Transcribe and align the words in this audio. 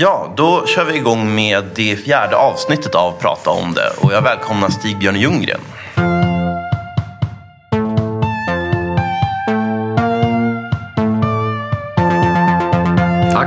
Ja, 0.00 0.32
då 0.36 0.66
kör 0.66 0.84
vi 0.84 0.96
igång 0.96 1.34
med 1.34 1.64
det 1.74 1.96
fjärde 1.96 2.36
avsnittet 2.36 2.94
av 2.94 3.12
Prata 3.20 3.50
om 3.50 3.74
det 3.74 3.90
och 4.00 4.12
jag 4.12 4.22
välkomnar 4.22 4.68
Stig-Björn 4.68 5.16
Ljunggren. 5.16 5.60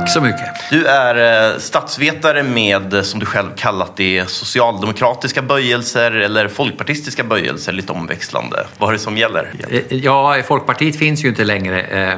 Tack 0.02 0.10
så 0.10 0.20
mycket. 0.20 0.48
Du 0.70 0.86
är 0.86 1.50
eh, 1.52 1.58
statsvetare 1.58 2.42
med, 2.42 3.06
som 3.06 3.20
du 3.20 3.26
själv 3.26 3.48
kallat 3.56 3.96
det, 3.96 4.30
socialdemokratiska 4.30 5.42
böjelser 5.42 6.10
eller 6.10 6.48
folkpartistiska 6.48 7.24
böjelser, 7.24 7.72
lite 7.72 7.92
omväxlande. 7.92 8.66
Vad 8.78 8.88
är 8.88 8.92
det 8.92 8.98
som 8.98 9.16
gäller? 9.16 9.50
Eh, 9.70 9.80
Ja, 9.96 10.36
Folkpartiet 10.44 10.96
finns 10.98 11.24
ju 11.24 11.28
inte 11.28 11.44
längre. 11.44 11.80
Eh, 11.82 12.12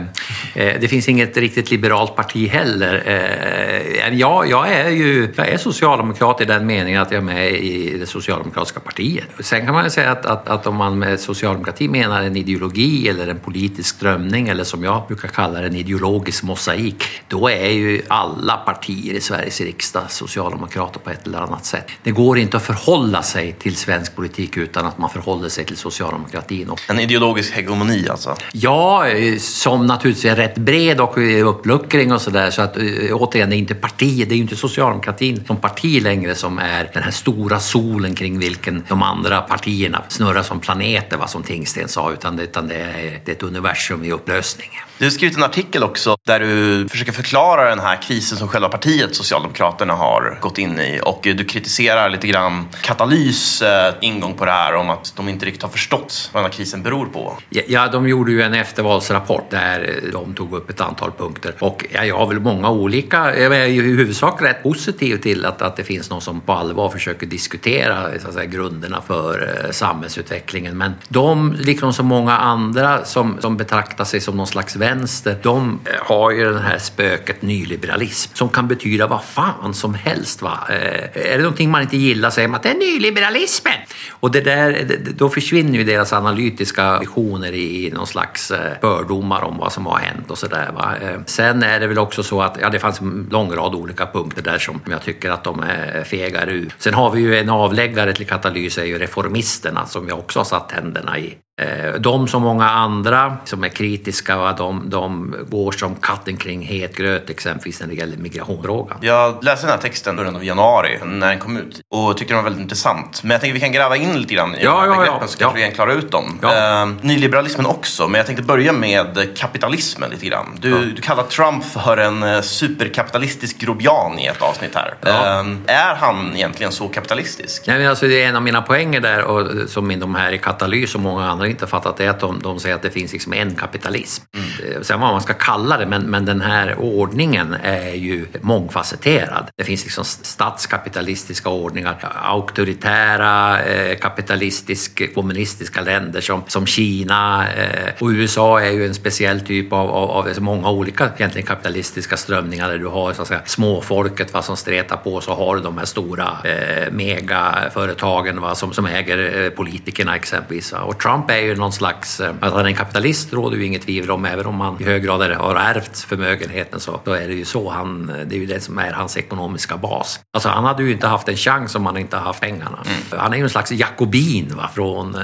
eh, 0.65 0.80
Det 0.80 0.89
finns 0.89 1.09
inget 1.09 1.37
riktigt 1.37 1.70
liberalt 1.70 2.16
parti 2.16 2.48
heller. 2.51 3.02
Eh, 3.07 4.14
Ja, 4.19 4.45
jag 4.46 4.73
är 4.73 4.89
ju 4.91 5.32
jag 5.37 5.48
är 5.48 5.59
socialdemokrat 5.59 6.41
i 6.41 6.45
den 6.45 6.66
meningen 6.66 7.02
att 7.02 7.10
jag 7.10 7.19
är 7.19 7.24
med 7.24 7.52
i 7.52 7.98
det 7.98 8.07
socialdemokratiska 8.07 8.80
partiet. 8.80 9.24
Sen 9.41 9.65
kan 9.65 9.74
man 9.74 9.85
ju 9.85 9.91
säga 9.91 10.10
att, 10.10 10.27
att, 10.27 10.48
att 10.48 10.66
om 10.66 10.77
man 10.77 10.98
med 10.98 11.21
socialdemokrati 11.21 11.88
menar 11.88 12.23
en 12.23 12.37
ideologi 12.37 13.09
eller 13.09 13.29
en 13.29 13.38
politisk 13.38 13.96
strömning 13.96 14.48
eller 14.48 14.65
som 14.65 14.85
jag 14.85 15.02
brukar 15.09 15.29
kalla 15.29 15.60
det 15.60 15.66
en 15.66 15.77
ideologisk 15.77 16.43
mosaik, 16.43 17.05
då 17.29 17.48
är 17.51 17.73
ju 17.74 18.02
alla 18.09 18.56
partier 18.56 19.14
i 19.14 19.20
Sveriges 19.20 19.60
riksdag 19.60 20.02
socialdemokrater 20.10 21.01
på 21.01 21.10
ett 21.10 21.27
eller 21.27 21.38
annat 21.38 21.65
sätt. 21.66 21.87
Det 22.02 22.10
går 22.10 22.38
inte 22.38 22.56
att 22.56 22.62
förhålla 22.62 23.23
sig 23.23 23.52
till 23.52 23.77
svensk 23.77 24.16
politik 24.16 24.56
utan 24.56 24.87
att 24.87 24.98
man 24.98 25.10
förhåller 25.10 25.48
sig 25.48 25.65
till 25.65 25.77
socialdemokratin. 25.77 26.70
En 26.88 26.98
ideologisk 27.01 27.52
hegemoni 27.52 28.09
alltså. 28.09 28.37
Ja, 28.52 29.06
eh, 29.09 29.38
som 29.38 29.87
naturligtvis 29.87 30.24
är 30.24 30.37
rätt 30.37 30.55
bred 30.59 31.01
och 31.01 31.18
eh, 31.18 31.48
uppluckring 31.48 32.12
och 32.12 32.20
sådär. 32.20 32.51
Så 32.51 32.62
att 32.62 32.77
eh, 32.77 32.82
återigen, 33.12 33.51
det 33.51 33.56
är 33.56 33.59
inte 33.59 33.74
partiet, 33.74 34.29
det 34.29 34.34
är 34.34 34.37
ju 34.37 34.43
inte 34.43 34.56
socialdemokratin 34.56 35.45
som 35.46 35.56
parti 35.56 36.02
längre 36.02 36.34
som 36.34 36.59
är 36.59 36.91
den 36.95 37.02
här 37.02 37.10
stora 37.10 37.60
solen 37.60 38.15
kring 38.15 38.38
vilken 38.38 38.84
de 38.88 39.02
andra 39.02 39.40
partierna 39.40 40.02
snurrar 40.09 40.43
som 40.43 40.60
planeter, 40.60 41.16
vad 41.16 41.30
som 41.30 41.43
Tingsten 41.43 41.88
sa, 41.88 42.12
utan, 42.12 42.37
det- 42.37 42.43
utan 42.43 42.68
det, 42.68 42.74
är, 42.74 43.21
det 43.24 43.30
är 43.32 43.37
ett 43.37 43.43
universum 43.43 44.04
i 44.04 44.12
upplösning. 44.12 44.68
Du 44.99 45.04
har 45.04 45.10
skrivit 45.10 45.37
en 45.37 45.43
artikel 45.43 45.82
också 45.82 46.16
där 46.27 46.40
du 46.40 46.88
försöker 46.88 47.12
förklara 47.12 47.63
den 47.68 47.80
här 47.80 48.02
krisen 48.02 48.38
som 48.38 48.48
själva 48.48 48.68
partiet 48.68 49.16
Socialdemokraterna 49.16 49.95
har 49.95 50.38
gått 50.40 50.59
in 50.59 50.80
i 50.80 51.01
och 51.04 51.20
du 51.23 51.45
kritiserar 51.45 52.10
lite 52.10 52.26
grann 52.26 52.68
Katalys 52.82 53.62
eh, 53.62 53.95
ingång 54.01 54.34
på 54.34 54.45
det 54.45 54.51
här 54.51 54.74
om 54.74 54.90
att 54.90 55.12
de 55.16 55.29
inte 55.29 55.46
riktigt 55.46 55.62
har 55.62 55.71
förstått 55.71 56.30
vad 56.32 56.43
den 56.43 56.51
här 56.51 56.56
krisen 56.56 56.82
beror 56.82 57.06
på. 57.06 57.37
Ja, 57.48 57.88
de 57.88 58.09
gjorde 58.09 58.32
ju 58.32 58.43
en 58.43 58.54
eftervalsrapport 58.54 59.51
där 59.51 60.01
eh, 60.04 60.12
de 60.12 60.34
tog 60.34 60.52
upp 60.52 60.71
ett 60.71 60.80
antal 60.80 61.12
punkter. 61.12 61.54
Och 61.60 61.84
jag 61.90 62.16
har 62.16 62.26
väl 62.26 62.40
många 62.40 62.71
olika, 62.71 63.38
jag 63.38 63.56
är 63.56 63.65
i 63.65 63.80
huvudsak 63.80 64.43
rätt 64.43 64.62
positiv 64.62 65.16
till 65.16 65.47
att, 65.47 65.62
att 65.62 65.76
det 65.76 65.84
finns 65.84 66.10
någon 66.10 66.21
som 66.21 66.41
på 66.41 66.53
allvar 66.53 66.88
försöker 66.88 67.26
diskutera 67.26 68.12
eh, 68.12 68.21
så 68.21 68.28
att 68.28 68.34
säga, 68.34 68.47
grunderna 68.47 69.03
för 69.06 69.69
samhällsutvecklingen. 69.71 70.78
Men 70.78 70.94
de, 71.09 71.56
liksom 71.59 71.93
så 71.93 72.03
många 72.03 72.37
andra 72.37 73.04
som, 73.04 73.38
som 73.41 73.56
betraktar 73.56 74.04
sig 74.04 74.21
som 74.21 74.37
någon 74.37 74.47
slags 74.47 74.76
vänster, 74.76 75.37
de 75.43 75.81
har 76.03 76.31
ju 76.31 76.53
det 76.53 76.60
här 76.60 76.78
spöket 76.78 77.43
nyliberalism 77.59 78.31
som 78.34 78.49
kan 78.49 78.69
betyda 78.69 79.06
vad 79.06 79.25
fan 79.25 79.75
som 79.75 79.94
helst. 79.94 80.43
Va? 80.43 80.59
Eh, 80.69 81.33
är 81.33 81.37
det 81.37 81.43
någonting 81.43 81.71
man 81.71 81.83
inte 81.83 81.97
gillar 81.97 82.31
säger 82.31 82.49
man 82.49 82.56
att 82.56 82.62
det 82.62 82.69
är 82.71 82.75
nyliberalismen. 82.75 83.72
Och 84.11 84.31
det 84.31 84.41
där, 84.41 84.71
det- 84.88 85.19
då 85.19 85.28
försvinner 85.28 85.78
ju 85.78 85.84
deras 85.84 86.12
analytiska 86.12 86.99
visioner 86.99 87.53
i 87.53 87.91
någon 87.94 88.06
slags 88.06 88.50
eh, 88.50 88.72
fördomar 88.81 89.43
om 89.44 89.56
vad 89.59 89.72
som 89.72 89.87
har 89.87 89.99
hänt 89.99 90.31
och 90.31 90.38
sådär. 90.38 90.71
Eh, 91.03 91.21
Sen 91.27 91.62
är 91.62 91.81
det 91.81 91.87
väl 91.87 91.99
också 91.99 92.22
så 92.22 92.43
att 92.43 92.59
ja, 92.61 92.71
det 92.71 92.78
fanns 92.78 93.00
en 93.00 93.28
lång 93.31 93.53
rad 93.55 93.75
olika 93.75 94.06
punkter 94.06 94.43
där 94.43 94.59
som 94.59 94.81
jag 94.91 95.03
tycker 95.03 95.31
att 95.31 95.44
de 95.44 95.62
eh, 95.62 96.05
fegar 96.05 96.49
ur. 96.49 96.69
Sen 96.78 96.94
har 96.94 97.11
vi 97.11 97.21
ju 97.21 97.39
en 97.39 97.50
avläggare 97.50 98.12
till 98.12 98.27
katalys 98.27 98.78
är 98.78 98.84
ju 98.84 98.99
reformisterna 98.99 99.87
som 99.87 100.09
jag 100.09 100.19
också 100.19 100.39
har 100.39 100.44
satt 100.44 100.72
händerna 100.72 101.19
i. 101.19 101.34
Eh, 101.62 101.94
De 102.00 102.28
som 102.28 102.43
många 102.43 102.69
andra 102.71 103.37
som 103.45 103.65
är 103.65 103.69
kritiska, 103.69 104.37
va, 104.37 104.53
de, 104.53 104.91
de 104.91 105.34
går 105.51 105.73
som 105.73 105.95
katten 105.95 106.37
kring 106.37 106.62
het 106.62 106.97
gröt 106.97 107.31
exempelvis 107.31 107.81
när 107.81 107.87
det 107.87 107.95
gäller 107.95 108.17
migrationsfrågan. 108.17 108.99
Jag 109.01 109.45
läste 109.45 109.67
den 109.67 109.75
här 109.75 109.83
texten 109.83 110.15
i 110.15 110.17
början 110.17 110.37
av 110.37 110.45
januari 110.45 110.99
när 111.05 111.28
den 111.28 111.39
kom 111.39 111.56
ut 111.56 111.81
och 111.95 112.17
tyckte 112.17 112.34
den 112.34 112.37
var 112.37 112.45
väldigt 112.51 112.62
intressant. 112.62 113.23
Men 113.23 113.31
jag 113.31 113.41
tänker 113.41 113.55
vi 113.55 113.61
kan 113.61 113.73
gräva 113.73 113.97
in 113.97 114.21
lite 114.21 114.34
grann 114.34 114.55
i 114.55 114.59
Ja, 114.65 114.71
de 114.71 114.78
här 114.81 114.87
ja, 114.87 114.93
ja. 114.95 114.99
begreppen 115.01 115.28
så 115.28 115.37
Ja. 115.39 115.45
kanske 115.47 115.59
vi 115.61 115.65
kan 115.67 115.75
klara 115.75 115.93
ut 115.93 116.11
dem. 116.11 116.39
Ja. 116.43 116.83
Eh, 116.83 116.89
nyliberalismen 117.01 117.67
också, 117.67 118.09
men 118.09 118.19
jag 118.19 118.27
tänkte 118.27 118.45
börja 118.45 118.73
med 118.73 119.28
kapitalismen 119.37 120.11
lite 120.11 120.27
grann. 120.27 120.57
Du, 120.61 120.71
Ja. 120.71 120.77
du 120.97 121.03
kallar 121.03 121.23
Trump 121.23 121.65
för 121.65 121.97
en 121.97 122.23
eh, 122.23 122.41
superkapitalistisk 122.41 123.59
grobian 123.59 124.19
i 124.19 124.27
ett 124.27 124.43
avsnitt 124.43 124.75
här. 124.75 124.95
Ja. 125.01 125.41
Eh, 125.41 125.47
är 125.67 125.95
han 125.95 126.33
egentligen 126.37 126.73
så 126.73 126.89
kapitalistisk? 126.89 127.65
Nej, 127.67 127.78
men 127.78 127.89
alltså, 127.89 128.07
det 128.07 128.23
är 128.23 128.28
en 128.28 128.37
av 128.37 128.43
mina 128.43 128.62
poänger 128.62 129.01
där, 129.01 129.23
och 129.25 129.71
som 129.71 130.01
de 130.01 130.15
här 130.15 130.33
i 130.33 130.39
Katalys 130.39 130.95
och 130.95 131.01
många 131.01 131.31
andra 131.31 131.44
inte 131.50 131.66
fattat, 131.66 131.97
det 131.97 132.05
är 132.05 132.10
att 132.10 132.21
de, 132.21 132.38
de 132.43 132.60
säger 132.60 132.75
att 132.75 132.82
det 132.82 132.91
finns 132.91 133.12
liksom 133.12 133.32
en 133.32 133.55
kapitalism. 133.55 134.25
Mm. 134.34 134.84
Sen 134.84 135.00
vad 135.00 135.10
man 135.10 135.21
ska 135.21 135.34
kalla 135.34 135.78
det, 135.78 135.87
men, 135.87 136.03
men 136.03 136.25
den 136.25 136.41
här 136.41 136.77
ordningen 136.78 137.56
är 137.62 137.94
ju 137.94 138.27
mångfacetterad. 138.41 139.50
Det 139.56 139.65
finns 139.65 139.84
liksom 139.84 140.04
statskapitalistiska 140.04 141.49
ordningar, 141.49 141.97
auktoritära, 142.22 143.62
eh, 143.62 143.99
kapitalistisk, 143.99 145.15
kommunistiska 145.15 145.81
länder 145.81 146.21
som, 146.21 146.43
som 146.47 146.66
Kina 146.66 147.47
eh, 147.49 147.93
och 147.99 148.09
USA 148.09 148.60
är 148.60 148.71
ju 148.71 148.87
en 148.87 148.94
speciell 148.94 149.41
typ 149.41 149.72
av, 149.72 149.91
av, 149.91 150.10
av 150.10 150.27
alltså 150.27 150.43
många 150.43 150.71
olika 150.71 151.10
egentligen 151.16 151.47
kapitalistiska 151.47 152.16
strömningar 152.16 152.69
där 152.69 152.78
du 152.78 152.87
har 152.87 153.12
så 153.12 153.22
att 153.22 153.28
säga, 153.28 153.43
småfolket 153.44 154.34
va, 154.34 154.43
som 154.43 154.56
stretar 154.56 154.97
på 154.97 155.21
så 155.21 155.34
har 155.34 155.56
du 155.56 155.62
de 155.62 155.78
här 155.78 155.84
stora 155.84 156.28
eh, 156.44 156.93
megaföretagen 156.93 158.41
va, 158.41 158.54
som, 158.54 158.72
som 158.72 158.87
äger 158.87 159.43
eh, 159.43 159.50
politikerna 159.50 160.16
exempelvis. 160.16 160.72
Va. 160.72 160.81
Och 160.81 161.00
Trump 161.00 161.31
är 161.39 161.43
ju 161.43 161.56
någon 161.56 161.72
slags, 161.72 162.21
eh, 162.21 162.34
att 162.41 162.53
han 162.53 162.61
är 162.61 162.65
en 162.65 162.75
kapitalist 162.75 163.33
råder 163.33 163.56
ju 163.56 163.67
inget 163.67 163.83
tvivel 163.83 164.11
om, 164.11 164.25
även 164.25 164.47
om 164.47 164.61
han 164.61 164.81
i 164.81 164.84
hög 164.84 165.03
grad 165.03 165.21
har 165.21 165.55
ärvt 165.55 165.99
förmögenheten 165.99 166.81
så, 166.81 167.00
så 167.05 167.12
är 167.12 167.28
det 167.28 167.34
ju 167.34 167.45
så 167.45 167.71
han, 167.71 168.06
det 168.27 168.37
är 168.37 168.39
ju 168.39 168.47
det 168.47 168.61
som 168.61 168.78
är 168.78 168.93
hans 168.93 169.17
ekonomiska 169.17 169.77
bas. 169.77 170.21
Alltså 170.34 170.49
han 170.49 170.65
hade 170.65 170.83
ju 170.83 170.93
inte 170.93 171.06
haft 171.06 171.28
en 171.28 171.37
chans 171.37 171.75
om 171.75 171.87
han 171.87 171.97
inte 171.97 172.17
haft 172.17 172.41
pengarna. 172.41 172.78
Han 173.11 173.33
är 173.33 173.37
ju 173.37 173.43
en 173.43 173.50
slags 173.50 173.72
jakobin 173.72 174.53
va, 174.56 174.71
från 174.75 175.15
eh, 175.15 175.21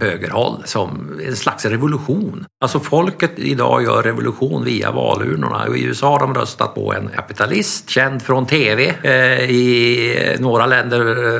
högerhåll, 0.00 0.62
som 0.64 1.20
en 1.26 1.36
slags 1.36 1.64
revolution. 1.64 2.44
Alltså 2.60 2.80
folket 2.80 3.32
idag 3.36 3.82
gör 3.82 4.02
revolution 4.02 4.64
via 4.64 4.90
valurnorna. 4.90 5.76
I 5.76 5.84
USA 5.84 6.10
har 6.10 6.18
de 6.18 6.34
röstat 6.34 6.74
på 6.74 6.94
en 6.94 7.08
kapitalist, 7.08 7.90
känd 7.90 8.22
från 8.22 8.46
TV. 8.46 8.94
Eh, 9.02 9.50
I 9.50 10.36
några 10.38 10.66
länder 10.66 10.98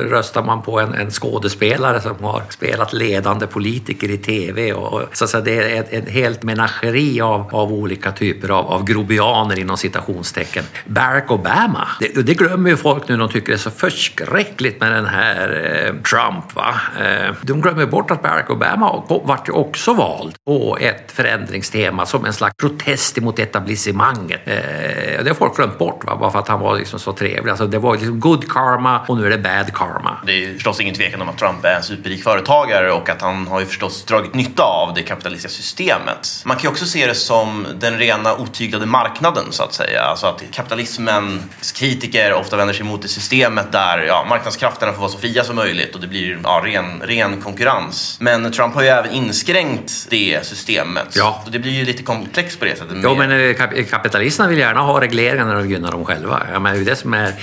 röstar 0.09 0.43
man 0.43 0.61
på 0.61 0.79
en, 0.79 0.93
en 0.93 1.11
skådespelare 1.11 2.01
som 2.01 2.23
har 2.23 2.43
spelat 2.49 2.93
ledande 2.93 3.47
politiker 3.47 3.98
i 4.07 4.17
TV. 4.17 4.73
Och, 4.73 4.93
och, 4.93 5.03
så 5.13 5.23
att 5.23 5.29
säga, 5.29 5.43
det 5.43 5.77
är 5.77 5.79
ett, 5.79 5.93
ett 5.93 6.09
helt 6.09 6.43
menageri 6.43 7.21
av, 7.21 7.55
av 7.55 7.73
olika 7.73 8.11
typer 8.11 8.49
av, 8.49 8.65
av 8.67 8.83
grobianer 8.83 9.59
inom 9.59 9.77
citationstecken. 9.77 10.63
Barack 10.85 11.31
Obama, 11.31 11.87
det, 11.99 12.21
det 12.21 12.33
glömmer 12.33 12.69
ju 12.69 12.77
folk 12.77 13.07
nu. 13.07 13.17
De 13.17 13.29
tycker 13.29 13.47
det 13.47 13.55
är 13.55 13.57
så 13.57 13.71
förskräckligt 13.71 14.79
med 14.79 14.91
den 14.91 15.05
här 15.05 15.49
eh, 15.85 16.01
Trump. 16.01 16.55
Va? 16.55 16.75
Eh, 16.99 17.35
de 17.41 17.61
glömmer 17.61 17.85
bort 17.85 18.11
att 18.11 18.21
Barack 18.21 18.49
Obama 18.49 19.03
vart 19.07 19.49
ju 19.49 19.53
också 19.53 19.93
vald 19.93 20.35
på 20.45 20.77
ett 20.81 21.11
förändringstema 21.11 22.05
som 22.05 22.25
en 22.25 22.33
slags 22.33 22.55
protest 22.57 23.17
emot 23.17 23.39
etablissemanget. 23.39 24.41
Eh, 24.45 25.23
det 25.23 25.27
har 25.27 25.35
folk 25.35 25.55
glömt 25.55 25.77
bort, 25.77 26.05
va? 26.05 26.17
bara 26.19 26.31
för 26.31 26.39
att 26.39 26.47
han 26.47 26.59
var 26.59 26.77
liksom 26.77 26.99
så 26.99 27.13
trevlig. 27.13 27.49
Alltså, 27.49 27.67
det 27.67 27.79
var 27.79 27.93
liksom 27.93 28.19
good 28.19 28.51
karma 28.51 28.99
och 29.07 29.17
nu 29.17 29.25
är 29.25 29.29
det 29.29 29.37
bad 29.37 29.73
karma. 29.73 30.17
Det 30.25 30.31
är 30.31 30.35
ju 30.35 30.53
förstås 30.53 30.81
ingen 30.81 30.95
tvekan 30.95 31.21
om 31.21 31.29
att 31.29 31.37
Trump 31.37 31.65
är 31.65 31.75
en 31.75 31.83
superrik 31.83 32.23
företagare 32.23 32.91
och 32.91 33.09
att 33.09 33.21
han 33.21 33.47
har 33.47 33.59
ju 33.59 33.65
förstås 33.65 33.88
dragit 34.07 34.33
nytta 34.33 34.63
av 34.63 34.93
det 34.93 35.01
kapitalistiska 35.01 35.57
systemet. 35.57 36.41
Man 36.45 36.57
kan 36.57 36.63
ju 36.63 36.69
också 36.69 36.85
se 36.85 37.07
det 37.07 37.15
som 37.15 37.65
den 37.79 37.97
rena 37.97 38.35
otyglade 38.35 38.85
marknaden 38.85 39.45
så 39.49 39.63
att 39.63 39.73
säga. 39.73 40.01
Alltså 40.01 40.27
att 40.27 40.43
kapitalismens 40.51 41.71
kritiker 41.75 42.33
ofta 42.33 42.57
vänder 42.57 42.73
sig 42.73 42.85
mot 42.85 43.01
det 43.01 43.07
systemet 43.07 43.71
där 43.71 43.97
ja, 43.99 44.25
marknadskrafterna 44.29 44.93
får 44.93 44.99
vara 44.99 45.11
så 45.11 45.17
fria 45.17 45.43
som 45.43 45.55
möjligt 45.55 45.95
och 45.95 46.01
det 46.01 46.07
blir 46.07 46.39
ja, 46.43 46.61
ren, 46.65 47.01
ren 47.01 47.41
konkurrens. 47.41 48.17
Men 48.19 48.51
Trump 48.51 48.75
har 48.75 48.81
ju 48.81 48.87
även 48.87 49.11
inskränkt 49.11 50.07
det 50.09 50.39
systemet. 50.45 51.15
Ja. 51.15 51.41
Så 51.45 51.51
det 51.51 51.59
blir 51.59 51.71
ju 51.71 51.85
lite 51.85 52.03
komplext 52.03 52.59
på 52.59 52.65
det 52.65 52.77
sättet. 52.77 52.97
Jo, 53.03 53.15
men 53.15 53.31
eh, 53.31 53.37
kap- 53.37 53.89
kapitalisterna 53.89 54.49
vill 54.49 54.59
gärna 54.59 54.79
ha 54.81 55.01
regleringar 55.01 55.45
när 55.45 55.55
de 55.55 55.69
gynnar 55.69 55.91
dem 55.91 56.05
själva. 56.05 56.41
Ja, 56.53 56.59
men 56.59 56.73
det 56.73 56.79
är 56.81 56.85
det 56.85 56.95
som 56.95 57.13
är, 57.13 57.33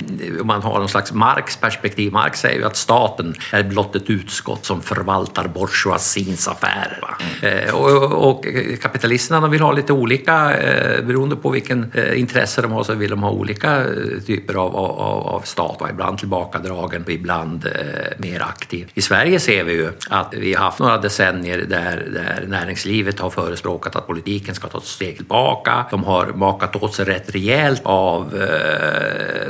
om 0.41 0.47
man 0.47 0.61
har 0.61 0.79
någon 0.79 0.89
slags 0.89 1.11
Marx 1.11 1.57
perspektiv. 1.57 2.11
Marx 2.11 2.39
säger 2.39 2.59
ju 2.59 2.65
att 2.65 2.77
staten 2.77 3.35
är 3.51 3.63
blott 3.63 3.95
ett 3.95 4.09
utskott 4.09 4.65
som 4.65 4.81
förvaltar 4.81 5.47
bourgeoisins 5.47 6.36
vinstaffärer. 6.37 6.99
Va? 7.01 7.17
Mm. 7.41 7.75
Och, 7.75 8.29
och, 8.29 8.45
kapitalisterna 8.81 9.41
de 9.41 9.51
vill 9.51 9.61
ha 9.61 9.71
lite 9.71 9.93
olika, 9.93 10.57
eh, 10.57 11.05
beroende 11.05 11.35
på 11.35 11.49
vilken 11.49 11.91
eh, 11.93 12.19
intresse 12.19 12.61
de 12.61 12.71
har 12.71 12.83
så 12.83 12.93
vill 12.93 13.09
de 13.09 13.23
ha 13.23 13.31
olika 13.31 13.83
typer 14.25 14.53
av, 14.53 14.75
av, 14.75 15.27
av 15.27 15.41
stat. 15.41 15.77
Va? 15.79 15.89
Ibland 15.89 16.17
tillbakadragen 16.17 17.03
och 17.03 17.09
ibland 17.09 17.69
mer 18.17 18.41
aktiv. 18.41 18.91
I 18.93 19.01
Sverige 19.01 19.39
ser 19.39 19.63
vi 19.63 19.73
ju 19.73 19.89
att 20.09 20.33
vi 20.33 20.53
har 20.53 20.63
haft 20.63 20.79
några 20.79 20.97
decennier 20.97 21.57
där, 21.57 22.07
där 22.13 22.45
näringslivet 22.47 23.19
har 23.19 23.29
förespråkat 23.29 23.95
att 23.95 24.07
politiken 24.07 24.55
ska 24.55 24.67
ta 24.67 24.77
ett 24.77 24.83
steg 24.83 25.15
tillbaka. 25.15 25.85
De 25.91 26.03
har 26.03 26.25
makat 26.25 26.75
åt 26.75 26.93
sig 26.93 27.05
rätt 27.05 27.35
rejält 27.35 27.81
av 27.83 28.33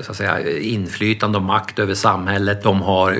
så 0.02 0.12
att 0.12 0.18
säga, 0.18 0.60
inflytande 0.60 1.38
och 1.38 1.44
makt 1.44 1.80
över 1.80 1.94
samhället. 1.94 2.64
De 2.64 2.82
har 2.82 3.18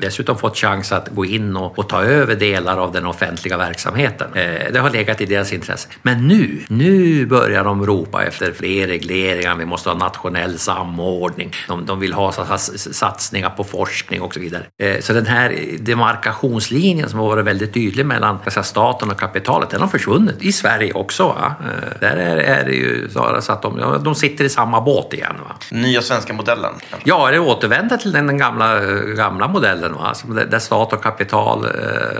dessutom 0.00 0.38
fått 0.38 0.56
chans 0.56 0.92
att 0.92 1.08
gå 1.08 1.24
in 1.24 1.56
och, 1.56 1.78
och 1.78 1.88
ta 1.88 2.02
över 2.02 2.34
delar 2.34 2.76
av 2.78 2.92
den 2.92 3.05
offentliga 3.06 3.56
verksamheten. 3.56 4.34
Eh, 4.34 4.72
det 4.72 4.78
har 4.78 4.90
legat 4.90 5.20
i 5.20 5.26
deras 5.26 5.52
intresse. 5.52 5.88
Men 6.02 6.28
nu, 6.28 6.64
nu 6.68 7.26
börjar 7.26 7.64
de 7.64 7.86
ropa 7.86 8.24
efter 8.24 8.52
fler 8.52 8.86
regleringar, 8.86 9.56
vi 9.56 9.64
måste 9.64 9.88
ha 9.88 9.96
nationell 9.96 10.58
samordning. 10.58 11.52
De, 11.68 11.86
de 11.86 12.00
vill 12.00 12.12
ha 12.12 12.32
satsningar 12.76 13.50
på 13.50 13.64
forskning 13.64 14.20
och 14.20 14.34
så 14.34 14.40
vidare. 14.40 14.62
Eh, 14.82 15.00
så 15.00 15.12
den 15.12 15.26
här 15.26 15.58
demarkationslinjen 15.78 17.08
som 17.08 17.18
har 17.18 17.26
varit 17.26 17.44
väldigt 17.44 17.74
tydlig 17.74 18.06
mellan 18.06 18.38
staten 18.62 19.10
och 19.10 19.20
kapitalet, 19.20 19.70
den 19.70 19.80
har 19.80 19.88
försvunnit. 19.88 20.42
I 20.42 20.52
Sverige 20.52 20.92
också. 20.92 21.26
Va? 21.28 21.54
Eh, 21.60 22.00
där 22.00 22.16
är, 22.16 22.64
det 22.64 22.72
ju 22.72 23.08
så 23.40 23.52
att 23.52 23.62
de, 23.62 24.00
de 24.04 24.14
sitter 24.14 24.44
i 24.44 24.48
samma 24.48 24.80
båt 24.80 25.12
igen. 25.12 25.36
Va? 25.48 25.54
Nya 25.70 26.02
svenska 26.02 26.32
modellen? 26.32 26.72
Kanske. 26.90 27.08
Ja, 27.08 27.30
det 27.30 27.38
återvänder 27.38 27.96
till 27.96 28.12
den 28.12 28.38
gamla, 28.38 28.80
gamla 29.16 29.48
modellen 29.48 29.94
va? 29.94 30.14
Där 30.50 30.58
stat 30.58 30.92
och 30.92 31.02
kapital 31.02 31.66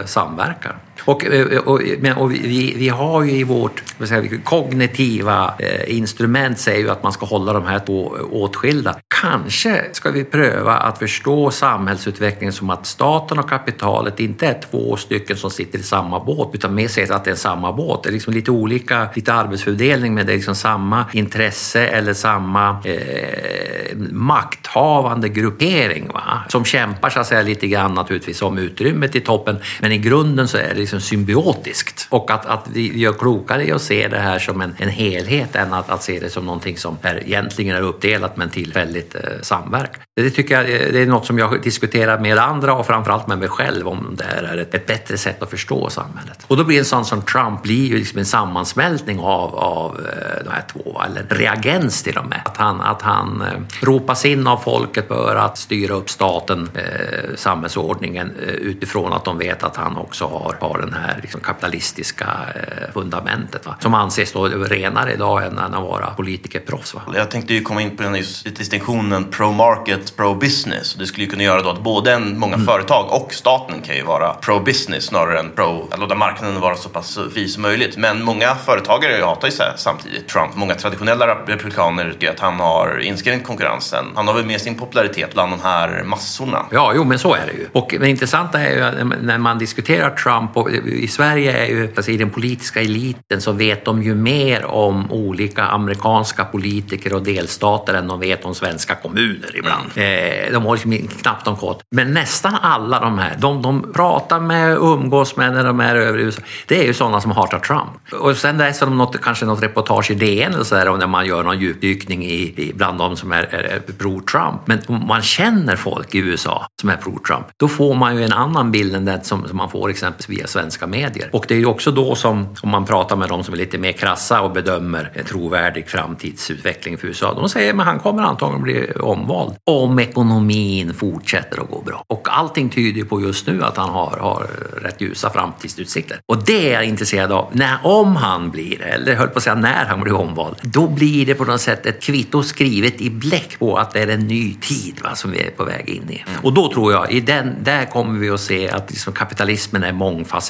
samverkar. 0.05 0.75
time. 0.76 0.86
Eh, 1.08 1.58
och, 1.58 1.66
och, 1.66 1.81
och 2.16 2.32
vi, 2.32 2.75
vi, 2.76 2.88
har 2.88 3.22
ju 3.22 3.32
i 3.32 3.44
vårt 3.44 3.82
säga, 4.04 4.38
kognitiva 4.44 5.54
eh, 5.58 5.96
instrument 5.96 6.58
säger 6.58 6.81
ju 6.81 6.90
att 6.90 7.02
man 7.02 7.12
ska 7.12 7.26
hålla 7.26 7.52
de 7.52 7.66
här 7.66 7.78
två 7.78 8.16
eh, 8.16 8.25
åtskilda. 8.31 8.96
Kanske 9.20 9.84
ska 9.93 10.10
vi 10.10 10.25
pröva 10.25 10.76
att 10.76 10.98
förstå 10.98 11.50
samhällsutvecklingen 11.50 12.52
som 12.52 12.70
att 12.70 12.87
staten 12.87 13.38
och 13.38 13.48
kapitalet 13.48 14.20
inte 14.20 14.46
är 14.46 14.60
två 14.70 14.96
stycken 14.96 15.37
som 15.37 15.50
sitter 15.50 15.78
i 15.78 15.82
samma 15.82 16.20
båt 16.20 16.50
utan 16.54 16.75
mer 16.75 16.88
säger 16.88 17.12
att 17.12 17.25
det 17.25 17.31
är 17.31 17.34
samma 17.34 17.72
båt. 17.72 18.02
Det 18.02 18.08
är 18.08 18.12
liksom 18.12 18.32
lite 18.32 18.50
olika, 18.50 19.08
lite 19.14 19.32
arbetsfördelning 19.32 20.14
men 20.14 20.26
det 20.26 20.32
är 20.32 20.37
liksom 20.37 20.54
samma 20.54 21.04
intresse 21.12 21.87
eller 21.87 22.14
samma 22.14 22.76
eh, 22.84 23.96
makthavande 24.10 25.28
gruppering 25.28 26.08
va? 26.14 26.44
som 26.49 26.64
kämpar 26.64 27.10
så 27.10 27.20
att 27.20 27.26
säga 27.26 27.42
lite 27.42 27.66
grann 27.66 27.94
naturligtvis 27.94 28.42
om 28.42 28.58
utrymmet 28.58 29.16
i 29.16 29.20
toppen 29.20 29.56
men 29.81 29.92
i 29.92 29.99
grunden 29.99 30.49
så 30.49 30.56
är 30.56 30.75
det 30.75 30.86
liksom 30.87 31.00
symbiotiskt 31.00 32.06
och 32.11 32.31
att, 32.31 32.47
att 32.47 32.69
vi 32.73 32.99
gör 32.99 33.12
klokare 33.12 33.67
i 33.67 33.73
att 33.73 33.83
se 33.83 34.09
det 34.09 34.19
här 34.19 34.38
som 34.38 34.61
en, 34.61 34.75
en 34.79 34.88
helhet 34.88 35.56
än 35.56 35.73
att, 35.73 35.91
att 35.91 36.03
se 36.03 36.21
det 36.21 36.31
som 36.31 36.47
någonting 36.47 36.77
som 36.77 36.99
är, 37.03 37.23
egentligen 37.27 37.77
är 37.77 37.83
uppdelat 37.83 38.37
men 38.37 38.50
tillfälligt 38.50 39.15
eh, 39.15 39.21
samverkar. 39.43 40.03
Det 40.17 40.31
tycker 40.31 40.55
jag 40.55 40.65
eh, 40.65 40.93
det 40.93 41.03
är 41.03 41.06
något 41.06 41.27
som 41.27 41.38
jag 41.38 41.62
diskuterar 41.62 42.19
med 42.19 42.38
andra 42.38 42.75
och 42.75 42.87
framförallt 42.87 43.27
med 43.27 43.38
mig 43.38 43.49
själv 43.49 43.88
om 43.88 44.15
det 44.19 44.25
här 44.25 44.43
är 44.43 44.59
ett, 44.59 44.75
ett 44.75 44.87
bättre 44.87 45.19
sätt 45.19 45.43
att 45.43 45.50
förstå 45.50 45.91
samhället. 45.91 46.44
Och 46.47 46.56
då 46.56 46.65
blir 46.65 46.79
en 46.79 46.85
sån 46.85 47.05
som 47.05 47.23
Trump 47.23 47.62
blir 47.62 47.87
ju 47.87 47.97
liksom 47.97 48.19
en 48.19 48.27
sammansmältning 48.27 49.19
av, 49.19 49.55
av 49.55 49.97
eh, 49.97 50.44
de 50.44 50.50
här 50.50 50.65
två, 50.73 51.03
eller 51.06 51.27
reagens 51.29 52.03
till 52.03 52.19
och 52.19 52.27
med. 52.27 52.41
Att 52.44 52.56
han, 52.56 52.81
att 52.81 53.03
han 53.03 53.43
eh, 53.43 53.87
ropas 53.87 54.25
in 54.25 54.47
av 54.47 54.56
folket 54.56 55.09
för 55.09 55.37
att 55.37 55.59
styra 55.59 55.94
upp 55.94 56.11
staten, 56.11 56.69
eh, 56.75 57.35
samhällsordningen 57.37 58.33
eh, 58.47 58.55
utifrån 58.55 59.12
att 59.12 59.25
de 59.25 59.38
vet 59.38 59.62
att 59.62 59.77
han 59.77 59.97
också 59.97 60.25
har, 60.25 60.56
har 60.61 60.75
den 60.78 60.93
här 60.93 61.19
liksom 61.23 61.40
kapitalistiska 61.40 62.26
eh, 62.55 62.93
fundamentet 62.93 63.67
va? 63.67 63.76
som 63.81 63.94
anses 63.94 64.32
då 64.32 64.46
renare 64.46 65.12
idag 65.12 65.46
än 65.46 65.58
att 65.58 65.82
vara 65.82 66.06
politikerproffs. 66.06 66.94
Va? 66.94 67.02
Jag 67.14 67.31
tänkte 67.31 67.55
ju 67.55 67.62
komma 67.62 67.82
in 67.82 67.96
på 67.96 68.02
den 68.02 68.12
distinktionen 68.56 69.25
pro-market, 69.25 70.17
pro-business. 70.17 70.94
Det 70.99 71.06
skulle 71.06 71.25
ju 71.25 71.31
kunna 71.31 71.43
göra 71.43 71.62
då 71.62 71.70
att 71.70 71.82
både 71.82 72.19
många 72.19 72.55
mm. 72.55 72.67
företag 72.67 73.12
och 73.12 73.34
staten 73.34 73.82
kan 73.82 73.96
ju 73.96 74.02
vara 74.02 74.34
pro-business 74.34 75.00
snarare 75.00 75.38
än 75.38 75.50
pro, 75.50 75.88
att 75.90 76.00
låta 76.00 76.14
marknaden 76.14 76.61
vara 76.61 76.76
så 76.76 76.88
pass 76.88 77.19
fri 77.34 77.49
som 77.49 77.62
möjligt. 77.62 77.96
Men 77.96 78.23
många 78.23 78.55
företagare 78.55 79.25
hatar 79.25 79.49
ju 79.49 79.55
samtidigt 79.76 80.28
Trump. 80.28 80.55
Många 80.55 80.75
traditionella 80.75 81.26
republikaner 81.46 82.11
tycker 82.12 82.31
att 82.31 82.40
han 82.40 82.61
har 82.61 82.99
inskränkt 82.99 83.46
konkurrensen. 83.46 84.05
Han 84.14 84.28
har 84.28 84.34
väl 84.34 84.46
med 84.46 84.61
sin 84.61 84.78
popularitet 84.78 85.34
bland 85.34 85.52
de 85.52 85.61
här 85.62 86.02
massorna. 86.02 86.67
Ja, 86.70 86.93
jo, 86.96 87.05
men 87.05 87.19
så 87.19 87.34
är 87.34 87.46
det 87.46 87.52
ju. 87.52 87.69
Och 87.73 87.94
det 88.00 88.08
intressanta 88.08 88.61
är 88.61 88.70
ju 88.70 89.05
när 89.05 89.38
man 89.38 89.58
diskuterar 89.58 90.11
Trump 90.11 90.56
och 90.56 90.65
i 90.86 91.08
Sverige 91.08 91.52
är 91.52 91.66
ju, 91.66 91.88
alltså 91.96 92.10
i 92.10 92.16
den 92.16 92.30
politiska 92.30 92.80
eliten 92.80 93.40
så 93.40 93.52
vet 93.52 93.84
de 93.84 94.02
ju 94.02 94.14
mer 94.14 94.64
om 94.64 95.12
olika 95.12 95.64
amerikanska 95.64 96.44
politiker 96.44 97.14
och 97.14 97.22
delstater 97.22 97.94
än 97.94 98.08
de 98.08 98.20
vet 98.20 98.44
om 98.44 98.54
svenska 98.54 98.94
kommuner 98.94 99.56
ibland. 99.56 99.90
Mm. 99.94 100.52
de 100.52 100.66
har 100.66 100.76
knappt 101.22 101.46
någon 101.46 101.56
koll. 101.56 101.76
Men 101.90 102.14
nästan 102.14 102.54
alla 102.54 103.00
de 103.00 103.18
här, 103.18 103.36
de, 103.38 103.62
de 103.62 103.92
pratar 103.92 104.40
med 104.40 104.76
umgås 104.76 105.36
med 105.36 105.52
när 105.52 105.64
de 105.64 105.80
är 105.80 105.96
över 105.96 106.18
i 106.18 106.22
USA, 106.22 106.42
det 106.66 106.80
är 106.80 106.84
ju 106.84 106.94
sådana 106.94 107.20
som 107.20 107.30
hatar 107.30 107.58
Trump. 107.58 108.22
Och 108.22 108.36
sen 108.36 108.58
läser 108.58 108.86
de 108.86 108.98
något, 108.98 109.20
kanske 109.20 109.44
något 109.46 109.62
reportage 109.62 110.10
i 110.10 110.14
DN 110.14 110.54
eller 110.54 110.64
så 110.64 110.74
där, 110.74 110.88
om 110.88 110.98
när 110.98 111.06
man 111.06 111.26
gör 111.26 111.42
någon 111.42 111.60
djupdykning 111.60 112.24
i, 112.24 112.54
i 112.56 112.72
bland 112.74 112.98
de 112.98 113.16
som 113.16 113.32
är, 113.32 113.42
är, 113.42 113.62
är 113.64 113.80
pro-Trump. 113.98 114.60
Men 114.64 114.78
om 114.86 115.06
man 115.06 115.22
känner 115.22 115.76
folk 115.76 116.14
i 116.14 116.18
USA 116.18 116.66
som 116.80 116.90
är 116.90 116.96
pro-Trump, 116.96 117.46
då 117.56 117.68
får 117.68 117.94
man 117.94 118.16
ju 118.16 118.24
en 118.24 118.32
annan 118.32 118.72
bild 118.72 118.96
än 118.96 119.04
den 119.04 119.24
som, 119.24 119.48
som 119.48 119.56
man 119.56 119.70
får 119.70 119.90
exempelvis 119.90 120.28
via 120.28 120.46
svenska 120.56 120.87
medier. 120.87 121.29
Och 121.32 121.44
det 121.49 121.55
är 121.55 121.58
ju 121.58 121.67
också 121.67 121.91
då 121.91 122.14
som, 122.14 122.49
om 122.62 122.70
man 122.70 122.87
pratar 122.87 123.17
med 123.17 123.29
de 123.29 123.44
som 123.44 123.55
är 123.55 123.58
lite 123.58 123.79
mer 123.79 123.93
krassa 123.93 124.41
och 124.41 124.53
bedömer 124.53 125.12
en 125.14 125.25
trovärdig 125.25 125.88
framtidsutveckling 125.88 126.99
för 126.99 127.06
USA, 127.06 127.35
de 127.35 127.49
säger 127.49 127.75
att 127.75 127.87
han 127.87 127.99
kommer 127.99 128.23
antagligen 128.23 128.62
bli 128.62 128.93
omvald 129.00 129.53
om 129.64 129.99
ekonomin 129.99 130.94
fortsätter 130.94 131.61
att 131.61 131.70
gå 131.70 131.82
bra. 131.82 132.05
Och 132.08 132.29
allting 132.31 132.70
tyder 132.70 133.05
på 133.05 133.20
just 133.20 133.47
nu 133.47 133.62
att 133.62 133.76
han 133.76 133.88
har, 133.88 134.17
har 134.17 134.47
rätt 134.82 135.00
ljusa 135.00 135.31
framtidsutsikter. 135.31 136.19
Och 136.29 136.44
det 136.44 136.69
är 136.69 136.73
jag 136.73 136.85
intresserad 136.85 137.32
av. 137.32 137.49
När, 137.52 137.79
om 137.82 138.17
han 138.17 138.50
blir, 138.50 138.82
eller 138.82 139.14
höll 139.14 139.29
på 139.29 139.38
att 139.38 139.43
säga 139.43 139.55
när 139.55 139.85
han 139.85 140.00
blir 140.00 140.14
omvald, 140.14 140.56
då 140.62 140.88
blir 140.88 141.26
det 141.26 141.35
på 141.35 141.44
något 141.44 141.61
sätt 141.61 141.87
ett 141.87 142.02
kvitto 142.02 142.43
skrivet 142.43 143.00
i 143.00 143.11
bläck 143.11 143.59
på 143.59 143.76
att 143.76 143.91
det 143.93 144.00
är 144.00 144.09
en 144.09 144.26
ny 144.26 144.55
tid 144.55 145.00
va, 145.05 145.14
som 145.14 145.31
vi 145.31 145.41
är 145.41 145.50
på 145.50 145.64
väg 145.64 145.88
in 145.88 146.11
i. 146.11 146.25
Mm. 146.26 146.44
Och 146.44 146.52
då 146.52 146.73
tror 146.73 146.93
jag, 146.93 147.12
i 147.12 147.20
den, 147.20 147.55
där 147.62 147.85
kommer 147.85 148.19
vi 148.19 148.31
att 148.31 148.41
se 148.41 148.70
att 148.70 148.91
liksom 148.91 149.12
kapitalismen 149.12 149.82
är 149.82 149.93
mångfacetterad. 149.93 150.45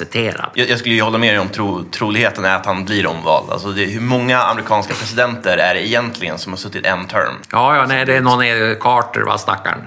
Jag, 0.53 0.69
jag 0.69 0.79
skulle 0.79 0.95
ju 0.95 1.01
hålla 1.01 1.17
med 1.17 1.33
dig 1.33 1.39
om 1.39 1.49
tro, 1.49 1.83
troligheten 1.83 2.45
är 2.45 2.55
att 2.55 2.65
han 2.65 2.85
blir 2.85 3.07
omvald. 3.07 3.49
Alltså 3.49 3.67
det, 3.67 3.85
hur 3.85 4.01
många 4.01 4.39
amerikanska 4.39 4.93
presidenter 4.93 5.57
är 5.57 5.73
det 5.73 5.87
egentligen 5.87 6.37
som 6.37 6.53
har 6.53 6.57
suttit 6.57 6.85
en 6.85 7.07
term? 7.07 7.33
Ja, 7.51 7.75
ja 7.75 7.85
nej, 7.85 8.05
det 8.05 8.15
är 8.15 8.21
någon 8.21 8.37
Carter, 8.79 9.21
va, 9.21 9.37
stackaren. 9.37 9.81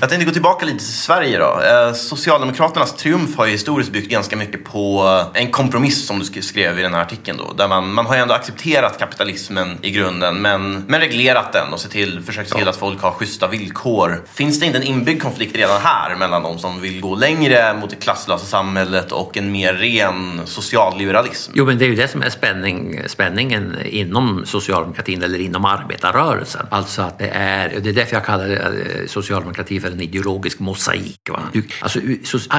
jag 0.00 0.08
tänkte 0.08 0.26
gå 0.26 0.32
tillbaka 0.32 0.66
lite 0.66 0.78
till 0.78 0.86
Sverige 0.86 1.38
då. 1.38 1.60
Eh, 1.62 1.92
Socialdemokraternas 1.92 2.96
triumf 2.96 3.36
har 3.36 3.46
ju 3.46 3.52
historiskt 3.52 3.92
byggt 3.92 4.10
ganska 4.10 4.36
mycket 4.36 4.64
på 4.64 5.24
en 5.34 5.50
kompromiss 5.50 6.06
som 6.06 6.18
du 6.18 6.42
skrev 6.42 6.78
i 6.78 6.82
den 6.82 6.94
här 6.94 7.02
artikeln 7.02 7.38
då. 7.38 7.52
Där 7.52 7.68
man, 7.68 7.92
man 7.92 8.06
har 8.06 8.14
ju 8.14 8.20
ändå 8.20 8.34
accepterat 8.34 8.98
kapitalismen 8.98 9.78
i 9.82 9.90
grunden 9.90 10.36
men, 10.36 10.84
men 10.88 11.00
reglerat 11.00 11.52
den 11.52 11.72
och 11.72 11.80
se 11.80 11.88
till, 11.88 12.22
försökt 12.22 12.50
se 12.50 12.58
till 12.58 12.68
att 12.68 12.76
folk 12.76 13.02
har 13.02 13.10
schyssta 13.10 13.48
villkor. 13.48 14.24
Finns 14.32 14.60
det 14.60 14.66
inte 14.66 14.78
en 14.78 14.84
inbyggd 14.84 15.22
konflikt 15.22 15.56
redan 15.56 15.80
här 15.82 16.16
mellan 16.16 16.42
de 16.42 16.58
som 16.58 16.80
vill 16.80 17.00
gå 17.00 17.14
längre 17.14 17.74
mot 17.80 17.90
det 17.90 17.96
klasslösa 17.96 18.46
samhället 18.46 19.12
och 19.12 19.29
och 19.30 19.36
en 19.36 19.52
mer 19.52 19.74
ren 19.74 20.40
socialliberalism? 20.44 21.52
Jo, 21.54 21.66
men 21.66 21.78
det 21.78 21.84
är 21.84 21.88
ju 21.88 21.94
det 21.94 22.08
som 22.08 22.22
är 22.22 22.30
spänning, 22.30 23.00
spänningen 23.06 23.76
inom 23.84 24.46
socialdemokratin 24.46 25.22
eller 25.22 25.38
inom 25.38 25.64
arbetarrörelsen. 25.64 26.66
Alltså 26.70 27.02
att 27.02 27.18
det 27.18 27.28
är, 27.28 27.80
det 27.80 27.90
är 27.90 27.92
därför 27.92 28.16
jag 28.16 28.24
kallar 28.24 28.50
eh, 28.50 29.06
socialdemokrati 29.06 29.80
för 29.80 29.90
en 29.90 30.00
ideologisk 30.00 30.58
mosaik. 30.58 31.20
Va? 31.30 31.40
Du, 31.52 31.62
alltså, 31.80 32.00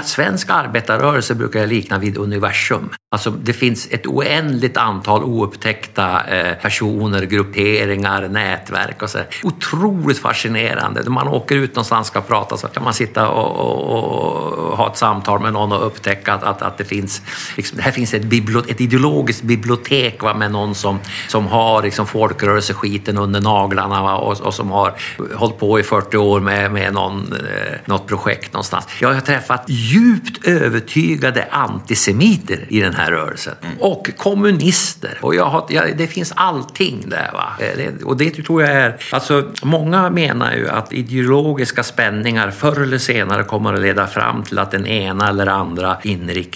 svensk 0.04 0.50
arbetarrörelse 0.50 1.36
brukar 1.36 1.60
jag 1.60 1.70
likna 1.70 1.98
vid 1.98 2.18
universum. 2.18 2.90
Alltså, 3.12 3.32
det 3.32 3.54
finns 3.54 3.88
ett 3.92 4.08
oändligt 4.08 4.78
antal 4.78 5.24
oupptäckta 5.24 6.24
eh, 6.28 6.54
personer, 6.54 7.22
grupperingar, 7.22 8.28
nätverk 8.28 9.02
och 9.02 9.10
så. 9.10 9.20
Otroligt 9.44 10.20
fascinerande. 10.20 11.04
När 11.04 11.12
man 11.12 11.28
åker 11.28 11.56
ut 11.56 11.76
någonstans 11.76 12.02
och 12.02 12.08
ska 12.08 12.22
prata 12.22 12.58
så 12.58 12.68
kan 12.68 12.84
man 12.84 12.94
sitta 12.94 13.30
och, 13.30 13.60
och, 13.60 14.68
och, 14.70 14.78
ha 14.78 14.92
ett 14.92 14.98
samtal 14.98 15.40
med 15.40 15.54
någon 15.54 15.72
och 15.72 15.86
upptäcka 15.86 16.34
att, 16.34 16.44
att, 16.44 16.61
att 16.62 16.78
det 16.78 16.84
finns 16.84 17.22
liksom, 17.58 17.80
här 17.80 17.92
finns 17.92 18.14
ett, 18.14 18.24
ett 18.70 18.82
ideologiskt 18.82 19.44
bibliotek 19.44 20.24
va, 20.24 20.34
med 20.34 20.52
någon 20.52 20.76
som, 20.76 21.00
som 21.28 21.48
har 21.48 21.84
liksom 21.84 22.08
folkrörelseskiten 22.08 23.18
under 23.18 23.42
naglarna 23.42 24.02
va, 24.02 24.16
och, 24.16 24.42
och, 24.42 24.54
som 24.54 24.72
har 24.72 24.94
hållit 25.36 25.60
på 25.60 25.80
i 25.80 25.84
40 25.84 26.18
år 26.18 26.40
med, 26.40 26.72
med 26.72 26.94
någon, 26.94 27.34
eh, 27.34 27.78
något 27.86 28.08
projekt 28.08 28.54
någonstans. 28.54 28.88
Jag 29.02 29.14
har 29.14 29.22
träffat 29.22 29.64
djupt 29.68 30.48
övertygade 30.48 31.48
antisemiter 31.52 32.66
i 32.70 32.80
den 32.80 32.94
här 32.94 33.12
rörelsen 33.12 33.54
mm. 33.62 33.78
och 33.80 34.10
kommunister. 34.18 35.18
Och 35.22 35.36
jag 35.36 35.46
har, 35.46 35.66
jag, 35.70 35.98
det 35.98 36.08
finns 36.08 36.34
allting 36.36 37.04
där. 37.08 37.30
Va? 37.34 37.54
Eh, 37.60 37.78
det, 37.78 38.04
och 38.04 38.18
det 38.18 38.30
tror 38.32 38.62
jag 38.62 38.72
är... 38.72 38.98
Alltså, 39.12 39.52
många 39.64 40.10
menar 40.10 40.54
ju 40.54 40.70
att 40.70 40.94
ideologiska 40.94 41.84
spänningar 41.84 42.52
förr 42.52 42.82
eller 42.82 42.98
senare 42.98 43.44
kommer 43.44 43.74
att 43.74 43.82
leda 43.82 44.08
fram 44.08 44.44
till 44.44 44.60
att 44.60 44.72
den 44.72 44.88
ena 44.88 45.30
eller 45.30 45.48
andra 45.48 45.98
inriktningen 46.04 46.51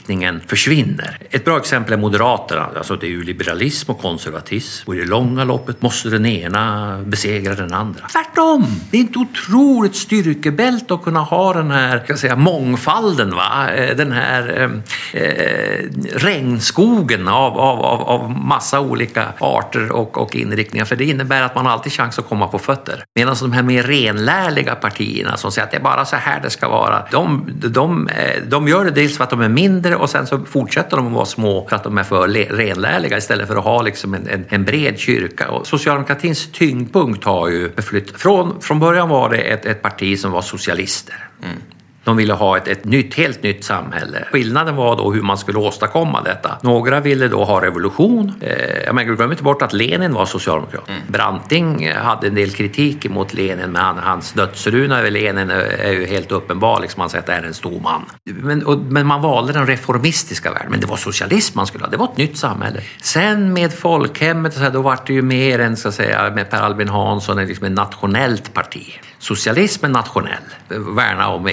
försvinner. 0.47 1.17
Ett 1.31 1.45
bra 1.45 1.57
exempel 1.57 1.93
är 1.93 1.97
Moderaterna. 1.97 2.69
Alltså, 2.77 2.95
det 2.95 3.05
är 3.05 3.09
ju 3.09 3.23
liberalism 3.23 3.91
och 3.91 4.01
konservatism. 4.01 4.89
Och 4.89 4.95
i 4.95 4.99
det 4.99 5.05
långa 5.05 5.43
loppet 5.43 5.81
måste 5.81 6.09
den 6.09 6.25
ena 6.25 6.97
besegra 7.05 7.55
den 7.55 7.73
andra. 7.73 8.07
Tvärtom! 8.11 8.65
Det 8.91 8.97
är 8.97 9.01
inte 9.01 9.19
otroligt 9.19 9.95
styrkebälte 9.95 10.93
att 10.93 11.03
kunna 11.03 11.19
ha 11.19 11.53
den 11.53 11.71
här 11.71 12.01
ska 12.03 12.17
säga, 12.17 12.35
mångfalden. 12.35 13.35
Va? 13.35 13.69
Eh, 13.75 13.95
den 13.95 14.11
här 14.11 14.49
ehm, 14.57 14.81
eh, 15.13 15.89
regnskogen 16.13 17.27
av, 17.27 17.57
av, 17.57 17.79
av, 17.79 18.01
av 18.01 18.31
massa 18.31 18.79
olika 18.79 19.25
arter 19.39 19.91
och, 19.91 20.17
och 20.17 20.35
inriktningar. 20.35 20.85
För 20.85 20.95
det 20.95 21.05
innebär 21.05 21.41
att 21.41 21.55
man 21.55 21.65
har 21.65 21.73
alltid 21.73 21.91
chans 21.91 22.19
att 22.19 22.29
komma 22.29 22.47
på 22.47 22.59
fötter. 22.59 23.03
Medan 23.15 23.35
de 23.41 23.51
här 23.51 23.63
mer 23.63 23.83
renlärliga 23.83 24.75
partierna 24.75 25.37
som 25.37 25.51
säger 25.51 25.65
att 25.65 25.71
det 25.71 25.77
är 25.77 25.81
bara 25.81 26.05
så 26.05 26.15
här 26.15 26.41
det 26.41 26.49
ska 26.49 26.69
vara. 26.69 27.03
De, 27.11 27.49
de, 27.53 28.09
de 28.47 28.65
eh, 28.65 28.69
gör 28.69 28.85
det 28.85 28.91
dels 28.91 29.17
för 29.17 29.23
att 29.23 29.29
de 29.29 29.41
är 29.41 29.49
mindre 29.49 29.84
och 29.93 30.09
sen 30.09 30.27
så 30.27 30.39
fortsätter 30.45 30.97
de 30.97 31.07
att 31.07 31.13
vara 31.13 31.25
små 31.25 31.67
för 31.69 31.75
att 31.75 31.83
de 31.83 31.97
är 31.97 32.03
för 32.03 32.27
renlärliga 32.27 33.17
istället 33.17 33.47
för 33.47 33.55
att 33.55 33.63
ha 33.63 33.81
liksom 33.81 34.13
en, 34.13 34.27
en, 34.27 34.45
en 34.49 34.63
bred 34.63 34.99
kyrka. 34.99 35.49
Och 35.49 35.67
socialdemokratins 35.67 36.51
tyngdpunkt 36.51 37.23
har 37.23 37.49
ju 37.49 37.71
förflyttats. 37.71 38.21
Från, 38.21 38.61
från 38.61 38.79
början 38.79 39.09
var 39.09 39.29
det 39.29 39.37
ett, 39.37 39.65
ett 39.65 39.81
parti 39.81 40.19
som 40.19 40.31
var 40.31 40.41
socialister. 40.41 41.27
Mm. 41.43 41.57
De 42.05 42.17
ville 42.17 42.33
ha 42.33 42.57
ett, 42.57 42.67
ett 42.67 42.85
nytt, 42.85 43.13
helt 43.13 43.43
nytt 43.43 43.63
samhälle. 43.63 44.27
Skillnaden 44.31 44.75
var 44.75 44.95
då 44.95 45.11
hur 45.11 45.21
man 45.21 45.37
skulle 45.37 45.59
åstadkomma 45.59 46.21
detta. 46.21 46.57
Några 46.61 46.99
ville 46.99 47.27
då 47.27 47.43
ha 47.43 47.61
revolution. 47.61 48.33
Eh, 48.41 48.93
men 48.93 49.15
glöm 49.15 49.31
inte 49.31 49.43
bort 49.43 49.61
att 49.61 49.73
Lenin 49.73 50.13
var 50.13 50.25
socialdemokrat. 50.25 50.89
Mm. 50.89 51.01
Branting 51.07 51.91
hade 51.91 52.27
en 52.27 52.35
del 52.35 52.51
kritik 52.51 53.09
mot 53.09 53.33
Lenin, 53.33 53.71
men 53.71 53.81
han, 53.81 53.97
hans 53.97 54.31
dödsruna 54.31 54.99
över 54.99 55.11
Lenin 55.11 55.49
är 55.49 55.91
ju 55.91 56.05
helt 56.05 56.31
uppenbar. 56.31 56.79
Liksom 56.81 56.99
man 56.99 57.09
säger 57.09 57.21
att 57.21 57.27
det 57.27 57.33
är 57.33 57.43
en 57.43 57.53
stor 57.53 57.79
man. 57.79 58.05
Men, 58.25 58.65
och, 58.65 58.77
men 58.79 59.07
man 59.07 59.21
valde 59.21 59.53
den 59.53 59.67
reformistiska 59.67 60.51
världen. 60.51 60.71
Men 60.71 60.79
det 60.79 60.87
var 60.87 60.97
socialism 60.97 61.57
man 61.57 61.67
skulle 61.67 61.83
ha. 61.83 61.91
Det 61.91 61.97
var 61.97 62.05
ett 62.05 62.17
nytt 62.17 62.37
samhälle. 62.37 62.81
Sen 63.01 63.53
med 63.53 63.73
folkhemmet, 63.73 64.53
så 64.53 64.59
här, 64.59 64.71
då 64.71 64.81
var 64.81 64.99
det 65.07 65.13
ju 65.13 65.21
mer 65.21 65.59
än, 65.59 65.73
att 65.73 65.93
säga, 65.93 66.31
med 66.35 66.49
Per 66.49 66.61
Albin 66.61 66.89
Hansson, 66.89 67.37
liksom 67.37 67.65
ett 67.65 67.71
nationellt 67.71 68.53
parti 68.53 68.99
socialismen 69.25 69.91
nationell, 69.91 70.43
värna 70.69 71.27
om 71.27 71.43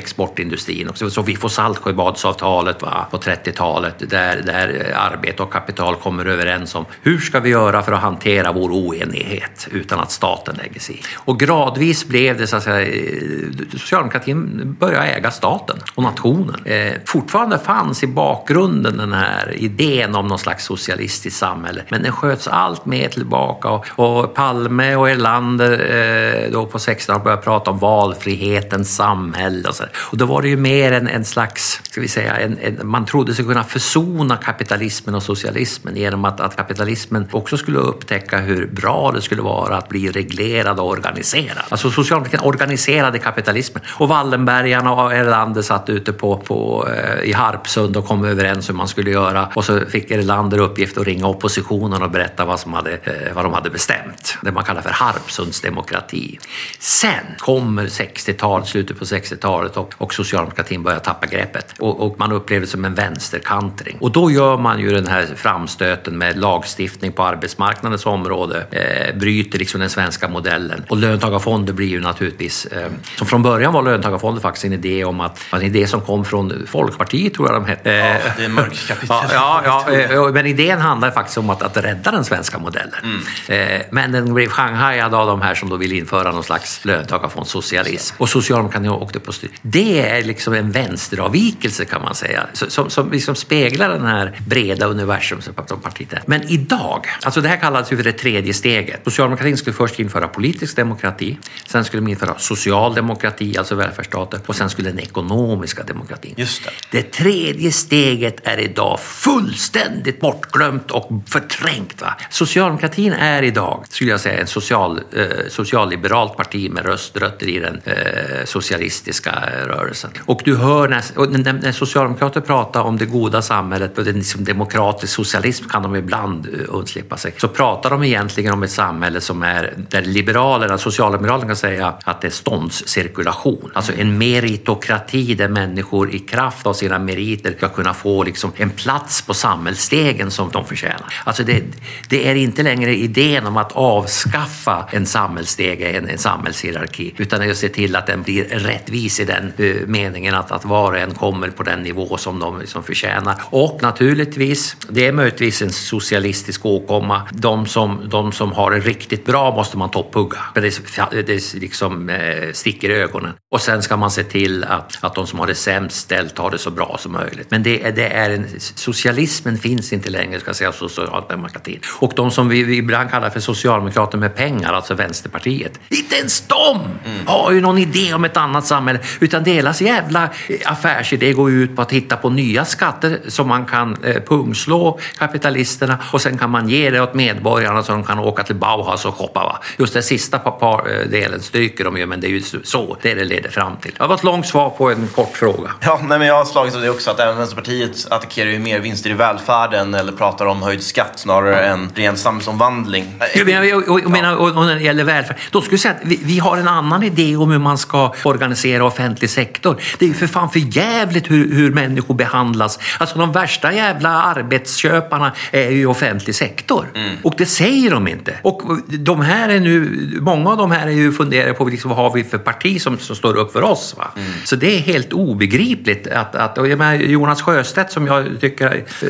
saltindustrin 0.42 0.88
Också. 0.88 1.10
Så 1.10 1.22
vi 1.22 1.36
får 1.36 1.48
Saltsjöbadsavtalet 1.48 2.78
på 3.10 3.16
30-talet 3.16 3.94
där, 3.98 4.42
där 4.42 4.94
arbete 4.96 5.42
och 5.42 5.52
kapital 5.52 5.94
kommer 5.96 6.24
överens 6.24 6.74
om 6.74 6.84
hur 7.02 7.18
ska 7.18 7.40
vi 7.40 7.50
göra 7.50 7.82
för 7.82 7.92
att 7.92 8.00
hantera 8.00 8.52
vår 8.52 8.70
oenighet 8.70 9.68
utan 9.70 10.00
att 10.00 10.12
staten 10.12 10.54
lägger 10.56 10.80
sig 10.80 10.94
i. 10.94 11.02
Och 11.14 11.38
gradvis 11.38 12.08
blev 12.08 12.38
det 12.38 12.46
så 12.46 12.56
att 12.56 12.62
säga, 12.62 12.80
eh, 12.80 13.68
socialdemokratin 13.72 14.76
började 14.80 15.06
äga 15.06 15.30
staten 15.30 15.76
och 15.94 16.02
nationen. 16.02 16.64
Eh, 16.64 16.92
fortfarande 17.06 17.58
fanns 17.58 18.02
i 18.02 18.06
bakgrunden 18.06 18.96
den 18.96 19.12
här 19.12 19.54
idén 19.56 20.14
om 20.14 20.28
någon 20.28 20.38
slags 20.38 20.64
socialistiskt 20.64 21.38
samhälle, 21.38 21.82
men 21.88 22.02
den 22.02 22.12
sköts 22.12 22.48
allt 22.48 22.86
mer 22.86 23.08
tillbaka 23.08 23.68
och, 23.68 23.86
och 23.96 24.34
Palme 24.34 24.96
och 24.96 25.10
Erlander 25.10 25.72
eh, 25.72 26.52
då 26.52 26.66
på 26.66 26.78
1600 26.78 27.24
började 27.24 27.42
prata 27.42 27.70
om 27.70 27.78
valfrihetens 27.78 28.96
samhälle 28.96 29.68
och 29.68 29.74
så. 29.74 29.84
Och 30.10 30.16
då 30.16 30.26
var 30.32 30.42
det 30.42 30.48
ju 30.48 30.56
mer 30.56 30.92
en, 30.92 31.08
en 31.08 31.24
slags, 31.24 31.80
ska 31.82 32.00
vi 32.00 32.08
säga, 32.08 32.36
en, 32.36 32.58
en, 32.58 32.86
man 32.86 33.06
trodde 33.06 33.34
sig 33.34 33.44
kunna 33.44 33.64
försona 33.64 34.36
kapitalismen 34.36 35.14
och 35.14 35.22
socialismen 35.22 35.96
genom 35.96 36.24
att, 36.24 36.40
att 36.40 36.56
kapitalismen 36.56 37.28
också 37.30 37.56
skulle 37.56 37.78
upptäcka 37.78 38.38
hur 38.38 38.66
bra 38.66 39.12
det 39.14 39.22
skulle 39.22 39.42
vara 39.42 39.76
att 39.76 39.88
bli 39.88 40.10
reglerad 40.10 40.80
och 40.80 40.88
organiserad. 40.88 41.64
Alltså 41.68 41.90
socialdemokratin 41.90 42.48
organiserade 42.48 43.18
kapitalismen 43.18 43.82
och 43.88 44.08
Wallenbergarna 44.08 44.92
och 44.92 45.12
Erlander 45.12 45.62
satt 45.62 45.88
ute 45.88 46.12
på, 46.12 46.36
på, 46.36 46.88
eh, 46.88 47.30
i 47.30 47.32
Harpsund 47.32 47.96
och 47.96 48.06
kom 48.06 48.24
överens 48.24 48.68
hur 48.68 48.74
man 48.74 48.88
skulle 48.88 49.10
göra 49.10 49.48
och 49.54 49.64
så 49.64 49.80
fick 49.80 50.10
Erlander 50.10 50.58
uppgift 50.58 50.98
att 50.98 51.06
ringa 51.06 51.26
oppositionen 51.26 52.02
och 52.02 52.10
berätta 52.10 52.44
vad, 52.44 52.60
som 52.60 52.72
hade, 52.72 52.92
eh, 52.92 53.34
vad 53.34 53.44
de 53.44 53.52
hade 53.52 53.70
bestämt. 53.70 54.38
Det 54.42 54.52
man 54.52 54.64
kallar 54.64 54.82
för 54.82 54.90
Harpsundsdemokrati. 54.90 56.38
Sen 56.78 57.24
kommer 57.38 57.86
60-talet, 57.86 58.68
slutet 58.68 58.98
på 58.98 59.04
60-talet 59.04 59.76
och, 59.76 59.94
och 59.98 60.14
socialdemokratin 60.24 60.82
börjar 60.82 60.98
tappa 60.98 61.26
greppet 61.26 61.74
och, 61.78 62.00
och, 62.00 62.18
man 62.18 62.32
upplever 62.32 62.60
det 62.60 62.70
som 62.70 62.84
en 62.84 62.94
vänsterkantring. 62.94 63.96
Och 64.00 64.12
då 64.12 64.30
gör 64.30 64.58
man 64.58 64.80
ju 64.80 64.90
den 64.90 65.06
här 65.06 65.28
framstöten 65.36 66.18
med 66.18 66.38
lagstiftning 66.38 67.12
på 67.12 67.22
arbetsmarknadens 67.22 68.06
område, 68.06 68.66
eh, 68.70 69.18
bryter 69.18 69.58
liksom 69.58 69.80
den 69.80 69.90
svenska 69.90 70.28
modellen 70.28 70.84
och 70.88 70.96
löntagarfonder 70.96 71.72
blir 71.72 71.86
ju 71.86 72.00
naturligtvis, 72.00 72.66
eh, 72.66 72.90
som 73.16 73.26
från 73.26 73.42
början 73.42 73.72
var 73.72 73.82
löntagarfonder 73.82 74.40
faktiskt 74.40 74.64
en 74.64 74.72
idé 74.72 75.04
om 75.04 75.20
att, 75.20 75.40
en 75.52 75.62
idé 75.62 75.86
som 75.86 76.00
kom 76.00 76.24
från 76.24 76.66
Folkpartiet 76.66 77.34
tror 77.34 77.48
jag 77.48 77.62
de 77.62 77.68
hette. 77.68 77.90
Ja, 77.90 78.32
det 78.36 78.44
är 78.44 78.48
mörkkapital. 78.48 79.24
ja, 79.32 79.62
ja, 79.64 79.84
ja, 80.10 80.30
men 80.32 80.46
idén 80.46 80.78
handlar 80.78 81.10
faktiskt 81.10 81.38
om 81.38 81.50
att, 81.50 81.62
att 81.62 81.76
rädda 81.76 82.10
den 82.10 82.24
svenska 82.24 82.58
modellen. 82.58 83.22
Mm. 83.48 83.78
Eh, 83.78 83.82
men 83.90 84.12
den 84.12 84.34
blev 84.34 84.48
shanghajad 84.48 85.14
av 85.14 85.26
de 85.26 85.40
här 85.40 85.54
som 85.54 85.68
då 85.68 85.76
vill 85.76 85.92
införa 85.92 86.32
någon 86.32 86.44
slags 86.44 86.84
löntagarfond 86.84 87.42
från 87.42 87.62
socialism. 87.62 88.14
Och 88.18 88.28
socialdemokratin 88.28 88.88
åkte 88.90 89.20
på 89.20 89.32
styr. 89.32 89.50
Det 89.62 90.11
är 90.18 90.22
liksom 90.24 90.54
en 90.54 90.70
vänsteravvikelse 90.70 91.84
kan 91.84 92.02
man 92.02 92.14
säga, 92.14 92.46
som, 92.52 92.90
som 92.90 93.12
liksom 93.12 93.34
speglar 93.34 93.88
den 93.88 94.06
här 94.06 94.40
breda 94.46 94.86
universum 94.86 95.40
som 95.66 95.80
partiet 95.80 96.12
är. 96.12 96.22
Men 96.26 96.42
idag, 96.48 97.06
alltså 97.22 97.40
det 97.40 97.48
här 97.48 97.56
kallades 97.56 97.92
ju 97.92 97.96
för 97.96 98.04
det 98.04 98.12
tredje 98.12 98.54
steget. 98.54 99.00
Socialdemokratin 99.04 99.56
skulle 99.56 99.74
först 99.76 100.00
införa 100.00 100.28
politisk 100.28 100.76
demokrati, 100.76 101.38
sen 101.66 101.84
skulle 101.84 102.02
de 102.02 102.10
införa 102.10 102.38
social 102.38 102.94
demokrati, 102.94 103.58
alltså 103.58 103.74
välfärdsstaten, 103.74 104.40
och 104.46 104.56
sen 104.56 104.70
skulle 104.70 104.90
den 104.90 105.00
ekonomiska 105.00 105.82
demokratin. 105.82 106.34
Just 106.36 106.64
det. 106.64 106.70
det 106.90 107.12
tredje 107.12 107.72
steget 107.72 108.46
är 108.46 108.58
idag 108.60 109.00
fullständigt 109.00 110.20
bortglömt 110.20 110.90
och 110.90 111.10
förträngt. 111.26 112.00
Va? 112.00 112.14
Socialdemokratin 112.30 113.12
är 113.12 113.42
idag, 113.42 113.84
skulle 113.88 114.10
jag 114.10 114.20
säga, 114.20 114.40
en 114.40 114.46
social, 114.46 115.00
eh, 115.12 115.26
socialliberalt 115.48 116.36
parti 116.36 116.70
med 116.70 116.86
röst 116.86 117.16
rötter 117.16 117.48
i 117.48 117.58
den 117.58 117.80
eh, 117.84 118.44
socialistiska 118.44 119.32
rörelsen. 119.66 119.91
Och 120.20 120.42
du 120.44 120.56
hör 120.56 120.88
när, 120.88 121.52
när, 121.52 121.72
socialdemokrater 121.72 122.40
pratar 122.40 122.80
om 122.80 122.96
det 122.96 123.06
goda 123.06 123.42
samhället 123.42 123.98
och 123.98 124.04
det 124.04 124.12
liksom 124.12 124.44
demokratisk 124.44 125.14
socialism 125.14 125.68
kan 125.68 125.82
de 125.82 125.96
ibland 125.96 126.46
eh, 126.46 126.74
undslippa 126.74 127.16
sig. 127.16 127.34
Så 127.38 127.48
pratar 127.48 127.90
de 127.90 128.04
egentligen 128.04 128.52
om 128.52 128.62
ett 128.62 128.70
samhälle 128.70 129.20
som 129.20 129.42
är 129.42 129.74
där 129.90 130.02
liberalerna, 130.02 130.78
socialliberalerna 130.78 131.46
kan 131.46 131.56
säga 131.56 131.94
att 132.04 132.20
det 132.20 132.26
är 132.26 132.30
ståndscirkulation. 132.30 133.70
Alltså 133.74 133.92
en 133.92 134.18
meritokrati 134.18 135.34
där 135.34 135.48
människor 135.48 136.14
i 136.14 136.18
kraft 136.18 136.66
av 136.66 136.72
sina 136.72 136.98
meriter 136.98 137.54
ska 137.56 137.68
kunna 137.68 137.94
få 137.94 138.24
liksom 138.24 138.52
en 138.56 138.70
plats 138.70 139.22
på 139.22 139.34
samhällsstegen 139.34 140.30
som 140.30 140.50
de 140.50 140.64
förtjänar. 140.64 141.14
Alltså 141.24 141.44
det, 141.44 141.62
det 142.08 142.28
är 142.28 142.34
inte 142.34 142.62
längre 142.62 142.96
idén 142.96 143.46
om 143.46 143.56
att 143.56 143.72
avskaffa 143.72 144.88
en 144.90 145.06
samhällsstege, 145.06 145.98
en, 145.98 146.08
en 146.08 146.18
samhällshierarki 146.18 147.14
utan 147.16 147.50
att 147.50 147.56
se 147.56 147.68
till 147.68 147.96
att 147.96 148.06
den 148.06 148.22
blir 148.22 148.44
rättvis 148.44 149.20
i 149.20 149.24
den 149.24 149.52
uh, 149.60 149.81
meningen 149.86 150.34
att, 150.34 150.52
att 150.52 150.64
var 150.64 150.92
och 150.92 150.98
en 150.98 151.14
kommer 151.14 151.50
på 151.50 151.62
den 151.62 151.82
nivå 151.82 152.16
som 152.16 152.38
de 152.38 152.60
liksom 152.60 152.82
förtjänar. 152.82 153.42
Och 153.50 153.78
naturligtvis, 153.82 154.76
det 154.88 155.06
är 155.06 155.12
möjligtvis 155.12 155.62
en 155.62 155.72
socialistisk 155.72 156.66
åkomma. 156.66 157.22
De 157.32 157.66
som, 157.66 158.00
de 158.08 158.32
som 158.32 158.52
har 158.52 158.70
det 158.70 158.78
riktigt 158.78 159.26
bra 159.26 159.54
måste 159.54 159.76
man 159.78 159.90
topphugga. 159.90 160.38
Det, 160.54 161.26
det 161.26 161.54
liksom 161.54 162.08
eh, 162.08 162.52
sticker 162.52 162.90
i 162.90 162.94
ögonen. 162.94 163.32
Och 163.52 163.60
sen 163.60 163.82
ska 163.82 163.96
man 163.96 164.10
se 164.10 164.24
till 164.24 164.64
att, 164.64 164.98
att 165.00 165.14
de 165.14 165.26
som 165.26 165.38
har 165.38 165.46
det 165.46 165.54
sämst 165.54 165.96
ställt 165.96 166.38
har 166.38 166.50
det 166.50 166.58
så 166.58 166.70
bra 166.70 166.96
som 166.98 167.12
möjligt. 167.12 167.50
Men 167.50 167.62
det, 167.62 167.90
det 167.90 168.08
är 168.08 168.30
en, 168.30 168.46
socialismen 168.58 169.58
finns 169.58 169.92
inte 169.92 170.10
längre, 170.10 170.40
ska 170.40 170.48
jag 170.48 170.56
säga, 170.56 170.72
socialdemokratin. 170.72 171.80
Och 171.98 172.12
de 172.16 172.30
som 172.30 172.48
vi, 172.48 172.62
vi 172.62 172.76
ibland 172.76 173.10
kallar 173.10 173.30
för 173.30 173.40
socialdemokrater 173.40 174.18
med 174.18 174.36
pengar, 174.36 174.72
alltså 174.72 174.94
Vänsterpartiet, 174.94 175.80
inte 175.88 176.16
ens 176.16 176.40
de 176.40 176.80
har 177.26 177.52
ju 177.52 177.60
någon 177.60 177.78
idé 177.78 178.14
om 178.14 178.24
ett 178.24 178.36
annat 178.36 178.66
samhälle. 178.66 179.00
Utan 179.20 179.44
deras 179.72 179.80
jävla 179.80 180.24
eh, 180.48 180.72
affärsidé 180.72 181.32
går 181.32 181.50
ut 181.50 181.76
på 181.76 181.82
att 181.82 181.92
hitta 181.92 182.16
på 182.16 182.30
nya 182.30 182.64
skatter 182.64 183.20
som 183.28 183.48
man 183.48 183.66
kan 183.66 183.96
eh, 184.04 184.22
pungslå 184.22 184.98
kapitalisterna 185.18 185.98
och 186.12 186.20
sen 186.20 186.38
kan 186.38 186.50
man 186.50 186.68
ge 186.68 186.90
det 186.90 187.00
åt 187.00 187.14
medborgarna 187.14 187.82
så 187.82 187.92
de 187.92 188.04
kan 188.04 188.18
åka 188.18 188.42
till 188.42 188.54
Bauhaus 188.54 189.04
och 189.04 189.14
shoppa. 189.14 189.40
Va? 189.40 189.58
Just 189.78 189.94
den 189.94 190.02
sista 190.02 190.38
par, 190.38 190.90
eh, 190.90 191.08
delen 191.08 191.40
stryker 191.40 191.84
de 191.84 191.96
ju, 191.96 192.06
men 192.06 192.20
det 192.20 192.26
är 192.26 192.30
ju 192.30 192.42
så 192.64 192.96
det 193.02 193.14
det 193.14 193.24
leder 193.24 193.50
fram 193.50 193.76
till. 193.76 193.92
Det 193.98 194.06
var 194.06 194.14
ett 194.14 194.24
långt 194.24 194.46
svar 194.46 194.70
på 194.70 194.90
en 194.90 195.08
kort 195.14 195.36
fråga. 195.36 195.70
Ja, 195.80 196.00
nej, 196.02 196.18
men 196.18 196.28
jag 196.28 196.34
har 196.34 196.44
slagit 196.44 196.74
av 196.74 196.80
det 196.80 196.90
också 196.90 197.10
att 197.10 197.20
även 197.20 197.36
Vänsterpartiet 197.36 198.06
attackerar 198.10 198.50
ju 198.50 198.58
mer 198.58 198.80
vinster 198.80 199.10
i 199.10 199.12
välfärden 199.12 199.94
eller 199.94 200.12
pratar 200.12 200.46
om 200.46 200.62
höjd 200.62 200.82
skatt 200.82 201.12
snarare 201.18 201.66
än 201.66 201.90
ren 201.94 202.16
samhällsomvandling. 202.16 203.04
Jag 203.34 203.46
menar, 203.46 203.76
och, 203.76 203.88
och, 203.88 204.04
och, 204.04 204.10
menar, 204.10 204.36
och, 204.36 204.48
och 204.48 204.66
när 204.66 204.74
det 204.74 204.82
gäller 204.82 205.04
välfärd, 205.04 205.36
då 205.50 205.60
skulle 205.60 205.74
jag 205.74 205.80
säga 205.80 205.94
att 205.94 206.00
vi, 206.04 206.20
vi, 206.24 206.38
har 206.38 206.56
en 206.56 206.68
annan 206.68 207.02
idé 207.02 207.36
om 207.36 207.50
hur 207.50 207.58
man 207.58 207.78
ska 207.78 208.14
organisera 208.24 208.84
offentlig 208.84 209.30
sektor. 209.30 209.61
Det 209.98 210.04
är 210.04 210.08
ju 210.08 210.14
för 210.14 210.26
fan 210.26 210.50
för 210.50 210.76
jävligt 210.76 211.30
hur, 211.30 211.54
hur 211.54 211.72
människor 211.72 212.14
behandlas. 212.14 212.78
Alltså 212.98 213.18
de 213.18 213.32
värsta 213.32 213.72
jävla 213.72 214.08
arbetsköparna 214.08 215.32
är 215.50 215.70
ju 215.70 215.86
offentlig 215.86 216.34
sektor. 216.34 216.86
Mm. 216.94 217.16
Och 217.22 217.34
det 217.38 217.46
säger 217.46 217.90
de 217.90 218.08
inte. 218.08 218.34
Och 218.42 218.62
de 218.86 219.20
här 219.20 219.48
är 219.48 219.60
nu, 219.60 220.08
många 220.20 220.50
av 220.50 220.56
de 220.56 220.70
här 220.70 220.86
är 220.86 220.90
ju 220.90 221.12
funderar 221.12 221.52
på 221.52 221.64
liksom, 221.64 221.88
vad 221.88 221.98
har 221.98 222.12
vi 222.12 222.24
för 222.24 222.38
parti 222.38 222.82
som, 222.82 222.98
som 222.98 223.16
står 223.16 223.36
upp 223.36 223.52
för 223.52 223.62
oss. 223.62 223.94
Va? 223.98 224.10
Mm. 224.16 224.32
Så 224.44 224.56
det 224.56 224.76
är 224.76 224.80
helt 224.80 225.12
obegripligt 225.12 226.06
att, 226.06 226.34
att 226.34 226.58
och 226.58 226.68
jag 226.68 226.78
menar, 226.78 226.94
Jonas 226.94 227.42
Sjöstedt 227.42 227.92
som 227.92 228.06
jag 228.06 228.26
tycker 228.40 228.66
är 228.66 228.76
eh, 228.76 229.08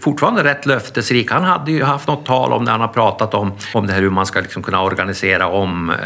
fortfarande 0.00 0.44
rätt 0.44 0.66
löftesrik, 0.66 1.30
han 1.30 1.44
hade 1.44 1.72
ju 1.72 1.82
haft 1.82 2.08
något 2.08 2.26
tal 2.26 2.52
om 2.52 2.64
när 2.64 2.72
han 2.72 2.80
har 2.80 2.88
pratat 2.88 3.34
om, 3.34 3.52
om 3.74 3.86
det 3.86 3.92
här 3.92 4.00
hur 4.00 4.10
man 4.10 4.26
ska 4.26 4.40
liksom 4.40 4.62
kunna 4.62 4.82
organisera 4.82 5.46
om 5.46 5.90
eh, 5.90 5.96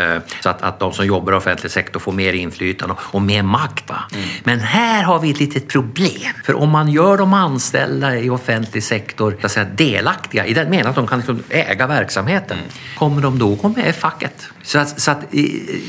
så 0.40 0.48
att, 0.48 0.62
att 0.62 0.78
de 0.78 0.92
som 0.92 1.06
jobbar 1.06 1.32
i 1.32 1.36
offentlig 1.36 1.72
sektor 1.72 2.00
får 2.00 2.12
mer 2.12 2.32
inflytande 2.32 2.94
och, 2.94 3.14
och 3.14 3.22
mer 3.22 3.42
makt. 3.42 3.75
Va? 3.86 4.04
Mm. 4.12 4.26
Men 4.44 4.60
här 4.60 5.02
har 5.02 5.18
vi 5.18 5.30
ett 5.30 5.40
litet 5.40 5.68
problem. 5.68 6.32
För 6.44 6.54
om 6.54 6.70
man 6.70 6.88
gör 6.88 7.18
de 7.18 7.34
anställda 7.34 8.16
i 8.16 8.30
offentlig 8.30 8.82
sektor 8.82 9.36
så 9.40 9.46
att 9.46 9.52
säga, 9.52 9.66
delaktiga 9.74 10.46
i 10.46 10.54
den 10.54 10.70
meningen 10.70 10.86
att 10.86 10.96
de 10.96 11.06
kan 11.06 11.18
liksom 11.18 11.42
äga 11.48 11.86
verksamheten, 11.86 12.58
mm. 12.58 12.70
kommer 12.98 13.22
de 13.22 13.38
då 13.38 13.54
gå 13.54 13.68
med 13.68 13.88
i 13.88 13.92
facket? 13.92 14.48
Så 14.62 14.78
att, 14.78 15.00
så 15.00 15.10
att 15.10 15.22
eh, 15.22 15.44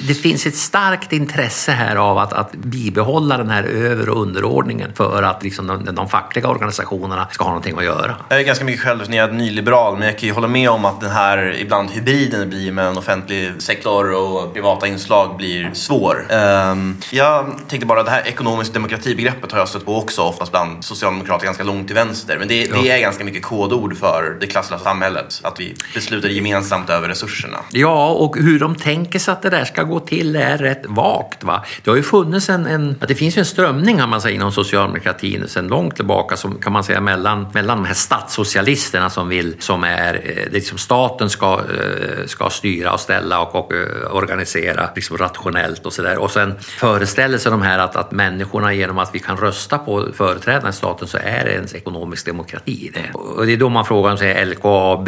det 0.07 0.13
finns 0.13 0.45
ett 0.45 0.55
starkt 0.55 1.13
intresse 1.13 1.71
här 1.71 1.95
av 1.95 2.17
att, 2.17 2.33
att 2.33 2.51
bibehålla 2.51 3.37
den 3.37 3.49
här 3.49 3.63
över 3.63 4.09
och 4.09 4.21
underordningen 4.21 4.91
för 4.93 5.23
att 5.23 5.43
liksom 5.43 5.67
de, 5.67 5.95
de 5.95 6.09
fackliga 6.09 6.47
organisationerna 6.47 7.27
ska 7.31 7.43
ha 7.43 7.49
någonting 7.51 7.77
att 7.77 7.83
göra. 7.83 8.15
Jag 8.29 8.39
är 8.39 8.43
ganska 8.43 8.65
mycket 8.65 8.81
självdefinierad 8.81 9.33
nyliberal, 9.33 9.97
men 9.97 10.07
jag 10.07 10.19
kan 10.19 10.27
ju 10.27 10.33
hålla 10.33 10.47
med 10.47 10.69
om 10.69 10.85
att 10.85 11.01
den 11.01 11.11
här 11.11 11.55
ibland 11.59 11.91
hybriden 11.91 12.39
det 12.39 12.45
blir 12.45 12.71
mellan 12.71 12.97
offentlig 12.97 13.61
sektor 13.61 14.11
och 14.15 14.53
privata 14.53 14.87
inslag 14.87 15.37
blir 15.37 15.71
svår. 15.73 16.27
Um, 16.31 16.97
jag 17.11 17.45
tänkte 17.77 17.87
bara, 17.87 18.03
det 18.03 18.11
här 18.11 18.27
ekonomisk 18.27 18.73
demokratibegreppet 18.73 19.51
har 19.51 19.59
jag 19.59 19.69
stött 19.69 19.85
på 19.85 19.97
också 19.97 20.21
oftast 20.21 20.51
bland 20.51 20.85
socialdemokrater 20.85 21.45
ganska 21.45 21.63
långt 21.63 21.87
till 21.87 21.95
vänster. 21.95 22.37
Men 22.39 22.47
det, 22.47 22.65
ja. 22.65 22.81
det 22.81 22.89
är 22.89 22.99
ganska 22.99 23.23
mycket 23.23 23.43
kodord 23.43 23.97
för 23.97 24.37
det 24.39 24.47
klasslösa 24.47 24.83
samhället. 24.83 25.39
Att 25.43 25.59
vi 25.59 25.75
beslutar 25.93 26.29
gemensamt 26.29 26.89
över 26.89 27.07
resurserna. 27.07 27.57
Ja, 27.71 28.09
och 28.09 28.37
hur 28.37 28.59
de 28.59 28.75
tänker 28.75 29.19
sig 29.19 29.31
att 29.31 29.41
det 29.41 29.49
där 29.49 29.65
ska 29.65 29.83
gå 29.83 29.99
till 29.99 30.35
är 30.35 30.57
rätt 30.57 30.85
vagt. 30.85 31.43
Va? 31.43 31.65
Det 31.83 31.89
har 31.89 31.97
ju 31.97 32.03
funnits 32.03 32.49
en, 32.49 32.65
en 32.65 32.95
det 33.07 33.15
finns 33.15 33.37
ju 33.37 33.39
en 33.39 33.45
strömning 33.45 33.97
kan 33.97 34.09
man 34.09 34.21
säga, 34.21 34.35
inom 34.35 34.51
socialdemokratin 34.51 35.47
sedan 35.47 35.67
långt 35.67 35.95
tillbaka 35.95 36.37
som 36.37 36.55
kan 36.55 36.73
man 36.73 36.83
säga 36.83 37.01
mellan, 37.01 37.47
mellan 37.53 37.77
de 37.77 37.85
här 37.85 37.93
statssocialisterna 37.93 39.09
som 39.09 39.29
vill, 39.29 39.55
som 39.59 39.83
är, 39.83 40.13
det 40.13 40.53
liksom 40.53 40.77
staten 40.77 41.29
ska, 41.29 41.53
eh, 41.53 42.25
ska 42.25 42.49
styra 42.49 42.93
och 42.93 42.99
ställa 42.99 43.39
och, 43.39 43.55
och 43.55 43.73
eh, 43.73 44.15
organisera 44.15 44.89
liksom 44.95 45.17
rationellt 45.17 45.85
och 45.85 45.93
sådär. 45.93 46.17
Och 46.17 46.31
sen 46.31 46.59
föreställer 46.59 47.37
sig 47.37 47.51
de 47.51 47.61
här 47.61 47.66
att, 47.67 47.95
att 47.95 48.11
människorna 48.11 48.73
genom 48.73 48.97
att 48.97 49.15
vi 49.15 49.19
kan 49.19 49.37
rösta 49.37 49.77
på 49.77 50.07
företrädarna 50.13 50.69
i 50.69 50.73
staten 50.73 51.07
så 51.07 51.17
är 51.17 51.45
det 51.45 51.51
en 51.51 51.75
ekonomisk 51.75 52.25
demokrati 52.25 52.91
det. 52.93 53.19
Och 53.19 53.45
det 53.45 53.53
är 53.53 53.57
då 53.57 53.69
man 53.69 53.85
frågar 53.85 54.15
sig, 54.15 54.45
LKAB, 54.45 55.07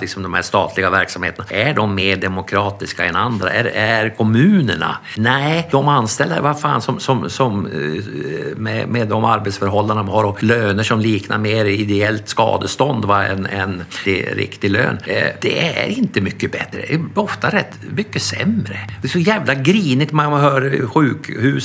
liksom 0.00 0.22
de 0.22 0.34
här 0.34 0.42
statliga 0.42 0.90
verksamheterna, 0.90 1.46
är 1.50 1.74
de 1.74 1.94
mer 1.94 2.16
demokratiska 2.16 3.04
än 3.04 3.16
andra? 3.16 3.50
Är, 3.50 3.64
är 3.64 4.08
kommunerna? 4.16 4.96
Nej, 5.16 5.68
de 5.70 5.88
anställda, 5.88 6.40
vad 6.40 6.60
fan, 6.60 6.82
som, 6.82 7.00
som, 7.00 7.30
som 7.30 7.66
eh, 7.66 8.56
med, 8.56 8.88
med 8.88 9.08
de 9.08 9.24
arbetsförhållanden 9.24 10.06
de 10.06 10.12
har 10.12 10.24
och 10.24 10.42
löner 10.42 10.82
som 10.82 11.00
liknar 11.00 11.38
mer 11.38 11.64
ideellt 11.64 12.28
skadestånd 12.28 13.04
va, 13.04 13.24
än, 13.24 13.46
än 13.46 13.84
det 14.04 14.22
riktig 14.34 14.70
lön. 14.70 14.98
Eh, 15.06 15.28
det 15.40 15.82
är 15.82 15.88
inte 15.88 16.20
mycket 16.20 16.52
bättre. 16.52 16.78
Det 16.88 16.94
är 16.94 17.00
ofta 17.14 17.50
rätt 17.50 17.78
mycket 17.90 18.22
sämre. 18.22 18.80
Det 19.02 19.06
är 19.06 19.08
så 19.08 19.18
jävla 19.18 19.54
grinigt 19.54 20.12
man 20.12 20.40
hör 20.40 20.86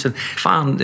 sjukhusen. 0.01 0.13
Fan, 0.37 0.81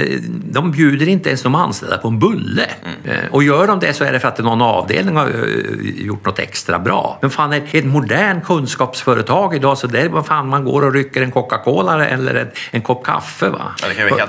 de 0.51 0.71
bjuder 0.71 1.07
inte 1.07 1.29
ens 1.29 1.43
de 1.43 1.55
anställda 1.55 1.97
på 1.97 2.07
en 2.07 2.19
bulle. 2.19 2.69
Mm. 3.05 3.17
Och 3.31 3.43
gör 3.43 3.67
de 3.67 3.79
det 3.79 3.93
så 3.93 4.03
är 4.03 4.11
det 4.11 4.19
för 4.19 4.27
att 4.27 4.37
någon 4.37 4.61
avdelning 4.61 5.15
har 5.15 5.27
eh, 5.27 6.05
gjort 6.05 6.25
något 6.25 6.39
extra 6.39 6.79
bra. 6.79 7.17
Men 7.21 7.29
fan, 7.29 7.53
ett 7.53 7.85
modern 7.85 8.41
kunskapsföretag 8.41 9.55
idag 9.55 9.77
så 9.77 9.87
där 9.87 10.23
fan 10.23 10.49
man 10.49 10.65
går 10.65 10.85
och 10.85 10.93
rycker 10.93 11.21
en 11.21 11.31
Coca-Cola 11.31 12.07
eller 12.07 12.35
en, 12.35 12.47
en 12.71 12.81
kopp 12.81 13.05
kaffe. 13.05 13.49
Va? 13.49 13.71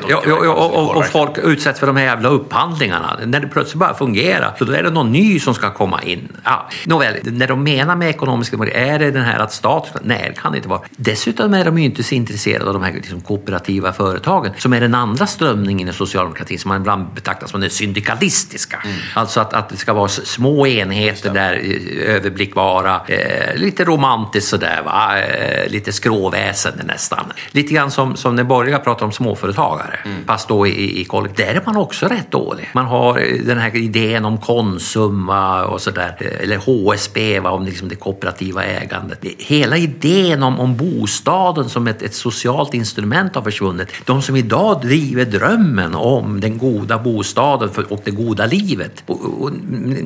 Ja, 0.08 0.16
och, 0.16 0.46
och, 0.46 0.74
och, 0.74 0.96
och, 0.96 1.06
folk 1.06 1.38
utsätts 1.38 1.80
för 1.80 1.86
de 1.86 1.96
här 1.96 2.04
jävla 2.04 2.28
upphandlingarna. 2.28 3.18
När 3.24 3.40
det 3.40 3.48
plötsligt 3.48 3.78
bara 3.78 3.94
fungerar, 3.94 4.54
så 4.58 4.64
då 4.64 4.72
är 4.72 4.82
det 4.82 4.90
någon 4.90 5.12
ny 5.12 5.40
som 5.40 5.54
ska 5.54 5.70
komma 5.70 6.02
in. 6.02 6.28
Ja, 6.44 6.68
nåväl, 6.86 7.14
när 7.22 7.46
de 7.46 7.62
menar 7.62 7.96
med 7.96 8.08
ekonomisk 8.08 8.50
demokrati, 8.50 8.78
är 8.78 8.98
det 8.98 9.10
den 9.10 9.24
här 9.24 9.38
att 9.38 9.52
staten... 9.52 10.02
Nej, 10.04 10.32
det 10.34 10.40
kan 10.40 10.52
det 10.52 10.56
inte 10.58 10.68
vara. 10.68 10.80
Dessutom 10.96 11.54
är 11.54 11.64
de 11.64 11.78
ju 11.78 11.84
inte 11.84 12.02
så 12.02 12.14
intresserade 12.14 12.66
av 12.66 12.72
de 12.72 12.82
här 12.82 12.92
liksom, 12.92 13.20
kooperativa 13.20 13.92
företagen 13.92 14.52
som 14.68 14.72
är 14.72 14.80
den 14.80 14.94
andra 14.94 15.26
strömningen 15.26 15.88
i 15.88 15.92
socialdemokratin 15.92 16.58
som 16.58 16.68
man 16.68 16.80
ibland 16.80 17.06
betraktar 17.14 17.46
som 17.46 17.60
den 17.60 17.70
syndikalistiska. 17.70 18.80
Mm. 18.84 18.96
Alltså 19.14 19.40
att, 19.40 19.52
att 19.52 19.68
det 19.68 19.76
ska 19.76 19.92
vara 19.92 20.08
små 20.08 20.66
enheter 20.66 21.34
där 21.34 21.52
överblickbara, 22.06 23.00
eh, 23.06 23.56
lite 23.56 23.84
romantiskt 23.84 24.50
sådär, 24.50 24.82
va? 24.84 25.18
Eh, 25.18 25.70
lite 25.70 25.92
skråväsen 25.92 26.72
nästan. 26.84 27.24
Lite 27.50 27.74
grann 27.74 27.90
som, 27.90 28.16
som 28.16 28.36
när 28.36 28.44
borgerliga 28.44 28.78
pratar 28.78 29.06
om 29.06 29.12
småföretagare, 29.12 29.98
mm. 30.04 30.24
fast 30.26 30.48
då 30.48 30.66
i, 30.66 31.00
i 31.00 31.04
kollektiv. 31.04 31.46
Där 31.46 31.54
är 31.54 31.62
man 31.66 31.76
också 31.76 32.06
rätt 32.06 32.30
dålig. 32.30 32.70
Man 32.74 32.86
har 32.86 33.18
eh, 33.18 33.44
den 33.44 33.58
här 33.58 33.76
idén 33.76 34.24
om 34.24 34.38
Konsum 34.38 35.26
va? 35.26 35.64
och 35.64 35.80
sådär, 35.80 36.16
eh, 36.18 36.42
eller 36.42 36.56
HSB 36.56 37.40
va? 37.40 37.50
om 37.50 37.64
liksom 37.64 37.88
det 37.88 37.96
kooperativa 37.96 38.64
ägandet. 38.64 39.24
Hela 39.38 39.76
idén 39.76 40.42
om, 40.42 40.60
om 40.60 40.76
bostaden 40.76 41.68
som 41.68 41.86
ett, 41.86 42.02
ett 42.02 42.14
socialt 42.14 42.74
instrument 42.74 43.34
har 43.34 43.42
försvunnit. 43.42 43.88
De 44.04 44.22
som 44.22 44.36
idag 44.36 44.57
driver 44.82 45.24
drömmen 45.24 45.94
om 45.94 46.40
den 46.40 46.58
goda 46.58 46.98
bostaden 46.98 47.70
och 47.88 48.00
det 48.04 48.10
goda 48.10 48.46
livet, 48.46 49.02
och, 49.06 49.42
och, 49.42 49.52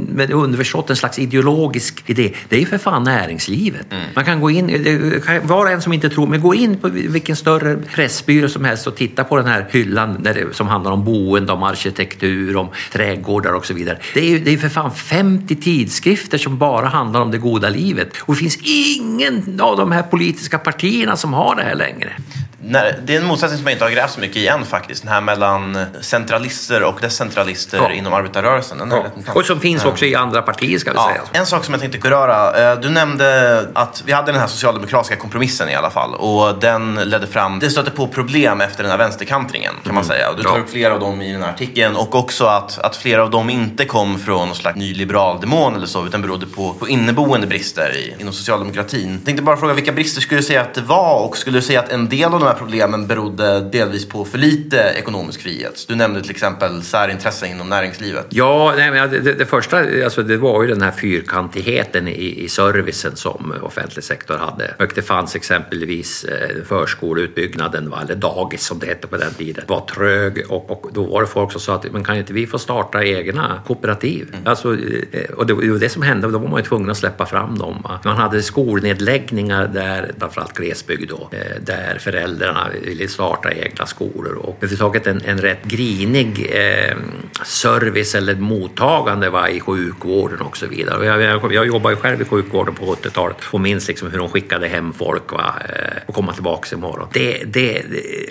med 0.09 0.31
underförstått 0.31 0.91
en 0.91 0.97
slags 0.97 1.19
ideologisk 1.19 2.11
idé, 2.11 2.33
det 2.49 2.57
är 2.57 2.61
ju 2.61 2.67
för 2.67 2.79
fan 2.79 3.05
näringslivet. 3.05 3.93
Mm. 3.93 4.05
Man 4.15 4.25
kan 4.25 4.41
gå 4.41 4.51
in, 4.51 5.23
var 5.43 5.65
och 5.65 5.71
en 5.71 5.83
som 5.83 5.93
inte 5.93 6.11
tror, 6.11 6.27
men 6.27 6.41
gå 6.41 6.55
in 6.55 6.77
på 6.77 6.89
vilken 6.89 7.37
större 7.37 7.77
pressbyrå 7.77 8.49
som 8.49 8.65
helst 8.65 8.87
och 8.87 8.97
titta 8.97 9.25
på 9.25 9.37
den 9.37 9.47
här 9.47 9.67
hyllan 9.71 10.23
det, 10.23 10.47
som 10.53 10.69
handlar 10.69 10.91
om 10.91 11.05
boende, 11.05 11.53
om 11.53 11.63
arkitektur, 11.63 12.57
om 12.57 12.69
trädgårdar 12.93 13.53
och 13.53 13.67
så 13.67 13.75
vidare. 13.75 13.99
Det 14.15 14.21
är 14.21 14.29
ju 14.29 14.39
det 14.39 14.53
är 14.53 14.59
för 14.59 14.69
fan 14.69 14.91
50 14.91 15.57
tidskrifter 15.57 16.39
som 16.39 16.59
bara 16.59 16.87
handlar 16.87 17.21
om 17.21 17.31
det 17.31 17.39
goda 17.39 17.69
livet 17.69 18.17
och 18.21 18.35
det 18.35 18.41
finns 18.41 18.59
ingen 18.63 19.61
av 19.61 19.77
de 19.77 19.93
här 19.93 20.03
politiska 20.03 20.59
partierna 20.59 21.17
som 21.17 21.33
har 21.33 21.57
det 21.57 21.63
här 21.63 21.75
längre 21.75 22.13
när, 22.65 22.99
det 23.05 23.17
är 23.17 23.21
en 23.21 23.27
motsättning 23.27 23.59
som 23.59 23.67
jag 23.67 23.75
inte 23.75 23.85
har 23.85 23.91
grävt 23.91 24.11
så 24.11 24.21
mycket 24.21 24.37
i 24.37 24.47
än 24.47 24.65
faktiskt. 24.65 25.03
Den 25.03 25.13
här 25.13 25.21
mellan 25.21 25.87
centralister 26.01 26.83
och 26.83 26.99
decentralister 27.01 27.79
ja. 27.79 27.93
inom 27.93 28.13
arbetarrörelsen. 28.13 28.91
Ja. 28.91 29.33
Och 29.35 29.45
som 29.45 29.61
finns 29.61 29.85
också 29.85 30.05
i 30.05 30.15
andra 30.15 30.43
partier 30.43 30.79
ska 30.79 30.91
vi 30.91 30.97
ja. 30.97 31.09
säga. 31.09 31.41
En 31.41 31.47
sak 31.47 31.65
som 31.65 31.75
jag 31.75 31.81
tänkte 31.81 31.99
beröra. 31.99 32.73
Eh, 32.73 32.81
du 32.81 32.91
nämnde 32.91 33.69
att 33.75 34.03
vi 34.07 34.13
hade 34.13 34.33
den 34.33 34.41
här 34.41 34.47
socialdemokratiska 34.47 35.17
kompromissen 35.17 35.69
i 35.69 35.75
alla 35.75 35.91
fall. 35.91 36.15
Och 36.15 36.59
den 36.59 36.95
ledde 36.95 37.27
fram, 37.27 37.59
det 37.59 37.71
stötte 37.71 37.91
på 37.91 38.07
problem 38.07 38.61
efter 38.61 38.83
den 38.83 38.91
här 38.91 38.99
vänsterkantringen 38.99 39.75
kan 39.85 39.95
man 39.95 40.05
mm. 40.05 40.17
säga. 40.17 40.31
Och 40.31 40.37
du 40.37 40.43
tar 40.43 40.59
upp 40.59 40.71
flera 40.71 40.95
av 40.95 41.01
dem 41.01 41.23
i 41.23 41.33
den 41.33 41.43
här 41.43 41.51
artikeln. 41.51 41.97
Och 41.97 42.15
också 42.15 42.47
att, 42.47 42.79
att 42.79 42.97
flera 42.97 43.23
av 43.23 43.31
dem 43.31 43.51
inte 43.51 43.85
kom 43.85 44.19
från 44.19 44.47
någon 44.47 44.57
slags 44.57 44.77
nyliberal 44.77 45.41
demon 45.41 45.77
eller 45.77 45.87
så. 45.87 46.07
Utan 46.07 46.23
berodde 46.23 46.47
på, 46.47 46.75
på 46.75 46.89
inneboende 46.89 47.47
brister 47.47 47.97
i, 47.97 48.15
inom 48.21 48.33
socialdemokratin. 48.33 49.13
Jag 49.13 49.25
tänkte 49.25 49.43
bara 49.43 49.57
fråga 49.57 49.75
vilka 49.75 49.93
brister 49.93 50.21
skulle 50.21 50.41
du 50.41 50.45
säga 50.45 50.61
att 50.61 50.75
det 50.75 50.81
var? 50.81 51.19
Och 51.19 51.37
skulle 51.37 51.59
du 51.59 51.63
säga 51.63 51.81
att 51.81 51.93
en 51.93 52.09
del 52.09 52.35
av 52.35 52.41
de 52.41 52.52
här 52.53 52.59
problemen 52.59 53.07
berodde 53.07 53.61
delvis 53.61 54.09
på 54.09 54.25
för 54.25 54.39
lite 54.39 54.79
ekonomisk 54.79 55.43
frihet. 55.43 55.85
Du 55.89 55.95
nämnde 55.95 56.23
till 56.23 56.31
exempel 56.31 56.83
särintressen 56.83 57.51
inom 57.51 57.69
näringslivet. 57.69 58.27
Ja, 58.29 58.75
nej, 58.77 58.91
men 58.91 59.11
det, 59.11 59.33
det, 59.33 59.47
första 59.47 59.79
alltså 59.79 60.23
det 60.23 60.37
var 60.37 60.63
ju 60.63 60.69
den 60.69 60.83
här 60.83 60.91
fyrkantigheten 60.91 62.09
i, 62.09 62.45
i 62.45 62.49
servicen 62.49 63.17
som 63.17 63.55
offentlig 63.63 64.05
sektor 64.05 64.37
hade. 64.37 64.75
Och 64.79 64.93
det 64.95 65.03
fanns 65.03 65.37
exempelvis 65.37 66.25
eh, 66.25 66.65
förskoleutbyggnaden, 66.65 67.91
va, 67.91 67.99
eller 68.03 68.15
dagis 68.15 68.67
som 68.67 68.79
det 68.79 68.87
hette 68.87 69.07
på 69.07 69.17
den 69.17 69.35
tiden, 69.35 69.65
var 69.69 69.81
trög 69.81 70.45
och, 70.49 70.71
och 70.71 70.91
då 70.93 71.05
var 71.05 71.21
det 71.21 71.27
folk 71.27 71.53
som 71.53 71.61
sa 71.61 71.75
att 71.75 71.93
men 71.93 72.05
kan 72.05 72.17
inte 72.17 72.33
vi 72.33 72.47
få 72.47 72.59
starta 72.59 73.05
egna 73.05 73.63
kooperativ? 73.67 74.29
Mm. 74.33 74.47
Alltså, 74.47 74.77
eh, 75.13 75.31
och 75.37 75.47
det 75.47 75.55
var 75.55 75.79
det 75.79 75.89
som 75.89 76.03
hände, 76.03 76.31
då 76.31 76.39
var 76.39 76.49
man 76.49 76.61
ju 76.61 76.67
tvungen 76.67 76.91
att 76.91 76.97
släppa 76.97 77.27
fram 77.27 77.59
dem. 77.59 77.81
Va? 77.85 78.01
Man 78.05 78.17
hade 78.17 78.43
skolnedläggningar 78.43 79.69
där, 79.69 80.13
framförallt 80.19 80.53
glesbygd 80.53 81.11
då, 81.11 81.29
eh, 81.33 81.61
där 81.61 81.99
föräldrar 81.99 82.42
föräldrarna 82.43 82.71
ville 82.83 83.09
starta 83.09 83.53
egna 83.53 83.87
skolor 83.87 84.35
och 84.35 84.57
överhuvudtaget 84.59 85.07
en, 85.07 85.23
en 85.25 85.39
rätt 85.39 85.65
grinig 85.65 86.51
eh, 86.53 86.97
service 87.45 88.15
eller 88.15 88.35
mottagande 88.35 89.31
va, 89.31 89.49
i 89.49 89.61
sjukvården 89.61 90.41
och 90.41 90.57
så 90.57 90.67
vidare. 90.67 90.99
Och 90.99 91.05
jag, 91.05 91.23
jag, 91.23 91.53
jag 91.53 91.67
jobbade 91.67 91.97
själv 91.97 92.23
i 92.23 92.25
sjukvården 92.25 92.75
på 92.75 92.95
80-talet 92.95 93.37
och 93.51 93.61
minns 93.61 93.89
liksom 93.89 94.11
hur 94.11 94.19
de 94.19 94.29
skickade 94.29 94.69
hem 94.69 94.93
folk 94.93 95.33
va, 95.33 95.55
eh, 95.69 96.03
och 96.07 96.15
komma 96.15 96.33
tillbaka 96.33 96.77
imorgon. 96.77 97.09
Det, 97.13 97.45
det, 97.45 97.83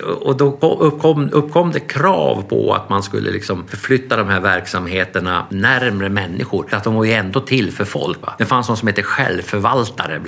och 0.01 0.37
då 0.37 0.57
uppkom, 0.79 1.29
uppkom 1.31 1.71
det 1.71 1.79
krav 1.79 2.43
på 2.49 2.73
att 2.73 2.89
man 2.89 3.03
skulle 3.03 3.31
liksom 3.31 3.67
förflytta 3.67 4.17
de 4.17 4.27
här 4.27 4.39
verksamheterna 4.39 5.45
närmre 5.49 6.09
människor. 6.09 6.67
För 6.69 6.77
att 6.77 6.83
de 6.83 6.95
var 6.95 7.03
ju 7.03 7.11
ändå 7.11 7.39
till 7.39 7.71
för 7.71 7.85
folk. 7.85 8.21
Va? 8.21 8.33
Det 8.37 8.45
fanns 8.45 8.67
någon 8.67 8.77
som 8.77 8.87
hette 8.87 9.03
självförvaltare, 9.03 10.21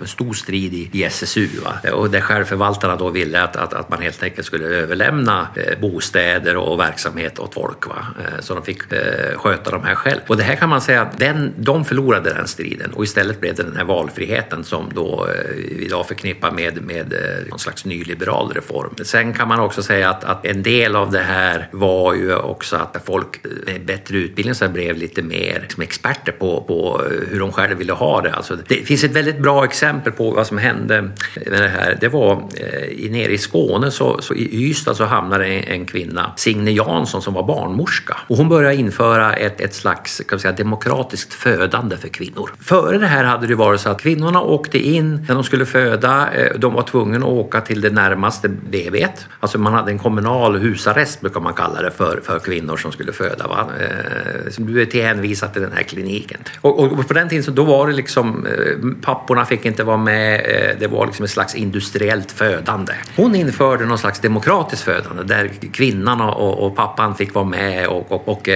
en 0.00 0.06
stor 0.06 0.32
strid 0.32 0.74
i, 0.74 0.90
i 0.92 1.04
SSU. 1.04 1.48
Va? 1.64 1.90
Och 1.92 2.10
där 2.10 2.20
självförvaltarna 2.20 2.96
då 2.96 3.08
ville 3.20 3.42
att, 3.42 3.56
att, 3.56 3.74
att 3.74 3.90
man 3.90 4.02
helt 4.02 4.22
enkelt 4.22 4.46
skulle 4.46 4.66
överlämna 4.66 5.48
eh, 5.54 5.78
bostäder 5.80 6.56
och 6.56 6.80
verksamhet 6.80 7.38
åt 7.38 7.54
folk. 7.54 7.86
Va? 7.86 8.06
Eh, 8.18 8.40
så 8.40 8.54
de 8.54 8.62
fick 8.64 8.92
eh, 8.92 9.38
sköta 9.38 9.70
de 9.70 9.84
här 9.84 9.94
själv. 9.94 10.20
Och 10.26 10.36
det 10.36 10.42
här 10.42 10.56
kan 10.56 10.68
man 10.68 10.80
säga 10.80 11.02
att 11.02 11.18
den, 11.18 11.52
de 11.56 11.84
förlorade 11.84 12.34
den 12.34 12.48
striden 12.48 12.92
och 12.92 13.04
istället 13.04 13.40
blev 13.40 13.54
det 13.54 13.62
den 13.62 13.76
här 13.76 13.84
valfriheten 13.84 14.64
som 14.64 14.90
då 14.94 15.28
vi 15.56 15.84
idag 15.86 16.08
förknippar 16.08 16.50
med, 16.50 16.82
med 16.82 17.14
någon 17.48 17.58
slags 17.58 17.84
nyliberal 17.84 18.52
reform. 18.52 18.94
Sen 19.02 19.32
kan 19.32 19.48
man 19.48 19.60
också 19.60 19.82
säga 19.82 20.10
att, 20.10 20.24
att 20.24 20.46
en 20.46 20.62
del 20.62 20.96
av 20.96 21.10
det 21.10 21.22
här 21.22 21.68
var 21.70 22.14
ju 22.14 22.34
också 22.34 22.76
att 22.76 22.96
folk 23.04 23.44
med 23.66 23.84
bättre 23.84 24.16
utbildning 24.16 24.54
så 24.54 24.68
blev 24.68 24.96
lite 24.96 25.22
mer 25.22 25.58
liksom, 25.60 25.82
experter 25.82 26.32
på, 26.32 26.60
på 26.60 27.02
hur 27.30 27.40
de 27.40 27.52
själva 27.52 27.74
ville 27.74 27.92
ha 27.92 28.20
det. 28.20 28.32
Alltså, 28.32 28.56
det 28.68 28.74
finns 28.74 29.04
ett 29.04 29.10
väldigt 29.10 29.38
bra 29.38 29.64
exempel 29.64 30.12
på 30.12 30.30
vad 30.30 30.46
som 30.46 30.58
hände 30.58 31.02
med 31.46 31.62
det 31.62 31.68
här. 31.68 31.98
Det 32.00 32.08
var 32.08 32.42
i 32.90 33.08
nere 33.10 33.32
i 33.32 33.38
Skåne, 33.38 33.90
så, 33.90 34.18
så 34.22 34.34
i 34.34 34.70
Ystad 34.70 34.94
så 34.94 35.04
hamnade 35.04 35.46
en, 35.46 35.64
en, 35.64 35.86
kvinna, 35.86 36.32
Signe 36.36 36.70
Jansson, 36.70 37.22
som 37.22 37.34
var 37.34 37.42
barnmorska. 37.42 38.16
Och 38.26 38.36
hon 38.36 38.48
började 38.48 38.76
införa 38.76 39.34
ett, 39.34 39.60
ett 39.60 39.74
slags 39.74 40.22
kan 40.28 40.38
säga, 40.38 40.52
demokratiskt 40.52 41.34
födande 41.34 41.96
för 41.96 42.08
kvinnor. 42.08 42.50
Före 42.60 42.98
det 42.98 43.06
här 43.06 43.24
hade 43.24 43.46
det 43.46 43.54
varit 43.54 43.80
så 43.80 43.90
att 43.90 44.00
kvinnorna 44.00 44.40
åkte 44.40 44.78
in 44.78 45.24
när 45.28 45.34
de 45.34 45.44
skulle 45.44 45.66
föda. 45.66 46.28
Eh, 46.32 46.58
de 46.58 46.74
var 46.74 46.82
tvungna 46.82 47.18
att 47.18 47.24
åka 47.24 47.60
till 47.60 47.80
det 47.80 47.90
närmaste 47.90 48.48
BB. 48.48 49.06
Alltså 49.40 49.58
man 49.58 49.72
hade 49.72 49.90
en 49.90 49.98
kommunal 49.98 50.58
husarrest 50.58 51.20
brukar 51.20 51.40
man 51.40 51.54
kalla 51.54 51.82
det 51.82 51.90
för, 51.90 52.20
för 52.24 52.38
kvinnor 52.38 52.76
som 52.76 52.92
skulle 52.92 53.12
föda. 53.12 53.46
Va? 53.46 53.68
Eh, 53.80 54.50
som 54.50 54.66
du 54.66 54.82
är 54.82 54.86
till 54.86 55.04
hänvisad 55.04 55.52
till 55.52 55.62
den 55.62 55.72
här 55.72 55.82
kliniken. 55.82 56.40
Och, 56.60 56.78
och, 56.78 57.08
på 57.08 57.14
den 57.14 57.28
tiden 57.28 57.44
så 57.44 57.50
då 57.50 57.64
var 57.64 57.86
det 57.86 57.92
liksom 57.92 58.46
eh, 58.46 59.02
papporna 59.02 59.44
fick 59.44 59.64
inte 59.64 59.84
vara 59.84 59.96
med. 59.96 60.40
Det 60.80 60.86
var 60.86 61.06
liksom 61.06 61.24
ett 61.24 61.30
slags 61.30 61.54
industriellt 61.54 62.32
födande. 62.32 62.89
Hon 63.16 63.34
införde 63.34 63.86
någon 63.86 63.98
slags 63.98 64.20
demokratiskt 64.20 64.84
födande 64.84 65.22
där 65.22 65.50
kvinnan 65.72 66.20
och, 66.20 66.66
och 66.66 66.76
pappan 66.76 67.14
fick 67.14 67.34
vara 67.34 67.44
med 67.44 67.86
och, 67.86 68.12
och, 68.12 68.28
och, 68.28 68.48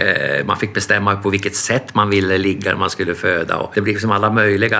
man 0.44 0.56
fick 0.56 0.74
bestämma 0.74 1.16
på 1.16 1.30
vilket 1.30 1.56
sätt 1.56 1.94
man 1.94 2.10
ville 2.10 2.38
ligga 2.38 2.70
när 2.70 2.78
man 2.78 2.90
skulle 2.90 3.14
föda. 3.14 3.56
Och 3.56 3.72
det 3.74 3.80
blev 3.80 3.94
liksom 3.94 4.10
alla 4.10 4.30
möjliga, 4.30 4.78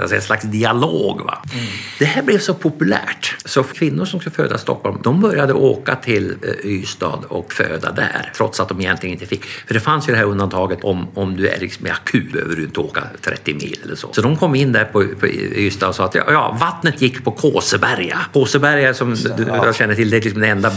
alltså 0.00 0.16
en 0.16 0.22
slags 0.22 0.44
dialog. 0.44 1.20
Va? 1.20 1.42
Mm. 1.52 1.66
Det 1.98 2.04
här 2.04 2.22
blev 2.22 2.38
så 2.38 2.54
populärt 2.54 3.36
så 3.44 3.62
kvinnor 3.62 4.04
som 4.04 4.20
skulle 4.20 4.34
föda 4.34 4.54
i 4.54 4.58
Stockholm 4.58 4.98
de 5.02 5.20
började 5.20 5.52
åka 5.52 5.96
till 5.96 6.34
Ystad 6.64 7.18
och 7.28 7.52
föda 7.52 7.92
där 7.92 8.32
trots 8.36 8.60
att 8.60 8.68
de 8.68 8.80
egentligen 8.80 9.12
inte 9.12 9.26
fick. 9.26 9.44
För 9.44 9.74
det 9.74 9.80
fanns 9.80 10.08
ju 10.08 10.12
det 10.12 10.18
här 10.18 10.24
undantaget 10.24 10.84
om, 10.84 11.08
om 11.14 11.36
du 11.36 11.48
är 11.48 11.60
liksom 11.60 11.86
akut 11.90 12.32
behöver 12.32 12.56
du 12.56 12.64
inte 12.64 12.80
åka 12.80 13.02
30 13.20 13.54
mil 13.54 13.80
eller 13.84 13.94
så. 13.94 14.08
Så 14.12 14.22
de 14.22 14.36
kom 14.36 14.54
in 14.54 14.72
där 14.72 14.84
på, 14.84 15.04
på 15.20 15.26
Ystad 15.26 15.88
och 15.88 15.94
sa 15.94 16.04
att 16.04 16.14
ja, 16.14 16.24
ja, 16.28 16.56
vattnet 16.60 17.02
gick 17.02 17.24
på 17.24 17.30
Kåseberga. 17.30 18.18
Kåseberga 18.32 18.59
som 18.94 19.14
du, 19.36 19.46
jag 19.46 19.74
känner 19.74 19.94
till, 19.94 20.10
det 20.10 20.16
är 20.16 20.20
liksom 20.20 20.40
det 20.40 20.48
enda 20.48 20.70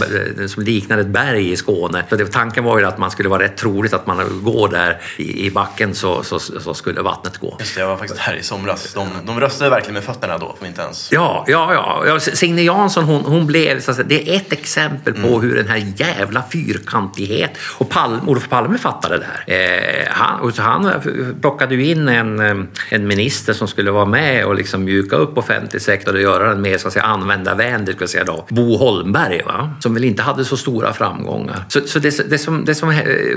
som 0.48 0.64
liknar 0.64 0.98
ett 0.98 1.08
berg 1.08 1.52
i 1.52 1.56
Skåne. 1.56 2.04
Så 2.10 2.16
det, 2.16 2.26
tanken 2.26 2.64
var 2.64 2.80
ju 2.80 2.86
att 2.86 2.98
man 2.98 3.12
skulle 3.12 3.30
vara 3.30 3.44
rätt 3.44 3.58
troligt 3.58 3.94
att 3.94 4.08
man 4.08 4.42
går 4.44 4.70
där 4.70 5.02
i, 5.18 5.46
i 5.46 5.52
backen 5.52 5.96
så, 5.96 6.24
så, 6.24 6.40
så, 6.40 6.74
skulle 6.74 7.02
vattnet 7.02 7.38
gå. 7.38 7.58
Just 7.60 7.76
det, 7.76 7.82
jag 7.82 7.88
var 7.88 7.98
faktiskt 7.98 8.20
här 8.20 8.36
i 8.36 8.44
somras. 8.44 8.94
De, 8.94 9.08
de 9.26 9.40
röstade 9.40 9.70
verkligen 9.70 9.94
med 9.94 10.04
fötterna 10.04 10.38
då, 10.38 10.56
inte 10.66 10.82
ens... 10.82 11.12
Ja, 11.12 11.46
ja, 11.48 12.04
ja. 12.06 12.20
Signe 12.20 12.62
Jansson 12.62 13.04
hon, 13.04 13.22
hon 13.26 13.48
blev, 13.48 13.82
så 13.82 13.92
att 13.92 13.98
säga, 13.98 14.08
det 14.10 14.30
är 14.30 14.36
ett 14.36 14.54
exempel 14.54 15.14
på 15.14 15.28
mm. 15.28 15.42
hur 15.42 15.56
den 15.56 15.68
här 15.68 15.94
jävla 15.96 16.44
fyrkantighet 16.52 17.52
och 17.78 17.90
Palme, 17.90 18.20
Olof 18.28 18.50
Palme 18.50 18.78
fattade 18.78 19.18
det 19.18 19.26
här. 19.26 20.04
Eh, 20.04 20.08
han, 20.10 20.54
han 20.58 20.92
plockade 21.42 21.76
ju 21.76 21.86
in 21.86 22.08
en, 22.08 22.40
eh, 22.40 22.66
en 22.90 23.08
minister 23.08 23.54
som 23.54 23.68
skulle 23.68 23.92
vara 23.92 24.06
med 24.06 24.46
och 24.46 24.56
liksom 24.56 24.84
mjuka 24.84 25.16
upp 25.16 25.38
offentlig 25.38 25.82
sektor 25.82 26.14
och 26.14 26.22
göra 26.22 26.50
den 26.50 26.62
mer 26.62 26.78
så 26.78 26.88
att 26.88 26.94
säga, 26.94 27.06
användarvänlig, 27.06 27.73
ska 27.94 28.08
säga 28.08 28.24
då. 28.24 28.46
Bo 28.50 28.78
Holmberg, 28.78 29.42
va? 29.46 29.74
som 29.80 29.94
väl 29.94 30.04
inte 30.04 30.22
hade 30.22 30.46
så 30.46 30.58
stora 30.58 30.94
framgångar. 30.94 31.66
Så, 31.68 31.80
så 31.88 32.00
det, 32.00 32.30
det, 32.30 32.38
som, 32.38 32.66
det 32.66 32.76
som, 32.76 32.88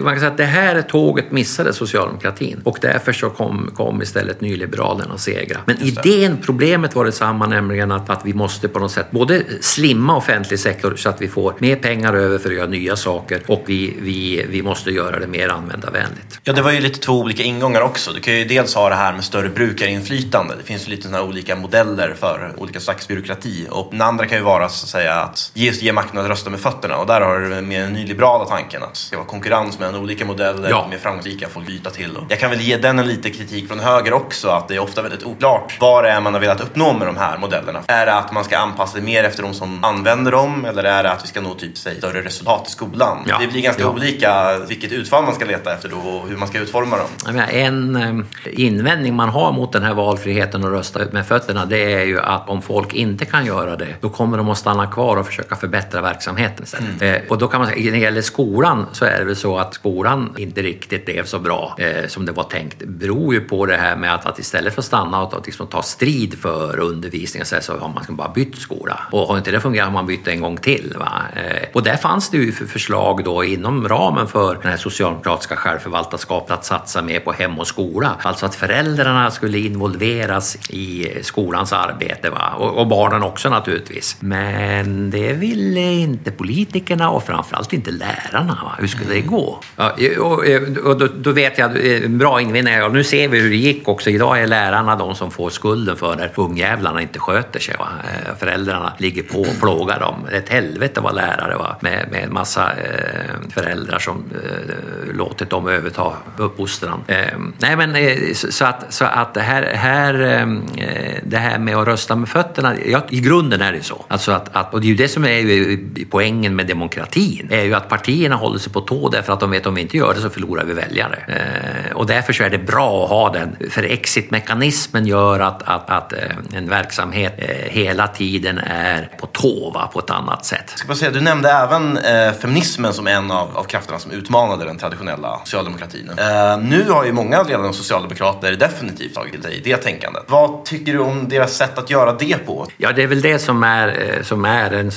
man 0.01 0.12
kan 0.12 0.18
säga 0.18 0.31
att 0.31 0.37
det 0.37 0.44
här 0.44 0.83
tåget 0.83 1.33
missade 1.33 1.72
socialdemokratin 1.72 2.61
och 2.64 2.79
därför 2.81 3.12
så 3.12 3.31
kom, 3.31 3.70
kom 3.75 4.03
istället 4.03 4.40
nyliberalerna 4.40 5.18
segra. 5.18 5.59
Men 5.66 5.83
idén, 5.83 6.38
problemet 6.42 6.94
var 6.94 7.05
detsamma, 7.05 7.46
nämligen 7.46 7.92
att, 7.92 8.11
att 8.11 8.20
vi 8.25 8.35
måste 8.35 8.68
på 8.68 8.79
något 8.79 8.92
sätt 8.92 9.11
både 9.11 9.42
slimma 9.61 10.16
offentlig 10.16 10.59
sektor 10.59 10.96
så 10.96 11.09
att 11.09 11.22
vi 11.22 11.29
får 11.29 11.55
mer 11.59 11.77
pengar 11.77 12.14
över 12.14 12.38
för 12.38 12.49
att 12.49 12.57
göra 12.57 12.66
nya 12.66 12.96
saker 12.96 13.42
och 13.46 13.62
vi, 13.66 13.96
vi, 14.01 14.46
vi 14.49 14.62
måste 14.62 14.90
göra 14.90 15.18
det 15.18 15.27
mer 15.27 15.49
användarvänligt. 15.49 16.40
Ja, 16.42 16.53
det 16.53 16.62
var 16.62 16.72
ju 16.72 16.81
lite 16.81 17.01
två 17.01 17.12
olika 17.12 17.42
ingångar 17.42 17.81
också. 17.81 18.12
Du 18.12 18.20
kan 18.20 18.35
ju 18.35 18.44
dels 18.44 18.75
ha 18.75 18.88
det 18.88 18.94
här 18.94 19.12
med 19.12 19.25
större 19.25 19.49
brukarinflytande. 19.49 20.55
Det 20.59 20.62
finns 20.62 20.87
ju 20.87 20.90
lite 20.90 21.03
sådana 21.03 21.25
olika 21.25 21.57
modeller 21.57 22.14
för 22.20 22.53
olika 22.57 22.81
slags 22.81 23.09
byråkrati. 23.09 23.66
Och 23.70 23.88
den 23.90 24.03
andra 24.03 24.26
kan 24.29 24.39
ju 24.39 24.45
vara 24.45 24.69
så 24.69 24.85
att 24.85 24.89
säga 24.89 25.15
att 25.15 25.51
ge, 25.55 25.71
ge 25.71 25.93
makten 25.93 26.21
att 26.21 26.29
rösta 26.29 26.51
med 26.51 26.61
fötterna. 26.61 26.97
Och 26.97 27.07
där 27.07 27.21
har 27.21 27.39
du 27.39 27.62
mer 27.62 27.81
den 27.81 27.93
nyliberala 27.93 28.45
tanken 28.45 28.83
att 28.83 28.95
det 28.95 28.99
ska 28.99 29.17
vara 29.17 29.27
konkurrens 29.27 29.79
mellan 29.79 29.97
olika 29.97 30.25
modeller, 30.25 30.71
ja. 30.71 30.87
mer 30.91 30.99
framgångsrika 30.99 31.49
får 31.49 31.61
byta 31.61 31.91
till. 31.91 32.17
Och 32.17 32.25
jag 32.29 32.41
kan 32.41 32.51
väl 32.51 32.61
ge 32.61 32.77
den 32.77 32.99
en 32.99 33.07
lite 33.07 33.31
kritik 33.31 33.69
från 33.69 33.81
höger 33.81 34.12
också, 34.12 34.49
att 34.49 34.69
det 34.69 34.75
är 34.75 34.79
ofta 34.79 35.03
väldigt 35.03 35.25
oklart 35.25 35.77
vad 35.81 36.05
det 36.05 36.11
är 36.11 36.21
man 36.21 36.35
har 36.35 36.41
velat 36.41 36.61
uppnå 36.61 36.93
med 36.93 37.07
de 37.07 37.17
här 37.17 37.39
modellerna. 37.39 37.83
Är 37.87 38.07
det 38.07 38.15
att 38.15 38.33
man 38.33 38.45
ska 38.45 38.59
anpassa 38.59 38.99
det 38.99 39.05
mer 39.05 39.25
efter 39.25 39.43
de 39.43 39.55
som 39.55 39.85
använder 39.85 40.33
dem 40.33 40.65
eller 40.65 40.85
är 40.85 41.03
det 41.03 41.12
att 41.12 41.25
vi 41.25 41.29
ska 41.29 41.41
nå 41.41 41.55
typ 41.55 41.79
säg, 41.79 41.99
större 41.99 42.23
resultat 42.23 42.69
i 42.69 42.71
skolan? 42.71 43.25
Ja. 43.29 43.39
Det 43.41 43.47
blir 43.47 43.62
ganska 43.62 43.83
ja. 43.83 43.91
olika 43.91 44.59
vilket 44.59 44.93
utfall 44.93 45.25
man 45.25 45.35
ska 45.35 45.45
leta 45.45 45.75
efter 45.75 45.89
då 45.89 45.97
och 45.97 46.29
hur 46.29 46.37
man 46.37 46.49
ska 46.49 46.59
utforma 46.59 46.97
dem. 46.97 47.39
En 47.51 47.97
eh, 47.97 48.25
invändning 48.61 49.15
man 49.15 49.29
har 49.29 49.53
mot 49.53 49.73
den 49.73 49.83
här 49.83 49.95
valfriheten 49.95 50.65
att 50.65 50.71
rösta 50.71 51.01
med 51.12 51.27
fötterna 51.27 51.67
det 51.67 51.95
är 51.95 52.05
ju 52.05 52.21
att 52.21 52.49
om 52.49 52.62
folk 52.62 52.95
inte 52.95 53.25
kan 53.25 53.47
göra 53.47 53.77
det 53.77 53.97
då 54.01 54.09
kommer 54.17 54.37
de 54.37 54.49
att 54.49 54.59
stanna 54.59 54.87
kvar 54.87 55.17
och 55.17 55.27
försöka 55.27 55.57
förbättra 55.57 56.01
verksamheten 56.01 56.65
istället. 56.65 57.03
Mm. 57.03 57.15
Eh, 57.15 57.23
och 57.29 57.39
då 57.39 57.49
kan 57.49 57.61
man 57.61 57.71
säga, 57.71 57.85
när 57.85 57.91
det 57.91 57.99
gäller 57.99 58.23
skolan 58.23 58.87
så 58.93 59.05
är 59.05 59.19
det 59.19 59.25
väl 59.25 59.37
så 59.37 59.59
att 59.59 59.75
skolan 59.75 60.35
inte 60.37 60.63
riktigt 60.63 61.05
blev 61.05 61.25
så 61.25 61.39
bra 61.39 61.77
eh, 61.79 62.07
som 62.09 62.27
det 62.27 62.33
var 62.33 62.45
tänkt. 62.45 62.79
Det 62.79 62.87
beror 62.87 63.35
ju 63.35 63.41
på 63.41 63.67
det 63.67 63.77
här 63.77 63.97
med 63.97 64.15
att, 64.15 64.27
att 64.27 64.39
istället 64.39 64.75
för 64.75 64.81
att 64.81 64.87
stanna 64.87 65.23
och, 65.23 65.35
och 65.35 65.47
liksom 65.47 65.67
ta 65.67 65.83
strid 65.83 66.39
för 66.39 66.79
undervisningen 66.79 67.47
så, 67.47 67.57
så 67.61 67.79
har 67.79 67.89
man 67.89 68.17
bara 68.17 68.29
bytt 68.29 68.59
skola. 68.59 68.99
Och 69.11 69.21
har 69.21 69.39
inte 69.39 69.51
det 69.51 69.61
fungerat 69.61 69.87
har 69.87 69.93
man 69.93 70.07
bytt 70.07 70.29
en 70.29 70.41
gång 70.41 70.57
till. 70.57 70.95
Va? 70.99 71.23
Eh, 71.37 71.69
och 71.73 71.83
där 71.83 71.97
fanns 71.97 72.31
det 72.31 72.37
ju 72.37 72.53
förslag 72.53 73.25
då 73.25 73.45
inom 73.45 73.89
ramen 73.89 74.27
för 74.27 74.55
den 74.55 74.71
här 74.71 74.77
socialdemokratiska 74.77 75.57
självförvaltarskapet 75.57 76.51
att 76.51 76.65
satsa 76.65 77.03
mer 77.03 77.21
på 77.21 77.33
hem 77.33 77.59
och 77.59 77.67
skola. 77.67 78.17
Alltså 78.23 78.47
att 78.47 78.55
föräldrarna 78.55 79.31
skulle 79.31 79.59
involveras 79.59 80.57
i 80.71 81.09
skolans 81.23 81.73
arbete 81.73 82.31
va? 82.31 82.53
Och, 82.57 82.79
och 82.79 82.87
barnen 82.87 83.23
också 83.23 83.49
naturligtvis. 83.49 84.06
Men 84.21 85.11
det 85.11 85.33
ville 85.33 85.81
inte 85.81 86.31
politikerna 86.31 87.11
och 87.11 87.27
framförallt 87.27 87.73
inte 87.73 87.90
lärarna. 87.90 88.59
Va? 88.64 88.75
Hur 88.79 88.87
skulle 88.87 89.14
det 89.14 89.21
gå? 89.21 89.61
Ja, 89.77 89.97
och, 90.19 90.45
och 90.85 90.99
då, 90.99 91.09
då, 91.16 91.33
vet 91.33 91.59
jag, 91.59 91.87
en 91.87 92.03
eh, 92.03 92.09
bra 92.09 92.40
invändning, 92.40 92.92
nu 92.92 93.05
ser 93.05 93.29
vi 93.29 93.40
hur 93.40 93.51
det 93.51 93.57
gick 93.57 93.88
också. 93.88 94.11
Idag 94.11 94.40
är 94.40 94.47
lärarna 94.47 94.97
de 94.97 95.14
som 95.14 95.31
får 95.31 95.51
skulden 95.51 95.97
för 95.97 96.16
när 96.16 96.33
ungjävlarna 96.35 97.03
inte 97.03 97.19
sköter 97.19 97.61
sig. 97.61 97.75
Va? 97.79 97.88
Eh, 98.05 98.37
föräldrarna 98.38 98.92
ligger 98.99 99.23
på 99.23 99.40
och 99.40 99.61
plågar 99.61 100.01
dem. 100.01 100.27
Det 100.31 100.37
är 100.37 100.40
ett 100.40 100.49
helvete 100.49 101.01
att 101.01 101.05
vara 101.05 101.12
lärare 101.12 101.57
va? 101.57 101.77
Med, 101.81 102.09
med 102.11 102.25
en 102.25 102.33
massa 102.33 102.73
eh, 102.73 103.51
föräldrar 103.51 103.99
som 103.99 104.25
eh, 104.45 105.16
låtit 105.16 105.51
dem 105.51 105.69
överta 105.69 106.12
uppfostran. 106.37 107.05
Eh, 107.07 107.16
nej 107.59 107.77
men 107.77 107.97
eh, 107.97 108.33
så 108.35 108.64
att, 108.64 108.92
så 108.92 109.05
att 109.05 109.35
det 109.35 109.40
här, 109.40 109.62
här, 109.75 110.14
eh, 110.21 111.19
det 111.23 111.37
här 111.38 111.59
med 111.59 111.77
att 111.77 111.87
rösta 111.87 112.16
med 112.16 112.29
fötterna, 112.29 112.75
ja, 112.87 113.03
i 113.11 113.21
grunden 113.21 113.61
är 113.61 113.73
det 113.73 113.83
så. 113.83 113.96
Alltså 114.09 114.33
att, 114.33 114.57
att, 114.57 114.75
och 114.75 114.81
det 114.81 114.87
är 114.87 114.89
ju 114.89 114.95
det 114.95 115.09
som 115.09 115.25
är 115.25 116.05
poängen 116.11 116.57
med 116.57 116.67
demokratin, 116.67 117.49
är 117.51 117.63
ju 117.63 117.75
att 117.75 117.89
partierna 117.89 118.37
håller 118.37 118.59
sig 118.59 118.73
på 118.73 118.81
tå 118.81 119.09
därför 119.09 119.33
att 119.33 119.41
de 119.41 119.51
vet 119.51 119.61
att 119.61 119.67
om 119.67 119.75
vi 119.75 119.81
inte 119.81 119.97
gör 119.97 120.15
det 120.15 120.21
så 120.21 120.31
förlorar 120.31 120.65
vi 120.65 120.75
väljare. 120.75 121.19
Eh, 121.29 121.97
och 121.97 122.07
därför 122.07 122.33
så 122.33 122.43
är 122.43 122.51
det 122.51 122.59
bra 122.59 123.05
att 123.05 123.11
ha 123.11 123.33
den, 123.33 123.71
för 123.71 123.83
exitmekanismen 123.83 125.07
gör 125.07 125.41
att, 125.41 125.63
att, 125.63 125.91
att 125.91 126.13
en 126.55 126.69
verksamhet 126.69 127.35
hela 127.65 128.09
tiden 128.09 128.59
är 128.59 129.11
på 129.21 129.27
tå 129.27 129.71
va, 129.71 129.91
på 129.93 129.99
ett 129.99 130.11
annat 130.11 130.45
sätt. 130.45 130.73
Ska 130.77 130.95
säga, 130.95 131.11
du 131.11 131.21
nämnde 131.21 131.51
även 131.51 131.99
eh, 131.99 132.33
feminismen 132.33 132.93
som 132.93 133.07
en 133.07 133.31
av, 133.31 133.57
av 133.57 133.65
krafterna 133.65 133.99
som 133.99 134.11
utmanade 134.11 134.65
den 134.65 134.79
traditionella 134.79 135.41
socialdemokratin. 135.45 136.11
Eh, 136.19 136.59
nu 136.59 136.91
har 136.91 137.05
ju 137.05 137.13
många 137.13 137.43
ledande 137.43 137.73
socialdemokrater 137.73 138.53
definitivt 138.53 139.15
tagit 139.15 139.33
till 139.33 139.43
sig 139.43 139.61
det 139.65 139.77
tänkandet. 139.77 140.25
Vad 140.29 140.65
tycker 140.65 140.93
du 140.93 140.99
om 140.99 141.29
deras 141.29 141.57
sätt 141.57 141.79
att 141.79 141.91
göra 141.91 142.13
det 142.13 142.47
på? 142.47 142.67
Ja, 142.77 142.93
det 142.93 143.03
är 143.03 143.07
väl 143.07 143.21
det 143.21 143.39
som 143.39 143.63
är 143.63 143.86
här 143.87 144.22
som 144.22 144.44
är 144.44 144.70
en, 144.70 144.90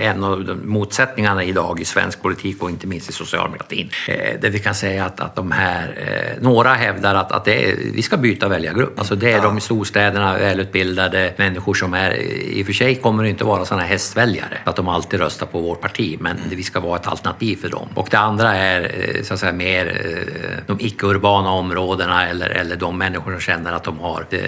en 0.00 0.24
av 0.24 0.60
motsättningarna 0.64 1.44
idag 1.44 1.80
i 1.80 1.84
svensk 1.84 2.22
politik 2.22 2.62
och 2.62 2.70
inte 2.70 2.86
minst 2.86 3.10
i 3.10 3.12
socialdemokratin. 3.12 3.90
Där 4.40 4.50
vi 4.50 4.58
kan 4.58 4.74
säga 4.74 5.04
att, 5.04 5.20
att 5.20 5.36
de 5.36 5.52
här, 5.52 5.94
några 6.40 6.74
hävdar 6.74 7.14
att, 7.14 7.32
att 7.32 7.48
är, 7.48 7.74
vi 7.94 8.02
ska 8.02 8.16
byta 8.16 8.48
väljargrupp. 8.48 8.98
Alltså 8.98 9.16
det 9.16 9.32
är 9.32 9.36
ja. 9.36 9.42
de 9.42 9.58
i 9.58 9.60
storstäderna 9.60 10.38
välutbildade 10.38 11.32
människor 11.36 11.74
som 11.74 11.94
är, 11.94 12.14
i 12.14 12.62
och 12.62 12.66
för 12.66 12.72
sig 12.72 12.94
kommer 12.94 13.22
det 13.22 13.28
inte 13.28 13.44
vara 13.44 13.64
sådana 13.64 13.84
hästväljare, 13.86 14.58
att 14.64 14.76
de 14.76 14.88
alltid 14.88 15.20
röstar 15.20 15.46
på 15.46 15.60
vårt 15.60 15.80
parti, 15.80 16.16
men 16.20 16.36
vi 16.50 16.62
ska 16.62 16.80
vara 16.80 16.96
ett 16.96 17.06
alternativ 17.06 17.56
för 17.56 17.68
dem. 17.68 17.88
Och 17.94 18.08
det 18.10 18.18
andra 18.18 18.56
är 18.56 18.90
så 19.22 19.34
att 19.34 19.40
säga 19.40 19.52
mer 19.52 20.00
de 20.66 20.76
icke-urbana 20.80 21.50
områdena 21.50 22.28
eller, 22.28 22.50
eller 22.50 22.76
de 22.76 22.98
människor 22.98 23.30
som 23.30 23.40
känner 23.40 23.72
att 23.72 23.84
de 23.84 23.98
har 23.98 24.26
eh, 24.30 24.40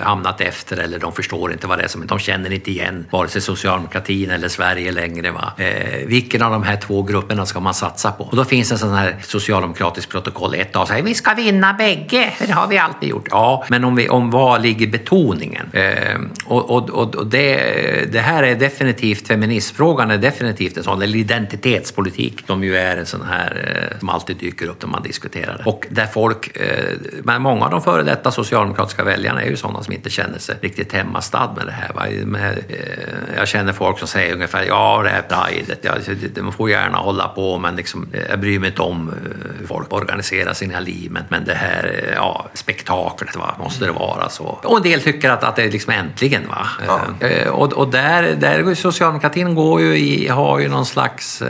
hamnat 0.00 0.40
efter 0.40 0.76
eller 0.76 0.98
de 0.98 1.12
förstår 1.12 1.52
inte 1.52 1.66
vad 1.66 1.78
det 1.78 1.84
är 1.84 1.88
som... 1.88 2.06
De 2.06 2.18
känner 2.18 2.52
inte 2.52 2.70
igen 2.70 3.06
vare 3.10 3.27
sig 3.28 3.42
socialdemokratin 3.42 4.30
eller 4.30 4.48
Sverige 4.48 4.92
längre. 4.92 5.30
Va? 5.30 5.52
Eh, 5.56 6.06
vilken 6.06 6.42
av 6.42 6.52
de 6.52 6.62
här 6.62 6.76
två 6.76 7.02
grupperna 7.02 7.46
ska 7.46 7.60
man 7.60 7.74
satsa 7.74 8.12
på? 8.12 8.24
Och 8.24 8.36
då 8.36 8.44
finns 8.44 8.72
en 8.72 8.78
sån 8.78 8.94
här 8.94 9.16
socialdemokratisk 9.22 10.08
protokoll 10.08 10.54
ett 10.54 10.76
och 10.76 10.88
säger 10.88 11.02
vi 11.02 11.14
ska 11.14 11.34
vinna 11.34 11.72
bägge, 11.72 12.32
det 12.38 12.52
har 12.52 12.66
vi 12.68 12.78
alltid 12.78 13.08
gjort. 13.08 13.28
Ja, 13.30 13.64
men 13.68 13.84
om, 13.84 13.96
vi, 13.96 14.08
om 14.08 14.30
vad 14.30 14.62
ligger 14.62 14.86
betoningen? 14.86 15.70
Eh, 15.72 16.20
och 16.46 16.68
och, 16.68 16.90
och, 16.90 17.14
och 17.14 17.26
det, 17.26 18.12
det, 18.12 18.20
här 18.20 18.42
är 18.42 18.54
definitivt, 18.54 19.26
feminismfrågan 19.26 20.10
är 20.10 20.18
definitivt 20.18 20.76
en 20.76 20.84
sån, 20.84 21.02
eller 21.02 21.18
identitetspolitik, 21.18 22.44
som 22.46 22.64
ju 22.64 22.76
är 22.76 22.96
en 22.96 23.06
sån 23.06 23.26
här 23.28 23.90
eh, 23.92 23.98
som 23.98 24.08
alltid 24.08 24.36
dyker 24.36 24.66
upp 24.66 24.82
när 24.82 24.88
man 24.88 25.02
diskuterar 25.02 25.58
det. 25.58 25.70
Och 25.70 25.86
där 25.90 26.06
folk, 26.06 26.56
eh, 26.56 26.96
men 27.22 27.42
många 27.42 27.64
av 27.64 27.70
de 27.70 27.82
före 27.82 28.02
detta 28.02 28.30
socialdemokratiska 28.30 29.04
väljarna 29.04 29.42
är 29.42 29.50
ju 29.50 29.56
sådana 29.56 29.82
som 29.82 29.94
inte 29.94 30.10
känner 30.10 30.38
sig 30.38 30.56
riktigt 30.60 30.92
hemmastad 30.92 31.54
med 31.56 31.66
det 31.66 31.72
här. 31.72 31.92
Va? 31.92 32.06
Med, 32.24 32.58
eh, 32.68 33.17
jag 33.36 33.48
känner 33.48 33.72
folk 33.72 33.98
som 33.98 34.08
säger 34.08 34.34
ungefär 34.34 34.64
ja, 34.64 35.02
det 35.04 35.10
är 35.10 35.22
Pride, 35.22 35.76
ja, 35.82 35.92
de 36.34 36.52
får 36.52 36.70
gärna 36.70 36.98
hålla 36.98 37.28
på, 37.28 37.58
men 37.58 37.76
liksom, 37.76 38.08
jag 38.30 38.40
bryr 38.40 38.58
mig 38.58 38.68
inte 38.68 38.82
om 38.82 39.12
hur 39.58 39.66
folk 39.66 39.92
organiserar 39.92 40.52
sina 40.52 40.80
liv. 40.80 41.10
Men, 41.10 41.24
men 41.28 41.44
det 41.44 41.54
här 41.54 42.14
ja, 42.16 42.46
spektaklet, 42.54 43.36
va? 43.36 43.54
måste 43.58 43.84
det 43.84 43.92
vara 43.92 44.28
så? 44.28 44.44
Och 44.44 44.76
en 44.76 44.82
del 44.82 45.00
tycker 45.00 45.30
att, 45.30 45.44
att 45.44 45.56
det 45.56 45.62
är 45.62 45.70
liksom 45.70 45.92
äntligen. 45.92 46.48
Va? 46.48 46.66
Ja. 46.86 47.50
Och, 47.50 47.72
och 47.72 47.88
där, 47.88 48.34
där 48.34 48.74
socialdemokratin 48.74 49.54
går 49.54 49.80
ju 49.80 49.98
i, 49.98 50.28
har 50.28 50.58
ju 50.58 50.68
någon 50.68 50.86
slags... 50.86 51.42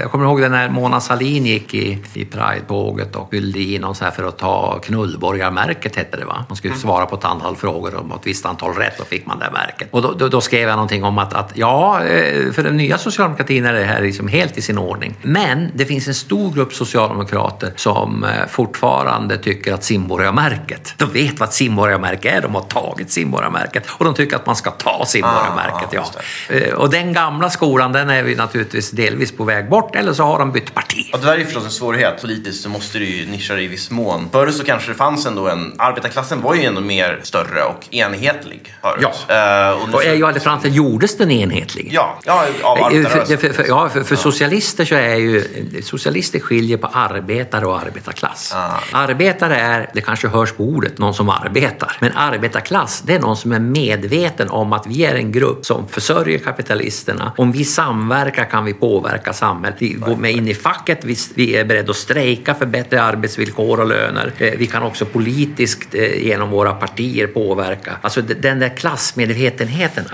Jag 0.00 0.10
kommer 0.10 0.24
ihåg 0.24 0.40
när 0.40 0.68
Mona 0.68 1.00
Sahlin 1.00 1.46
gick 1.46 1.74
i, 1.74 1.98
i 2.14 2.24
Pride-tåget 2.24 3.16
och 3.16 3.30
fyllde 3.30 3.58
i 3.58 3.78
någon 3.78 3.94
så 3.94 4.04
här 4.04 4.10
för 4.10 4.24
att 4.24 4.38
ta 4.38 4.78
knullborgarmärket 4.78 5.96
hette 5.96 6.16
det 6.16 6.24
va? 6.24 6.44
Man 6.48 6.56
skulle 6.56 6.72
mm. 6.72 6.82
svara 6.82 7.06
på 7.06 7.16
ett 7.16 7.24
antal 7.24 7.56
frågor 7.56 7.94
om 7.96 8.12
ett 8.12 8.26
visst 8.26 8.46
antal 8.46 8.74
rätt, 8.74 8.98
då 8.98 9.04
fick 9.04 9.26
man 9.26 9.38
det 9.38 9.50
märket. 9.52 9.88
Och 9.90 10.02
då, 10.02 10.12
då, 10.12 10.28
då, 10.28 10.40
skrev 10.40 10.69
jag 10.70 10.76
någonting 10.76 11.04
om 11.04 11.18
att, 11.18 11.32
att 11.32 11.52
ja, 11.54 12.04
eh, 12.04 12.52
för 12.52 12.62
den 12.62 12.76
nya 12.76 12.98
socialdemokratin 12.98 13.64
är 13.64 13.72
det 13.72 13.84
här 13.84 14.02
liksom 14.02 14.28
helt 14.28 14.58
i 14.58 14.62
sin 14.62 14.78
ordning. 14.78 15.16
Men 15.22 15.70
det 15.74 15.86
finns 15.86 16.08
en 16.08 16.14
stor 16.14 16.54
grupp 16.54 16.74
socialdemokrater 16.74 17.72
som 17.76 18.24
eh, 18.24 18.30
fortfarande 18.48 19.38
tycker 19.38 19.74
att 19.74 19.84
simborgarmärket, 19.84 20.94
de 20.96 21.12
vet 21.12 21.40
vad 21.40 21.48
ett 21.48 21.54
simborgarmärke 21.54 22.30
är, 22.30 22.42
de 22.42 22.54
har 22.54 22.62
tagit 22.62 23.10
simborgarmärket 23.10 23.86
och 23.90 24.04
de 24.04 24.14
tycker 24.14 24.36
att 24.36 24.46
man 24.46 24.56
ska 24.56 24.70
ta 24.70 25.04
simborgarmärket. 25.06 26.00
Ah, 26.00 26.20
ja. 26.48 26.54
Eh, 26.54 26.74
och 26.74 26.90
den 26.90 27.12
gamla 27.12 27.50
skolan, 27.50 27.92
den 27.92 28.10
är 28.10 28.22
vi 28.22 28.34
naturligtvis 28.34 28.90
delvis 28.90 29.32
på 29.32 29.44
väg 29.44 29.68
bort 29.68 29.96
eller 29.96 30.12
så 30.12 30.22
har 30.22 30.38
de 30.38 30.52
bytt 30.52 30.74
parti. 30.74 31.08
Ja, 31.12 31.18
det 31.18 31.26
där 31.26 31.38
är 31.38 31.44
förstås 31.44 31.64
en 31.64 31.70
svårighet. 31.70 32.20
Politiskt 32.20 32.62
så 32.62 32.68
måste 32.68 32.98
du 32.98 33.04
ju 33.04 33.26
nischa 33.26 33.54
dig 33.54 33.64
i 33.64 33.68
viss 33.68 33.90
mån. 33.90 34.28
Förr 34.32 34.50
så 34.50 34.64
kanske 34.64 34.90
det 34.90 34.94
fanns 34.94 35.26
ändå 35.26 35.48
en... 35.48 35.74
Arbetarklassen 35.78 36.42
var 36.42 36.54
ju 36.54 36.64
ändå 36.64 36.80
mer 36.80 37.20
större 37.22 37.62
och 37.62 37.94
enhetlig 37.94 38.74
förut. 38.82 39.08
Ja. 39.28 39.72
Uh, 39.72 39.82
och, 39.82 39.94
och 39.94 40.04
ju 40.04 40.26
aldrig 40.26 40.42
fram 40.42 40.59
till 40.60 40.76
gjordes 40.76 41.16
den 41.16 41.30
enhetlig. 41.30 41.88
Ja, 41.92 42.18
ja 42.24 42.46
av 42.62 42.78
eh, 42.78 42.84
arbetarrörelsen. 42.84 43.38
För, 43.38 43.48
för, 43.48 43.64
ja, 43.68 43.88
för, 43.88 44.02
för 44.02 44.14
ja. 44.14 44.20
socialister 44.20 44.84
så 44.84 44.94
är 44.94 45.16
ju... 45.16 45.44
Socialister 45.82 46.40
skiljer 46.40 46.76
på 46.76 46.86
arbetare 46.86 47.66
och 47.66 47.80
arbetarklass. 47.80 48.52
Ah. 48.54 48.80
Arbetare 48.92 49.56
är, 49.56 49.90
det 49.94 50.00
kanske 50.00 50.28
hörs 50.28 50.52
på 50.52 50.64
ordet, 50.64 50.98
någon 50.98 51.14
som 51.14 51.28
arbetar. 51.28 51.96
Men 52.00 52.12
arbetarklass, 52.12 53.02
det 53.06 53.14
är 53.14 53.20
någon 53.20 53.36
som 53.36 53.52
är 53.52 53.58
medveten 53.58 54.50
om 54.50 54.72
att 54.72 54.86
vi 54.86 55.04
är 55.04 55.14
en 55.14 55.32
grupp 55.32 55.66
som 55.66 55.88
försörjer 55.88 56.38
kapitalisterna. 56.38 57.32
Om 57.36 57.52
vi 57.52 57.64
samverkar 57.64 58.44
kan 58.44 58.64
vi 58.64 58.74
påverka 58.74 59.32
samhället. 59.32 59.76
Vi 59.78 59.88
går 59.92 60.16
med 60.16 60.32
in 60.32 60.48
i 60.48 60.54
facket, 60.54 61.04
vi, 61.04 61.16
vi 61.34 61.56
är 61.56 61.64
beredda 61.64 61.90
att 61.90 61.96
strejka 61.96 62.54
för 62.54 62.66
bättre 62.66 63.02
arbetsvillkor 63.02 63.80
och 63.80 63.86
löner. 63.86 64.32
Eh, 64.38 64.52
vi 64.58 64.66
kan 64.66 64.82
också 64.82 65.04
politiskt 65.04 65.94
eh, 65.94 66.24
genom 66.26 66.50
våra 66.50 66.72
partier 66.72 67.26
påverka. 67.26 67.92
Alltså 68.00 68.22
den 68.22 68.58
där 68.58 68.76
klassmedvetenheten, 68.76 70.04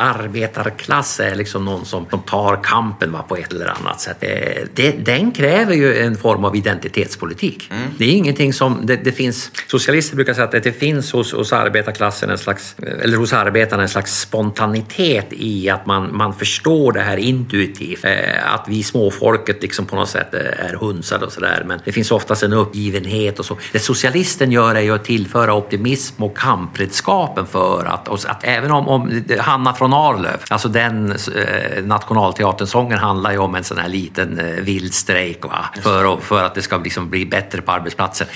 arbetarklass 0.44 1.20
är 1.20 1.34
liksom 1.34 1.64
någon 1.64 1.84
som, 1.84 2.06
som 2.10 2.20
tar 2.20 2.64
kampen 2.64 3.12
va, 3.12 3.22
på 3.22 3.36
ett 3.36 3.52
eller 3.52 3.66
annat 3.66 4.00
sätt. 4.00 4.16
Eh, 4.20 4.62
det, 4.74 4.90
den 4.90 5.32
kräver 5.32 5.74
ju 5.74 5.98
en 5.98 6.16
form 6.16 6.44
av 6.44 6.56
identitetspolitik. 6.56 7.70
Mm. 7.70 7.82
Det 7.98 8.04
är 8.04 8.12
ingenting 8.12 8.52
som, 8.52 8.86
det, 8.86 8.96
det, 8.96 9.12
finns, 9.12 9.50
socialister 9.66 10.16
brukar 10.16 10.34
säga 10.34 10.44
att 10.44 10.62
det 10.62 10.72
finns 10.72 11.12
hos, 11.12 11.32
hos 11.32 11.52
arbetarklassen 11.52 12.30
en 12.30 12.38
slags, 12.38 12.76
eller 13.02 13.16
hos 13.16 13.32
arbetarna 13.32 13.82
en 13.82 13.88
slags 13.88 14.20
spontanitet 14.20 15.26
i 15.30 15.70
att 15.70 15.86
man, 15.86 16.16
man 16.16 16.34
förstår 16.34 16.92
det 16.92 17.00
här 17.00 17.16
intuitivt. 17.16 18.04
Att 18.44 18.64
vi 18.68 18.82
småfolket 18.82 19.62
liksom 19.62 19.86
på 19.86 19.96
något 19.96 20.08
sätt 20.08 20.34
är 20.34 20.76
hunsade 20.80 21.26
och 21.26 21.32
sådär. 21.32 21.62
Men 21.66 21.80
det 21.84 21.92
finns 21.92 22.10
oftast 22.10 22.42
en 22.42 22.52
uppgivenhet 22.52 23.38
och 23.38 23.44
så. 23.44 23.58
Det 23.72 23.78
socialisten 23.78 24.52
gör 24.52 24.74
är 24.74 24.80
ju 24.80 24.94
att 24.94 25.04
tillföra 25.04 25.54
optimism 25.54 26.22
och 26.22 26.38
kampredskapen 26.38 27.46
för 27.46 27.84
att, 27.84 28.08
att 28.08 28.44
även 28.44 28.70
om, 28.70 28.88
om 28.88 29.24
Hanna 29.38 29.74
från 29.74 29.92
Arlöv, 29.92 30.25
alltså 30.48 30.68
den 30.68 31.12
eh, 31.12 31.84
nationalteatersången 31.84 32.98
handlar 32.98 33.32
ju 33.32 33.38
om 33.38 33.54
en 33.54 33.64
sån 33.64 33.78
här 33.78 33.88
liten 33.88 34.38
eh, 34.38 34.44
vild 34.44 34.94
strejk 34.94 35.44
va? 35.44 35.64
För, 35.82 36.16
för 36.16 36.42
att 36.42 36.54
det 36.54 36.62
ska 36.62 36.76
liksom 36.76 37.10
bli 37.10 37.26
bättre 37.26 37.62
på 37.62 37.72
arbetsplatsen 37.72 38.26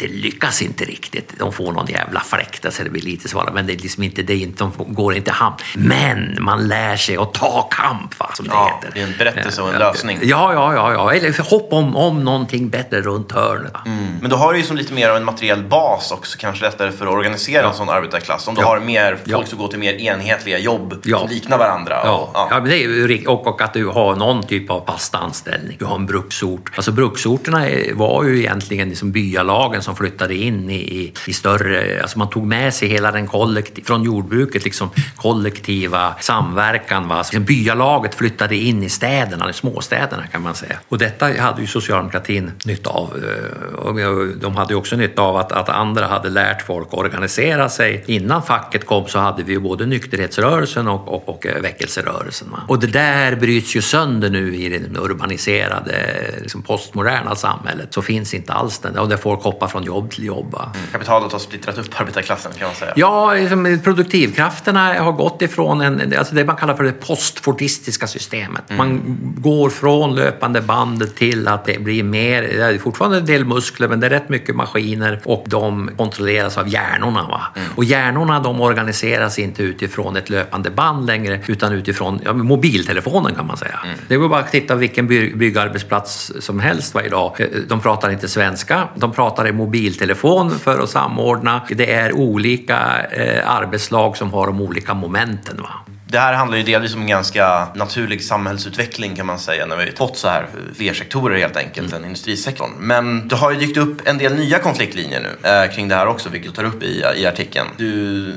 det 0.00 0.08
lyckas 0.08 0.62
inte 0.62 0.84
riktigt. 0.84 1.34
De 1.38 1.52
får 1.52 1.72
någon 1.72 1.86
jävla 1.86 2.20
fläkta 2.20 2.70
så 2.70 2.82
det 2.82 2.90
blir 2.90 3.02
lite 3.02 3.28
svårare, 3.28 3.52
men 3.54 3.66
det 3.66 3.72
är 3.72 3.78
liksom 3.78 4.02
inte, 4.02 4.22
det 4.22 4.32
är 4.32 4.36
inte, 4.36 4.64
de 4.64 4.94
går 4.94 5.14
inte 5.14 5.30
hamn. 5.30 5.56
Men 5.74 6.36
man 6.40 6.68
lär 6.68 6.96
sig 6.96 7.16
att 7.16 7.34
ta 7.34 7.62
kamp, 7.62 8.18
va, 8.18 8.30
som 8.34 8.46
det 8.46 8.52
ja, 8.54 8.80
heter. 8.82 8.94
Det 8.94 9.00
är 9.00 9.06
en 9.06 9.18
berättelse 9.18 9.62
och 9.62 9.72
en 9.72 9.78
lösning. 9.78 10.18
Ja, 10.22 10.52
ja, 10.52 10.74
ja, 10.74 10.92
ja. 10.92 11.12
eller 11.12 11.50
hopp 11.50 11.72
om, 11.72 11.96
om 11.96 12.24
någonting 12.24 12.68
bättre 12.68 13.00
runt 13.00 13.32
hörnet. 13.32 13.72
Mm. 13.86 14.16
Men 14.20 14.30
då 14.30 14.36
har 14.36 14.52
du 14.52 14.58
ju 14.58 14.64
som 14.64 14.76
lite 14.76 14.92
mer 14.92 15.08
av 15.08 15.16
en 15.16 15.24
materiell 15.24 15.62
bas 15.62 16.12
också, 16.12 16.38
kanske 16.38 16.64
lättare 16.64 16.92
för 16.92 17.06
att 17.06 17.12
organisera 17.12 17.62
ja. 17.62 17.68
en 17.68 17.74
sån 17.74 17.88
arbetarklass. 17.88 18.48
Om 18.48 18.54
du 18.54 18.60
ja. 18.60 18.66
har 18.66 18.80
mer 18.80 19.18
folk 19.30 19.48
som 19.48 19.58
går 19.58 19.68
till 19.68 19.78
mer 19.78 19.94
enhetliga 19.94 20.58
jobb 20.58 20.94
som 21.04 21.28
liknar 21.28 21.58
varandra. 21.58 22.00
Ja, 22.04 22.30
ja. 22.34 22.48
ja 22.50 22.60
men 22.60 22.70
det 22.70 22.76
är 22.76 22.78
ju, 22.78 23.26
och, 23.26 23.46
och 23.46 23.62
att 23.62 23.72
du 23.72 23.86
har 23.86 24.16
någon 24.16 24.46
typ 24.46 24.70
av 24.70 24.84
fast 24.86 25.14
anställning. 25.14 25.76
Du 25.78 25.84
har 25.84 25.94
en 25.94 26.06
bruksort. 26.06 26.72
Alltså 26.76 26.92
bruksorterna 26.92 27.66
var 27.94 28.24
ju 28.24 28.38
egentligen 28.38 28.88
liksom 28.88 29.12
byalagen 29.12 29.82
som 29.90 29.96
flyttade 29.96 30.34
in 30.34 30.70
i, 30.70 31.12
i 31.26 31.32
större, 31.32 32.02
alltså 32.02 32.18
man 32.18 32.30
tog 32.30 32.46
med 32.46 32.74
sig 32.74 32.88
hela 32.88 33.12
den 33.12 33.26
kollektiv, 33.26 33.84
från 33.84 34.02
jordbruket, 34.02 34.64
liksom 34.64 34.90
kollektiva 35.16 36.14
samverkan. 36.20 37.08
Va? 37.08 37.14
Alltså 37.14 37.40
byalaget 37.40 38.14
flyttade 38.14 38.56
in 38.56 38.82
i 38.82 38.88
städerna, 38.88 39.44
eller 39.44 39.52
småstäderna 39.52 40.26
kan 40.26 40.42
man 40.42 40.54
säga. 40.54 40.78
Och 40.88 40.98
detta 40.98 41.26
hade 41.26 41.60
ju 41.60 41.66
socialdemokratin 41.66 42.52
nytta 42.64 42.90
av. 42.90 43.24
Eh, 43.24 43.74
och 43.74 43.94
de 44.40 44.56
hade 44.56 44.72
ju 44.72 44.78
också 44.78 44.96
nytta 44.96 45.22
av 45.22 45.36
att, 45.36 45.52
att 45.52 45.68
andra 45.68 46.06
hade 46.06 46.28
lärt 46.28 46.62
folk 46.62 46.88
att 46.88 46.98
organisera 46.98 47.68
sig. 47.68 48.04
Innan 48.06 48.42
facket 48.42 48.86
kom 48.86 49.08
så 49.08 49.18
hade 49.18 49.42
vi 49.42 49.52
ju 49.52 49.60
både 49.60 49.86
nykterhetsrörelsen 49.86 50.88
och, 50.88 51.08
och, 51.08 51.28
och 51.28 51.46
eh, 51.46 51.62
väckelserörelsen. 51.62 52.50
Va? 52.50 52.58
Och 52.68 52.78
det 52.78 52.86
där 52.86 53.36
bryts 53.36 53.76
ju 53.76 53.82
sönder 53.82 54.30
nu 54.30 54.56
i 54.56 54.68
det 54.68 54.98
urbaniserade, 54.98 55.94
liksom 56.40 56.62
postmoderna 56.62 57.36
samhället. 57.36 57.94
Så 57.94 58.02
finns 58.02 58.34
inte 58.34 58.52
alls 58.52 58.78
den, 58.78 58.92
där. 58.92 59.00
och 59.00 59.08
där 59.08 59.16
folk 59.16 59.42
hoppar 59.42 59.68
från 59.68 59.79
jobb 59.82 60.10
till 60.10 60.24
jobb. 60.24 60.54
Mm. 60.54 60.86
Kapitalet 60.92 61.32
har 61.32 61.38
splittrat 61.38 61.78
upp 61.78 62.00
arbetarklassen 62.00 62.52
kan 62.58 62.66
man 62.66 62.76
säga. 62.76 62.92
Ja, 62.96 63.34
liksom, 63.34 63.80
produktivkrafterna 63.84 64.94
har 64.94 65.12
gått 65.12 65.42
ifrån 65.42 65.80
en, 65.80 66.14
alltså 66.18 66.34
det 66.34 66.44
man 66.44 66.56
kallar 66.56 66.74
för 66.74 66.84
det 66.84 66.92
postfordistiska 66.92 68.06
systemet. 68.06 68.70
Mm. 68.70 68.78
Man 68.78 69.18
går 69.36 69.70
från 69.70 70.14
löpande 70.14 70.60
bandet 70.60 71.16
till 71.16 71.48
att 71.48 71.64
det 71.64 71.80
blir 71.80 72.02
mer, 72.02 72.42
det 72.42 72.64
är 72.64 72.78
fortfarande 72.78 73.18
en 73.18 73.26
del 73.26 73.44
muskler 73.44 73.88
men 73.88 74.00
det 74.00 74.06
är 74.06 74.10
rätt 74.10 74.28
mycket 74.28 74.56
maskiner 74.56 75.20
och 75.24 75.44
de 75.46 75.90
kontrolleras 75.96 76.58
av 76.58 76.68
hjärnorna. 76.68 77.22
Va? 77.22 77.42
Mm. 77.56 77.68
Och 77.76 77.84
hjärnorna 77.84 78.40
de 78.40 78.60
organiseras 78.60 79.38
inte 79.38 79.62
utifrån 79.62 80.16
ett 80.16 80.30
löpande 80.30 80.70
band 80.70 81.06
längre 81.06 81.40
utan 81.46 81.72
utifrån 81.72 82.20
ja, 82.24 82.32
mobiltelefonen 82.32 83.34
kan 83.34 83.46
man 83.46 83.56
säga. 83.56 83.80
Mm. 83.84 83.98
Det 84.08 84.16
går 84.16 84.28
bara 84.28 84.40
att 84.40 84.50
titta 84.50 84.74
vilken 84.74 85.06
by 85.06 85.34
byggarbetsplats 85.34 86.32
som 86.40 86.60
helst 86.60 86.94
va, 86.94 87.02
idag. 87.02 87.36
De 87.68 87.80
pratar 87.80 88.10
inte 88.10 88.28
svenska, 88.28 88.88
de 88.94 89.12
pratar 89.12 89.48
i 89.48 89.52
mobiltelefon 89.60 90.58
för 90.58 90.78
att 90.78 90.90
samordna. 90.90 91.60
Det 91.68 91.92
är 91.92 92.12
olika 92.12 92.78
eh, 93.10 93.50
arbetslag 93.50 94.16
som 94.16 94.32
har 94.32 94.46
de 94.46 94.60
olika 94.60 94.94
momenten. 94.94 95.56
Va? 95.62 95.89
Det 96.10 96.18
här 96.18 96.32
handlar 96.32 96.58
ju 96.58 96.64
delvis 96.64 96.94
om 96.94 97.00
en 97.00 97.06
ganska 97.06 97.68
naturlig 97.74 98.24
samhällsutveckling 98.24 99.16
kan 99.16 99.26
man 99.26 99.38
säga 99.38 99.66
när 99.66 99.76
vi 99.76 99.84
har 99.84 99.90
fått 99.90 100.16
så 100.16 100.28
här 100.28 100.46
fler 100.74 100.94
sektorer 100.94 101.38
helt 101.38 101.56
enkelt 101.56 101.88
mm. 101.88 102.02
än 102.02 102.08
industrisektorn. 102.08 102.70
Men 102.78 103.28
det 103.28 103.36
har 103.36 103.50
ju 103.50 103.58
dykt 103.58 103.76
upp 103.76 104.08
en 104.08 104.18
del 104.18 104.34
nya 104.34 104.58
konfliktlinjer 104.58 105.20
nu 105.20 105.48
eh, 105.48 105.74
kring 105.74 105.88
det 105.88 105.94
här 105.94 106.06
också, 106.06 106.28
vilket 106.28 106.50
du 106.50 106.56
tar 106.56 106.64
upp 106.64 106.82
i, 106.82 107.04
i 107.16 107.26
artikeln. 107.26 107.66
Du, 107.76 107.90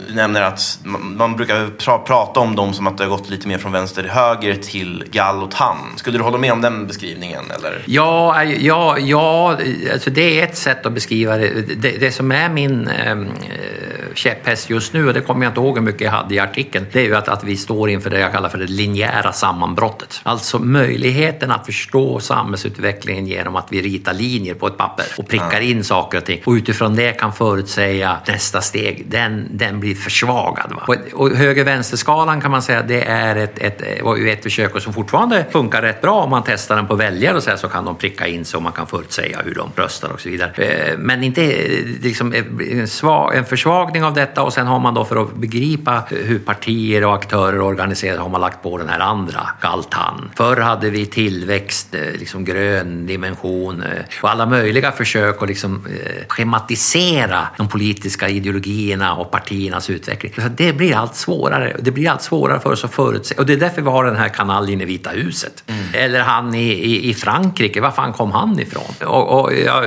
du 0.07 0.13
nämner 0.13 0.41
att 0.41 0.79
man, 0.83 1.17
man 1.17 1.35
brukar 1.35 1.67
pra, 1.69 1.97
prata 1.97 2.39
om 2.39 2.55
dem 2.55 2.73
som 2.73 2.87
att 2.87 2.97
det 2.97 3.03
har 3.03 3.09
gått 3.09 3.29
lite 3.29 3.47
mer 3.47 3.57
från 3.57 3.71
vänster 3.71 4.01
till 4.01 4.11
höger 4.11 4.55
till 4.55 5.03
gall 5.11 5.43
och 5.43 5.51
tann. 5.51 5.77
Skulle 5.95 6.17
du 6.17 6.23
hålla 6.23 6.37
med 6.37 6.51
om 6.51 6.61
den 6.61 6.87
beskrivningen? 6.87 7.43
Eller? 7.57 7.83
Ja, 7.85 8.43
ja, 8.43 8.97
ja 8.99 9.57
alltså 9.93 10.09
det 10.09 10.39
är 10.39 10.43
ett 10.43 10.57
sätt 10.57 10.85
att 10.85 10.93
beskriva 10.93 11.37
det. 11.37 11.75
Det, 11.75 11.97
det 11.97 12.11
som 12.11 12.31
är 12.31 12.49
min 12.49 12.87
eh, 12.87 13.15
käpphäst 14.17 14.69
just 14.69 14.93
nu, 14.93 15.07
och 15.07 15.13
det 15.13 15.21
kommer 15.21 15.45
jag 15.45 15.51
inte 15.51 15.59
ihåg 15.59 15.77
hur 15.77 15.85
mycket 15.85 16.01
jag 16.01 16.11
hade 16.11 16.35
i 16.35 16.39
artikeln, 16.39 16.85
det 16.91 16.99
är 16.99 17.03
ju 17.03 17.15
att, 17.15 17.27
att 17.27 17.43
vi 17.43 17.57
står 17.57 17.89
inför 17.89 18.09
det 18.09 18.19
jag 18.19 18.31
kallar 18.31 18.49
för 18.49 18.57
det 18.57 18.65
linjära 18.65 19.31
sammanbrottet. 19.31 20.21
Alltså 20.23 20.59
möjligheten 20.59 21.51
att 21.51 21.65
förstå 21.65 22.19
samhällsutvecklingen 22.19 23.27
genom 23.27 23.55
att 23.55 23.67
vi 23.69 23.81
ritar 23.81 24.13
linjer 24.13 24.53
på 24.53 24.67
ett 24.67 24.77
papper 24.77 25.05
och 25.17 25.27
prickar 25.27 25.59
in 25.59 25.83
saker 25.83 26.17
och 26.17 26.25
ting 26.25 26.41
och 26.45 26.51
utifrån 26.51 26.95
det 26.95 27.11
kan 27.11 27.33
förutsäga 27.33 28.17
nästa 28.27 28.61
steg. 28.61 29.05
Den, 29.07 29.47
den 29.51 29.79
blir 29.79 29.95
försvagad. 29.95 30.71
Va? 30.71 30.83
Och, 30.87 31.21
och 31.21 31.29
höger-vänster-skalan 31.29 32.41
kan 32.41 32.51
man 32.51 32.61
säga, 32.61 32.81
det 32.81 33.01
är 33.01 33.35
ett, 33.35 33.59
ett, 33.59 33.81
ett 33.81 34.43
försök 34.43 34.81
som 34.81 34.93
fortfarande 34.93 35.45
funkar 35.51 35.81
rätt 35.81 36.01
bra 36.01 36.23
om 36.23 36.29
man 36.29 36.43
testar 36.45 36.75
den 36.75 36.87
på 36.87 36.95
väljare 36.95 37.37
och 37.37 37.43
så, 37.43 37.49
här, 37.49 37.57
så 37.57 37.67
kan 37.67 37.85
de 37.85 37.95
pricka 37.95 38.27
in 38.27 38.45
sig 38.45 38.57
och 38.57 38.63
man 38.63 38.71
kan 38.71 38.87
förutsäga 38.87 39.41
hur 39.45 39.55
de 39.55 39.71
röstar 39.75 40.09
och 40.09 40.21
så 40.21 40.29
vidare. 40.29 40.51
Eh, 40.57 40.97
men 40.97 41.23
inte 41.23 41.41
liksom, 42.01 42.33
en, 42.71 42.87
svag, 42.87 43.35
en 43.35 43.45
försvagning 43.45 44.02
av 44.03 44.13
detta 44.13 44.43
och 44.43 44.53
sen 44.53 44.67
har 44.67 44.79
man 44.79 44.93
då 44.93 45.05
för 45.05 45.15
att 45.15 45.35
begripa 45.35 46.03
hur 46.09 46.39
partier 46.39 47.05
och 47.05 47.15
aktörer 47.15 47.61
organiserar 47.61 48.17
har 48.17 48.29
man 48.29 48.41
lagt 48.41 48.63
på 48.63 48.77
den 48.77 48.89
här 48.89 48.99
andra 48.99 49.49
galtan. 49.61 50.29
Förr 50.35 50.57
hade 50.57 50.89
vi 50.89 51.05
tillväxt, 51.05 51.95
eh, 51.95 52.01
liksom 52.19 52.45
grön 52.45 53.05
dimension 53.05 53.83
eh, 53.83 53.89
och 54.21 54.29
alla 54.29 54.45
möjliga 54.45 54.91
försök 54.91 55.41
att 55.41 55.47
liksom 55.47 55.85
schematisera 56.27 57.47
de 57.57 57.67
politiska 57.67 58.29
ideologierna 58.29 59.15
och 59.15 59.31
partiernas 59.31 59.89
utveckling. 59.89 60.33
Så 60.35 60.41
det 60.57 60.73
blir 60.73 60.95
allt 60.95 61.15
svårare. 61.15 61.75
Det 61.79 61.91
blir 61.91 62.09
allt 62.09 62.21
svårare 62.21 62.59
för 62.59 62.71
oss 62.71 62.85
att 62.85 62.93
förutse. 62.93 63.35
Och 63.35 63.45
det 63.45 63.53
är 63.53 63.57
därför 63.57 63.81
vi 63.81 63.89
har 63.89 64.05
den 64.05 64.15
här 64.15 64.29
kanaljen 64.29 64.81
i 64.81 64.85
Vita 64.85 65.09
huset. 65.09 65.63
Mm. 65.67 65.83
Eller 65.93 66.19
han 66.19 66.55
i, 66.55 66.71
i, 66.71 67.09
i, 67.09 67.13
Frankrike, 67.13 67.81
var 67.81 67.91
fan 67.91 68.13
kom 68.13 68.31
han 68.31 68.59
ifrån? 68.59 69.07
Och, 69.07 69.39
och 69.39 69.53
ja, 69.65 69.83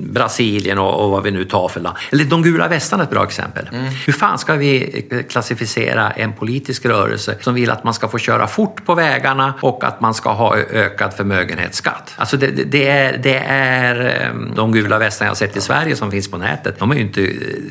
Brasilien 0.00 0.78
och, 0.78 1.04
och, 1.04 1.10
vad 1.10 1.22
vi 1.22 1.30
nu 1.30 1.44
tar 1.44 1.68
för 1.68 1.80
land. 1.80 1.96
Eller 2.12 2.24
de 2.24 2.42
gula 2.42 2.68
västarna 2.68 3.02
är 3.02 3.06
ett 3.06 3.10
bra 3.10 3.24
exempel. 3.24 3.43
Mm. 3.72 3.84
Hur 4.06 4.12
fan 4.12 4.38
ska 4.38 4.54
vi 4.54 5.04
eh, 5.10 5.22
klassificera 5.22 6.10
en 6.10 6.32
politisk 6.32 6.86
rörelse 6.86 7.36
som 7.40 7.54
vill 7.54 7.70
att 7.70 7.84
man 7.84 7.94
ska 7.94 8.08
få 8.08 8.18
köra 8.18 8.46
fort 8.46 8.84
på 8.84 8.94
vägarna 8.94 9.54
och 9.60 9.84
att 9.84 10.00
man 10.00 10.14
ska 10.14 10.32
ha 10.32 10.56
ökad 10.56 11.14
förmögenhetsskatt? 11.14 12.14
Alltså 12.16 12.36
det, 12.36 12.46
det 12.46 12.88
är, 12.88 13.18
det 13.18 13.38
är 13.48 14.24
ehm, 14.30 14.54
de 14.54 14.72
gula 14.72 14.98
västarna 14.98 15.30
jag 15.30 15.36
sett 15.36 15.56
i 15.56 15.60
Sverige 15.60 15.96
som 15.96 16.10
finns 16.10 16.30
på 16.30 16.38
nätet. 16.38 16.78
De 16.78 16.90
är 16.90 16.94
inte, 16.96 17.20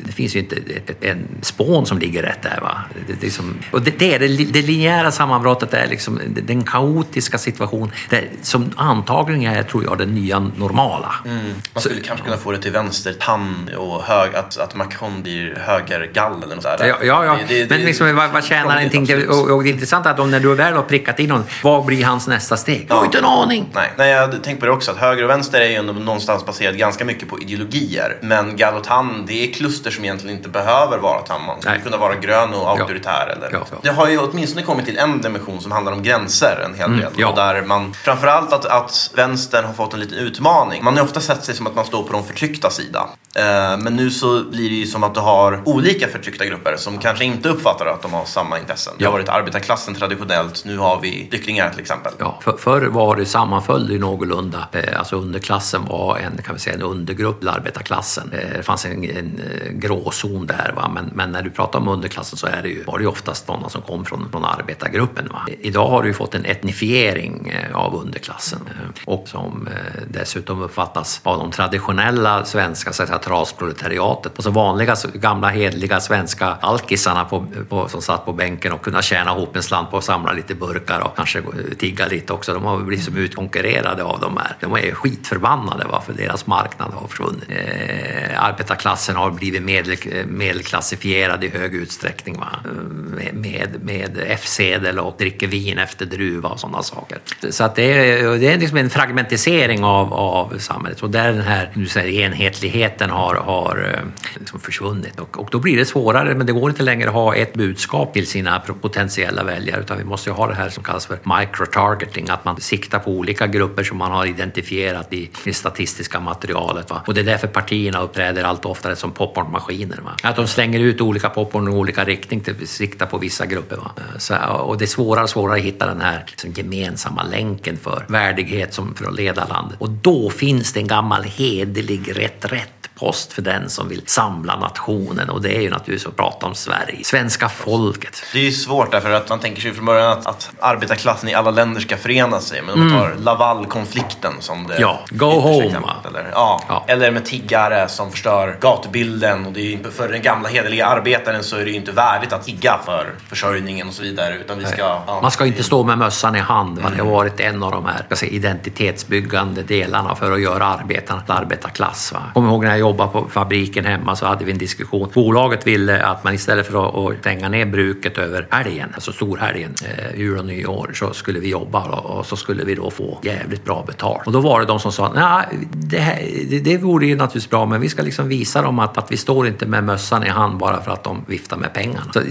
det 0.04 0.12
finns 0.12 0.36
ju 0.36 0.40
inte 0.40 0.56
en 1.00 1.28
spån 1.42 1.86
som 1.86 1.98
ligger 1.98 2.22
rätt 2.22 2.42
där. 2.42 2.58
Va? 2.60 2.78
Det, 3.06 3.12
det, 3.20 3.26
är 3.26 3.30
som, 3.30 3.54
och 3.70 3.82
det, 3.82 3.98
det, 3.98 4.14
är 4.14 4.18
det, 4.18 4.28
det 4.28 4.62
linjära 4.62 5.10
sammanbrottet 5.10 5.74
är 5.74 5.86
liksom 5.86 6.20
den 6.26 6.64
kaotiska 6.64 7.38
situation 7.38 7.92
där, 8.10 8.28
som 8.42 8.70
antagligen 8.76 9.54
är, 9.54 9.62
tror 9.62 9.84
jag, 9.84 9.98
den 9.98 10.14
nya 10.14 10.38
normala. 10.38 11.14
Mm. 11.24 11.44
Man 11.72 11.80
skulle 11.82 12.00
så, 12.00 12.06
kanske 12.06 12.24
kunna 12.24 12.36
få 12.36 12.52
det 12.52 12.58
till 12.58 12.72
vänstertann 12.72 13.70
och 13.76 14.02
hög, 14.02 14.34
att, 14.34 14.58
att 14.58 14.74
Macron 14.74 15.22
blir 15.22 15.58
högergall 15.64 16.42
eller 16.42 16.60
sådär. 16.60 16.86
Ja, 16.86 16.96
ja, 17.02 17.24
ja. 17.24 17.38
Det, 17.48 17.64
det, 17.64 17.76
men 17.76 17.84
liksom, 17.84 18.16
vad, 18.16 18.30
vad 18.30 18.44
tjänar 18.44 18.74
någonting? 18.74 19.04
Det, 19.04 19.28
och, 19.28 19.50
och 19.50 19.64
det 19.64 19.92
är 19.92 20.08
att 20.08 20.20
om 20.20 20.30
när 20.30 20.40
du 20.40 20.54
väl 20.54 20.74
har 20.74 20.82
prickat 20.82 21.18
in 21.18 21.30
honom, 21.30 21.46
vad 21.62 21.84
blir 21.84 22.04
hans 22.04 22.26
nästa 22.26 22.56
steg? 22.56 22.86
Jag 22.88 22.96
har 22.96 23.04
inte 23.04 23.18
en 23.18 23.24
aning! 23.24 23.70
Nej, 23.74 23.92
Nej 23.96 24.10
jag 24.10 24.26
har 24.26 24.32
tänkt 24.32 24.60
på 24.60 24.66
det 24.66 24.72
också, 24.72 24.90
att 24.90 24.96
höger 24.96 25.24
och 25.24 25.30
vänster 25.30 25.60
är 25.60 25.68
ju 25.68 25.82
någonstans 25.82 26.46
baserat 26.46 26.76
ganska 26.76 27.04
mycket 27.04 27.28
på 27.28 27.40
ideologier. 27.40 28.18
Men 28.20 28.56
gall 28.56 28.74
och 28.74 28.84
tann, 28.84 29.24
det 29.26 29.48
är 29.48 29.52
kluster 29.52 29.90
som 29.90 30.04
egentligen 30.04 30.36
inte 30.36 30.48
behöver 30.48 30.98
vara 30.98 31.20
tann. 31.20 31.40
Man 31.46 31.60
skulle 31.60 31.80
kunna 31.80 31.96
vara 31.96 32.14
grön 32.14 32.54
och 32.54 32.70
auktoritär. 32.70 33.26
Ja. 33.26 33.32
Eller 33.32 33.48
ja. 33.52 33.78
Det 33.82 33.90
har 33.90 34.08
ju 34.08 34.18
åtminstone 34.18 34.62
kommit 34.62 34.86
till 34.86 34.98
en 34.98 35.20
dimension 35.20 35.60
som 35.60 35.72
handlar 35.72 35.92
om 35.92 36.02
gränser 36.02 36.62
en 36.64 36.74
hel 36.74 36.86
mm, 36.86 36.98
del. 37.00 37.08
Mm, 37.08 37.20
ja. 37.20 37.28
Och 37.28 37.36
där 37.36 37.62
man, 37.62 37.94
framförallt 37.94 38.52
att, 38.52 38.64
att 38.64 39.10
vänstern 39.14 39.64
har 39.64 39.72
fått 39.72 39.94
en 39.94 40.00
liten 40.00 40.18
utmaning. 40.18 40.84
Man 40.84 40.96
har 40.96 41.04
ofta 41.04 41.20
sett 41.20 41.44
sig 41.44 41.54
som 41.54 41.66
att 41.66 41.74
man 41.74 41.84
står 41.84 42.02
på 42.02 42.12
de 42.12 42.24
förtryckta 42.24 42.70
sida. 42.70 43.08
Eh, 43.34 43.78
men 43.78 43.96
nu 43.96 44.10
så 44.10 44.44
blir 44.44 44.70
det 44.70 44.76
ju 44.76 44.86
som 44.86 45.04
att 45.04 45.14
du 45.14 45.20
har 45.20 45.53
olika 45.64 46.08
förtryckta 46.08 46.46
grupper 46.46 46.76
som 46.76 46.98
kanske 46.98 47.24
inte 47.24 47.48
uppfattar 47.48 47.86
att 47.86 48.02
de 48.02 48.12
har 48.12 48.24
samma 48.24 48.58
intressen. 48.58 48.94
Det 48.98 49.04
har 49.04 49.12
varit 49.12 49.28
arbetarklassen 49.28 49.94
traditionellt, 49.94 50.64
nu 50.64 50.78
har 50.78 51.00
vi 51.00 51.26
flyktingar 51.30 51.70
till 51.70 51.80
exempel. 51.80 52.12
Ja, 52.18 52.38
för, 52.40 52.56
förr 52.56 52.86
var 52.86 53.16
det 53.16 53.26
sammanföll 53.26 53.88
det 53.88 53.98
någorlunda. 53.98 54.68
Eh, 54.72 54.98
alltså 54.98 55.16
underklassen 55.16 55.84
var 55.84 56.18
en, 56.18 56.42
kan 56.42 56.54
vi 56.54 56.60
säga, 56.60 56.76
en 56.76 56.82
undergrupp 56.82 57.38
till 57.38 57.48
arbetarklassen. 57.48 58.32
Eh, 58.32 58.56
det 58.56 58.62
fanns 58.62 58.84
en, 58.84 59.04
en 59.04 59.40
gråzon 59.72 60.46
där. 60.46 60.72
Va? 60.76 60.90
Men, 60.94 61.10
men 61.14 61.32
när 61.32 61.42
du 61.42 61.50
pratar 61.50 61.78
om 61.78 61.88
underklassen 61.88 62.38
så 62.38 62.46
är 62.46 62.62
det 62.62 62.68
ju, 62.68 62.84
var 62.84 62.98
det 62.98 63.02
ju 63.02 63.08
oftast 63.08 63.46
sådana 63.46 63.68
som 63.68 63.82
kom 63.82 64.04
från, 64.04 64.30
från 64.30 64.44
arbetargruppen. 64.44 65.28
Va? 65.32 65.46
Idag 65.60 65.88
har 65.88 66.02
du 66.02 66.08
ju 66.08 66.14
fått 66.14 66.34
en 66.34 66.44
etnifiering 66.44 67.54
av 67.74 67.94
underklassen 67.94 68.58
och 69.04 69.28
som 69.28 69.68
dessutom 70.08 70.62
uppfattas 70.62 71.20
av 71.22 71.38
de 71.38 71.50
traditionella 71.50 72.44
svenska 72.44 72.92
så 72.92 73.02
att 73.02 73.08
säga, 73.08 73.18
trasproletariatet. 73.18 74.32
Alltså 74.36 74.50
vanliga 74.50 74.96
gamla 75.14 75.43
hedliga 75.48 76.00
svenska 76.00 76.46
alkisarna 76.46 77.24
på, 77.24 77.46
på, 77.68 77.88
som 77.88 78.02
satt 78.02 78.24
på 78.24 78.32
bänken 78.32 78.72
och 78.72 78.82
kunde 78.82 79.02
tjäna 79.02 79.30
ihop 79.30 79.56
en 79.56 79.62
slant 79.62 79.90
på 79.90 79.96
att 79.96 80.04
samla 80.04 80.32
lite 80.32 80.54
burkar 80.54 81.00
och 81.00 81.16
kanske 81.16 81.42
tigga 81.78 82.06
lite 82.06 82.32
också. 82.32 82.54
De 82.54 82.64
har 82.64 82.78
blivit 82.78 83.04
som 83.04 83.16
utkonkurrerade 83.16 84.04
av 84.04 84.20
de 84.20 84.36
här. 84.36 84.56
De 84.60 84.72
är 84.72 84.94
skitförbannade 84.94 85.84
va, 85.84 86.02
för 86.06 86.12
deras 86.12 86.46
marknad 86.46 86.92
har 86.92 87.08
försvunnit. 87.08 87.44
Eh, 87.48 88.44
arbetarklassen 88.44 89.16
har 89.16 89.30
blivit 89.30 89.62
medel, 89.62 89.96
medelklassifierad 90.26 91.44
i 91.44 91.48
hög 91.48 91.74
utsträckning 91.74 92.38
va? 92.38 92.48
Eh, 92.64 93.32
med, 93.32 93.68
med 93.82 94.18
F-sedel 94.26 94.98
och 94.98 95.14
dricker 95.18 95.46
vin 95.46 95.78
efter 95.78 96.06
druva 96.06 96.48
och 96.48 96.60
sådana 96.60 96.82
saker. 96.82 97.18
Så 97.50 97.64
att 97.64 97.74
det 97.74 97.92
är, 97.92 98.38
det 98.38 98.52
är 98.52 98.58
liksom 98.58 98.78
en 98.78 98.90
fragmentisering 98.90 99.84
av, 99.84 100.14
av 100.14 100.58
samhället 100.58 101.02
och 101.02 101.10
där 101.10 101.32
den 101.32 101.42
här 101.42 101.70
nu 101.74 101.86
säger, 101.86 102.20
enhetligheten 102.22 103.10
har, 103.10 103.34
har 103.34 103.94
eh, 103.94 104.00
liksom 104.38 104.60
försvunnit. 104.60 105.20
Och, 105.24 105.40
och 105.40 105.48
då 105.50 105.58
blir 105.58 105.76
det 105.76 105.84
svårare, 105.84 106.34
men 106.34 106.46
det 106.46 106.52
går 106.52 106.70
inte 106.70 106.82
längre 106.82 107.08
att 107.08 107.14
ha 107.14 107.34
ett 107.34 107.54
budskap 107.54 108.12
till 108.12 108.26
sina 108.26 108.60
potentiella 108.60 109.44
väljare 109.44 109.80
utan 109.80 109.98
vi 109.98 110.04
måste 110.04 110.30
ha 110.30 110.46
det 110.46 110.54
här 110.54 110.68
som 110.68 110.84
kallas 110.84 111.06
för 111.06 111.18
microtargeting, 111.38 112.28
att 112.28 112.44
man 112.44 112.60
siktar 112.60 112.98
på 112.98 113.10
olika 113.10 113.46
grupper 113.46 113.84
som 113.84 113.98
man 113.98 114.12
har 114.12 114.26
identifierat 114.26 115.12
i 115.12 115.30
det 115.44 115.54
statistiska 115.54 116.20
materialet. 116.20 116.90
Va? 116.90 117.02
Och 117.06 117.14
det 117.14 117.20
är 117.20 117.24
därför 117.24 117.46
partierna 117.46 118.00
uppträder 118.02 118.44
allt 118.44 118.64
oftare 118.64 118.96
som 118.96 119.12
popcornmaskiner. 119.12 120.00
Va? 120.04 120.16
Att 120.22 120.36
de 120.36 120.46
slänger 120.46 120.80
ut 120.80 121.00
olika 121.00 121.28
popcorn 121.28 121.68
i 121.68 121.70
olika 121.70 122.04
riktning 122.04 122.40
till 122.40 122.54
att 122.62 122.68
sikta 122.68 123.06
på 123.06 123.18
vissa 123.18 123.46
grupper. 123.46 123.76
Va? 123.76 123.90
Så, 124.18 124.34
och 124.36 124.78
det 124.78 124.84
är 124.84 124.86
svårare 124.86 125.24
och 125.24 125.30
svårare 125.30 125.58
att 125.58 125.64
hitta 125.64 125.86
den 125.86 126.00
här 126.00 126.24
liksom, 126.26 126.50
gemensamma 126.50 127.22
länken 127.22 127.76
för 127.76 128.04
värdighet 128.08 128.74
som 128.74 128.94
för 128.94 129.06
att 129.06 129.14
leda 129.14 129.46
landet. 129.46 129.76
Och 129.80 129.90
då 129.90 130.30
finns 130.30 130.72
det 130.72 130.80
en 130.80 130.86
gammal 130.86 131.24
hederlig 131.24 132.18
rätt 132.18 132.44
rätt 132.44 132.84
post 132.94 133.32
för 133.32 133.42
den 133.42 133.70
som 133.70 133.88
vill 133.88 134.02
samla 134.06 134.58
nationen 134.58 135.13
och 135.30 135.42
det 135.42 135.56
är 135.56 135.60
ju 135.60 135.70
naturligtvis 135.70 136.06
att 136.06 136.16
prata 136.16 136.46
om 136.46 136.54
Sverige, 136.54 137.04
svenska 137.04 137.48
folket. 137.48 138.22
Det 138.32 138.38
är 138.38 138.42
ju 138.42 138.52
svårt 138.52 138.90
därför 138.90 139.10
att 139.10 139.28
man 139.28 139.40
tänker 139.40 139.62
sig 139.62 139.72
från 139.72 139.84
början 139.84 140.12
att, 140.12 140.26
att 140.26 140.50
arbetarklassen 140.60 141.28
i 141.28 141.34
alla 141.34 141.50
länder 141.50 141.80
ska 141.80 141.96
förena 141.96 142.40
sig. 142.40 142.62
Men 142.62 142.74
om 142.74 142.80
man 142.80 142.90
tar 142.98 143.10
mm. 143.10 143.24
Laval-konflikten 143.24 144.32
som 144.40 144.66
det 144.66 144.76
Ja, 144.78 145.00
go 145.10 145.26
home. 145.26 145.80
Eller, 146.08 146.30
ja. 146.32 146.62
ja. 146.68 146.84
eller 146.88 147.10
med 147.10 147.24
tiggare 147.24 147.88
som 147.88 148.10
förstör 148.10 148.56
gatubilden 148.60 149.46
och 149.46 149.52
det 149.52 149.74
är 149.74 149.90
för 149.90 150.08
den 150.08 150.22
gamla 150.22 150.48
hederliga 150.48 150.86
arbetaren 150.86 151.44
så 151.44 151.56
är 151.56 151.64
det 151.64 151.70
ju 151.70 151.76
inte 151.76 151.92
värdigt 151.92 152.32
att 152.32 152.44
tigga 152.44 152.78
för 152.84 153.14
försörjningen 153.28 153.88
och 153.88 153.94
så 153.94 154.02
vidare. 154.02 154.36
Utan 154.36 154.58
vi 154.58 154.64
ska, 154.64 154.82
ja, 155.06 155.18
man 155.22 155.30
ska 155.30 155.46
inte 155.46 155.62
stå 155.62 155.84
med 155.84 155.98
mössan 155.98 156.36
i 156.36 156.38
hand. 156.38 156.82
Man 156.82 156.92
mm. 156.92 157.06
har 157.06 157.12
varit 157.12 157.40
en 157.40 157.62
av 157.62 157.70
de 157.70 157.86
här 157.86 158.14
säga, 158.14 158.32
identitetsbyggande 158.32 159.62
delarna 159.62 160.14
för 160.14 160.32
att 160.32 160.40
göra 160.40 160.64
arbetarna 160.64 161.20
till 161.20 161.32
arbetarklass. 161.32 162.12
Va? 162.12 162.22
Kom 162.34 162.46
ihåg 162.46 162.64
när 162.64 162.70
jag 162.70 162.78
jobbade 162.78 163.10
på 163.10 163.28
fabriken 163.28 163.84
hemma 163.84 164.16
så 164.16 164.26
hade 164.26 164.44
vi 164.44 164.52
en 164.52 164.58
diskussion. 164.58 165.03
Bolaget 165.12 165.66
ville 165.66 166.02
att 166.02 166.24
man 166.24 166.34
istället 166.34 166.66
för 166.66 167.10
att 167.10 167.18
stänga 167.20 167.48
ner 167.48 167.66
bruket 167.66 168.18
över 168.18 168.46
helgen, 168.50 168.90
alltså 168.94 169.12
storhelgen, 169.12 169.74
eh, 169.84 170.20
jul 170.20 170.38
och 170.38 170.44
nyår, 170.44 170.90
så 170.94 171.12
skulle 171.12 171.40
vi 171.40 171.48
jobba 171.48 171.84
och 171.84 172.26
så 172.26 172.36
skulle 172.36 172.64
vi 172.64 172.74
då 172.74 172.90
få 172.90 173.18
jävligt 173.22 173.64
bra 173.64 173.84
betalt. 173.86 174.26
Och 174.26 174.32
då 174.32 174.40
var 174.40 174.60
det 174.60 174.66
de 174.66 174.80
som 174.80 174.92
sa, 174.92 175.12
nej, 175.14 175.58
det, 175.72 175.98
här, 175.98 176.28
det, 176.48 176.60
det 176.60 176.78
vore 176.78 177.06
ju 177.06 177.16
naturligtvis 177.16 177.50
bra, 177.50 177.66
men 177.66 177.80
vi 177.80 177.88
ska 177.88 178.02
liksom 178.02 178.28
visa 178.28 178.62
dem 178.62 178.78
att, 178.78 178.98
att 178.98 179.12
vi 179.12 179.16
står 179.16 179.46
inte 179.46 179.66
med 179.66 179.84
mössan 179.84 180.24
i 180.24 180.28
hand 180.28 180.58
bara 180.58 180.82
för 180.82 180.90
att 180.90 181.04
de 181.04 181.24
viftar 181.28 181.56
med 181.56 181.72
pengarna. 181.74 182.12
Så, 182.12 182.20
eh, 182.20 182.24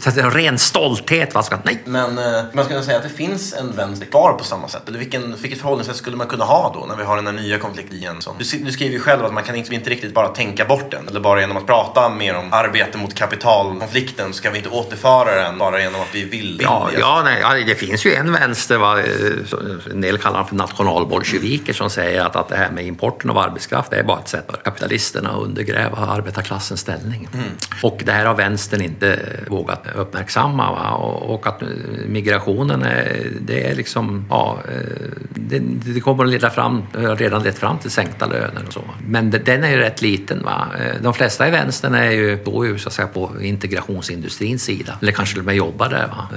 så 0.00 0.10
det 0.10 0.20
är 0.20 0.30
ren 0.30 0.58
stolthet. 0.58 1.34
Va? 1.34 1.42
Ska, 1.42 1.58
nej. 1.62 1.82
Men 1.84 2.18
eh, 2.18 2.44
man 2.52 2.64
skulle 2.64 2.82
säga 2.82 2.96
att 2.96 3.02
det 3.02 3.08
finns 3.08 3.54
en 3.54 3.72
vänster 3.76 4.06
kvar 4.06 4.32
på 4.32 4.44
samma 4.44 4.68
sätt. 4.68 4.88
Eller 4.88 4.98
vilken, 4.98 5.34
vilket 5.42 5.60
förhållningssätt 5.60 5.96
skulle 5.96 6.16
man 6.16 6.26
kunna 6.26 6.44
ha 6.44 6.72
då 6.74 6.86
när 6.86 6.96
vi 6.96 7.04
har 7.04 7.16
den 7.16 7.26
här 7.26 7.34
nya 7.34 7.58
konfliktlinjen? 7.58 8.22
Som, 8.22 8.34
du, 8.38 8.58
du 8.58 8.72
skriver 8.72 8.94
ju 8.94 9.00
själv 9.00 9.24
att 9.24 9.32
man 9.32 9.42
kan 9.42 9.56
inte, 9.56 9.74
inte 9.74 9.90
riktigt 9.90 10.14
bara 10.14 10.28
tänka 10.28 10.64
bort 10.64 10.90
den. 10.90 11.08
Eller 11.08 11.20
bara 11.20 11.40
genom 11.40 11.56
att 11.56 11.66
prata 11.66 12.07
mer 12.16 12.36
om 12.36 12.52
arbete 12.52 12.98
mot 12.98 13.14
kapitalkonflikten 13.14 14.32
ska 14.32 14.50
vi 14.50 14.58
inte 14.58 14.70
återföra 14.70 15.42
den 15.42 15.58
bara 15.58 15.80
genom 15.80 16.00
att 16.00 16.14
vi 16.14 16.24
vill. 16.24 16.60
Ja, 16.62 16.88
ja, 16.98 17.22
nej, 17.24 17.38
ja, 17.40 17.54
det 17.66 17.74
finns 17.74 18.06
ju 18.06 18.14
en 18.14 18.32
vänster, 18.32 18.78
va, 18.78 19.02
en 19.90 20.00
del 20.00 20.18
kallar 20.18 20.44
för 20.44 20.54
nationalbolsjeviker, 20.54 21.72
som 21.72 21.90
säger 21.90 22.24
att, 22.24 22.36
att 22.36 22.48
det 22.48 22.56
här 22.56 22.70
med 22.70 22.86
importen 22.86 23.30
av 23.30 23.38
arbetskraft 23.38 23.92
är 23.92 24.02
bara 24.02 24.18
ett 24.18 24.28
sätt 24.28 24.44
för 24.50 24.56
kapitalisterna 24.56 25.30
att 25.30 25.42
undergräva 25.42 25.96
arbetarklassens 25.96 26.80
ställning. 26.80 27.28
Mm. 27.34 27.44
Och 27.82 28.02
det 28.04 28.12
här 28.12 28.26
har 28.26 28.34
vänstern 28.34 28.82
inte 28.82 29.18
vågat 29.48 29.82
uppmärksamma. 29.94 30.72
Va? 30.72 30.90
Och, 30.90 31.34
och 31.34 31.46
att 31.46 31.62
migrationen 32.06 32.82
är, 32.82 33.26
det 33.40 33.70
är 33.70 33.74
liksom, 33.74 34.26
ja, 34.30 34.58
det, 35.30 35.58
det 35.94 36.00
kommer 36.00 36.24
att 36.24 36.30
leda 36.30 36.50
fram, 36.50 36.82
redan 36.92 37.42
lett 37.42 37.58
fram 37.58 37.78
till 37.78 37.90
sänkta 37.90 38.26
löner 38.26 38.64
och 38.66 38.72
så. 38.72 38.84
Men 39.06 39.30
den 39.30 39.64
är 39.64 39.70
ju 39.70 39.76
rätt 39.76 40.02
liten. 40.02 40.42
Va? 40.44 40.66
De 41.00 41.14
flesta 41.14 41.48
i 41.48 41.50
vänstern 41.50 41.94
är 41.98 42.10
ju 42.10 42.38
då 42.44 42.66
ju 42.66 42.78
så 42.78 42.88
att 42.88 42.94
säga 42.94 43.08
på 43.08 43.30
integrationsindustrins 43.40 44.62
sida, 44.62 44.98
eller 45.02 45.12
kanske 45.12 45.32
till 45.32 45.40
och 45.40 45.46
med 45.46 45.56
jobbar 45.56 45.88
där. 45.88 46.06
Va? 46.06 46.28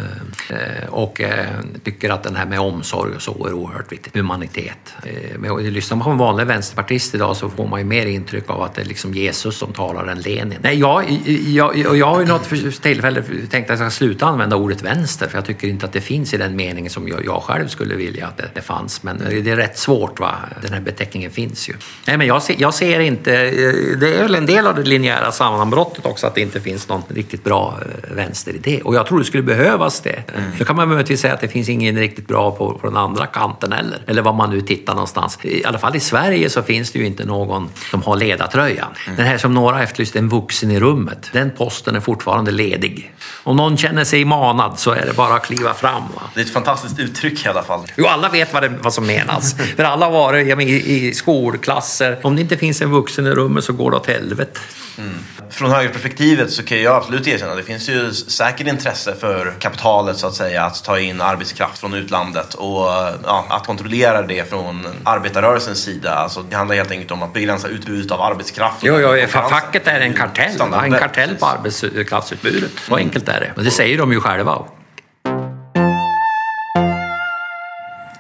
Eh, 0.49 0.57
eh, 0.57 0.89
och 0.89 1.21
eh, 1.21 1.47
tycker 1.83 2.09
att 2.09 2.23
den 2.23 2.35
här 2.35 2.45
med 2.45 2.59
omsorg 2.59 3.15
och 3.15 3.21
så 3.21 3.47
är 3.47 3.53
oerhört 3.53 3.91
viktigt. 3.91 4.15
Humanitet. 4.15 4.93
Eh, 5.03 5.39
men 5.39 5.73
lyssnar 5.73 5.97
man 5.97 6.05
på 6.05 6.11
en 6.11 6.17
vanlig 6.17 6.45
vänsterpartist 6.45 7.15
idag 7.15 7.37
så 7.37 7.49
får 7.49 7.67
man 7.67 7.79
ju 7.79 7.85
mer 7.85 8.05
intryck 8.05 8.49
av 8.49 8.61
att 8.61 8.75
det 8.75 8.81
är 8.81 8.85
liksom 8.85 9.13
Jesus 9.13 9.57
som 9.57 9.73
talar 9.73 10.07
än 10.07 10.21
Lenin. 10.21 10.57
Nej, 10.61 10.79
jag, 10.79 11.19
jag, 11.45 11.77
jag, 11.77 11.97
jag 11.97 12.05
har 12.05 12.19
ju 12.19 12.27
något 12.27 12.49
tillfälle 12.81 13.23
tänkt 13.49 13.69
att 13.69 13.79
jag 13.79 13.91
ska 13.91 13.97
sluta 13.97 14.25
använda 14.25 14.55
ordet 14.55 14.81
vänster 14.81 15.27
för 15.27 15.37
jag 15.37 15.45
tycker 15.45 15.67
inte 15.67 15.85
att 15.85 15.93
det 15.93 16.01
finns 16.01 16.33
i 16.33 16.37
den 16.37 16.55
meningen 16.55 16.91
som 16.91 17.07
jag, 17.07 17.25
jag 17.25 17.43
själv 17.43 17.67
skulle 17.67 17.95
vilja 17.95 18.27
att 18.27 18.37
det, 18.37 18.49
det 18.53 18.61
fanns. 18.61 19.03
Men 19.03 19.17
det 19.29 19.51
är 19.51 19.55
rätt 19.55 19.77
svårt. 19.77 20.19
Va? 20.19 20.35
Den 20.61 20.73
här 20.73 20.81
beteckningen 20.81 21.31
finns 21.31 21.69
ju. 21.69 21.73
Nej, 22.07 22.17
men 22.17 22.27
jag, 22.27 22.43
ser, 22.43 22.55
jag 22.57 22.73
ser 22.73 22.99
inte... 22.99 23.33
Eh, 23.33 23.99
det 23.99 24.15
är 24.15 24.23
väl 24.23 24.35
en 24.35 24.45
del 24.45 24.67
av 24.67 24.75
det 24.75 24.83
linjära 24.83 25.31
sammanbrottet 25.51 26.05
också 26.05 26.27
att 26.27 26.35
det 26.35 26.41
inte 26.41 26.61
finns 26.61 26.89
någon 26.89 27.03
riktigt 27.07 27.43
bra 27.43 27.79
vänsteridé. 28.15 28.81
Och 28.81 28.95
jag 28.95 29.05
tror 29.05 29.19
det 29.19 29.25
skulle 29.25 29.43
behövas 29.43 30.01
det. 30.01 30.23
Mm. 30.35 30.51
Då 30.59 30.65
kan 30.65 30.75
man 30.75 30.89
möjligtvis 30.89 31.21
säga 31.21 31.33
att 31.33 31.41
det 31.41 31.47
finns 31.47 31.69
ingen 31.69 31.97
riktigt 31.97 32.27
bra 32.27 32.51
på, 32.51 32.73
på 32.73 32.87
den 32.87 32.97
andra 32.97 33.25
kanten 33.25 33.71
heller. 33.71 33.99
Eller 34.07 34.21
var 34.21 34.33
man 34.33 34.49
nu 34.49 34.61
tittar 34.61 34.93
någonstans. 34.93 35.39
I 35.41 35.65
alla 35.65 35.77
fall 35.77 35.95
i 35.95 35.99
Sverige 35.99 36.49
så 36.49 36.63
finns 36.63 36.91
det 36.91 36.99
ju 36.99 37.05
inte 37.05 37.25
någon 37.25 37.69
som 37.91 38.03
har 38.03 38.15
ledartröjan. 38.15 38.87
Mm. 39.05 39.17
Den 39.17 39.25
här 39.25 39.37
som 39.37 39.53
några 39.53 39.83
efterlyste, 39.83 40.19
en 40.19 40.29
vuxen 40.29 40.71
i 40.71 40.79
rummet. 40.79 41.29
Den 41.33 41.51
posten 41.51 41.95
är 41.95 41.99
fortfarande 41.99 42.51
ledig. 42.51 43.13
Om 43.43 43.57
någon 43.57 43.77
känner 43.77 44.03
sig 44.03 44.25
manad 44.25 44.79
så 44.79 44.91
är 44.91 45.05
det 45.05 45.13
bara 45.13 45.33
att 45.33 45.45
kliva 45.45 45.73
fram. 45.73 46.03
Va? 46.15 46.21
Det 46.33 46.41
är 46.41 46.45
ett 46.45 46.53
fantastiskt 46.53 46.99
uttryck 46.99 47.45
i 47.45 47.49
alla 47.49 47.63
fall. 47.63 47.81
Jo, 47.95 48.05
alla 48.05 48.29
vet 48.29 48.53
vad, 48.53 48.63
det, 48.63 48.69
vad 48.81 48.93
som 48.93 49.07
menas. 49.07 49.55
För 49.75 49.83
alla 49.83 50.05
har 50.05 50.11
varit 50.11 50.59
i, 50.59 51.07
i 51.07 51.13
skolklasser. 51.13 52.19
Om 52.21 52.35
det 52.35 52.41
inte 52.41 52.57
finns 52.57 52.81
en 52.81 52.91
vuxen 52.91 53.27
i 53.27 53.29
rummet 53.29 53.63
så 53.63 53.73
går 53.73 53.91
det 53.91 53.97
åt 53.97 54.07
helvete. 54.07 54.59
Mm. 54.97 55.13
Från 55.51 55.71
högerperspektivet 55.71 56.51
så 56.51 56.63
kan 56.63 56.81
jag 56.81 56.95
absolut 56.95 57.27
erkänna 57.27 57.51
att 57.51 57.57
det 57.57 57.63
finns 57.63 57.89
ju 57.89 58.13
säkert 58.13 58.67
intresse 58.67 59.15
för 59.15 59.53
kapitalet 59.59 60.17
så 60.17 60.27
att 60.27 60.33
säga 60.33 60.63
att 60.63 60.83
ta 60.83 60.99
in 60.99 61.21
arbetskraft 61.21 61.79
från 61.79 61.93
utlandet 61.93 62.53
och 62.53 62.85
ja, 63.23 63.45
att 63.49 63.65
kontrollera 63.65 64.21
det 64.21 64.49
från 64.49 64.87
arbetarrörelsens 65.03 65.83
sida. 65.83 66.13
Alltså, 66.13 66.41
det 66.49 66.55
handlar 66.55 66.75
helt 66.75 66.91
enkelt 66.91 67.11
om 67.11 67.23
att 67.23 67.33
begränsa 67.33 67.67
utbudet 67.67 68.11
av 68.11 68.21
arbetskraft. 68.21 68.77
Jo, 68.81 68.99
jo, 68.99 69.27
facket 69.27 69.87
är 69.87 69.99
en 69.99 70.13
kartell, 70.13 70.61
en 70.83 70.93
kartell 70.93 71.35
på 71.35 71.45
arbetskraftsutbudet. 71.45 72.71
Så 72.87 72.95
enkelt 72.95 73.29
är 73.29 73.39
det. 73.39 73.51
Men 73.55 73.65
det 73.65 73.71
säger 73.71 73.97
de 73.97 74.11
ju 74.11 74.19
själva. 74.19 74.65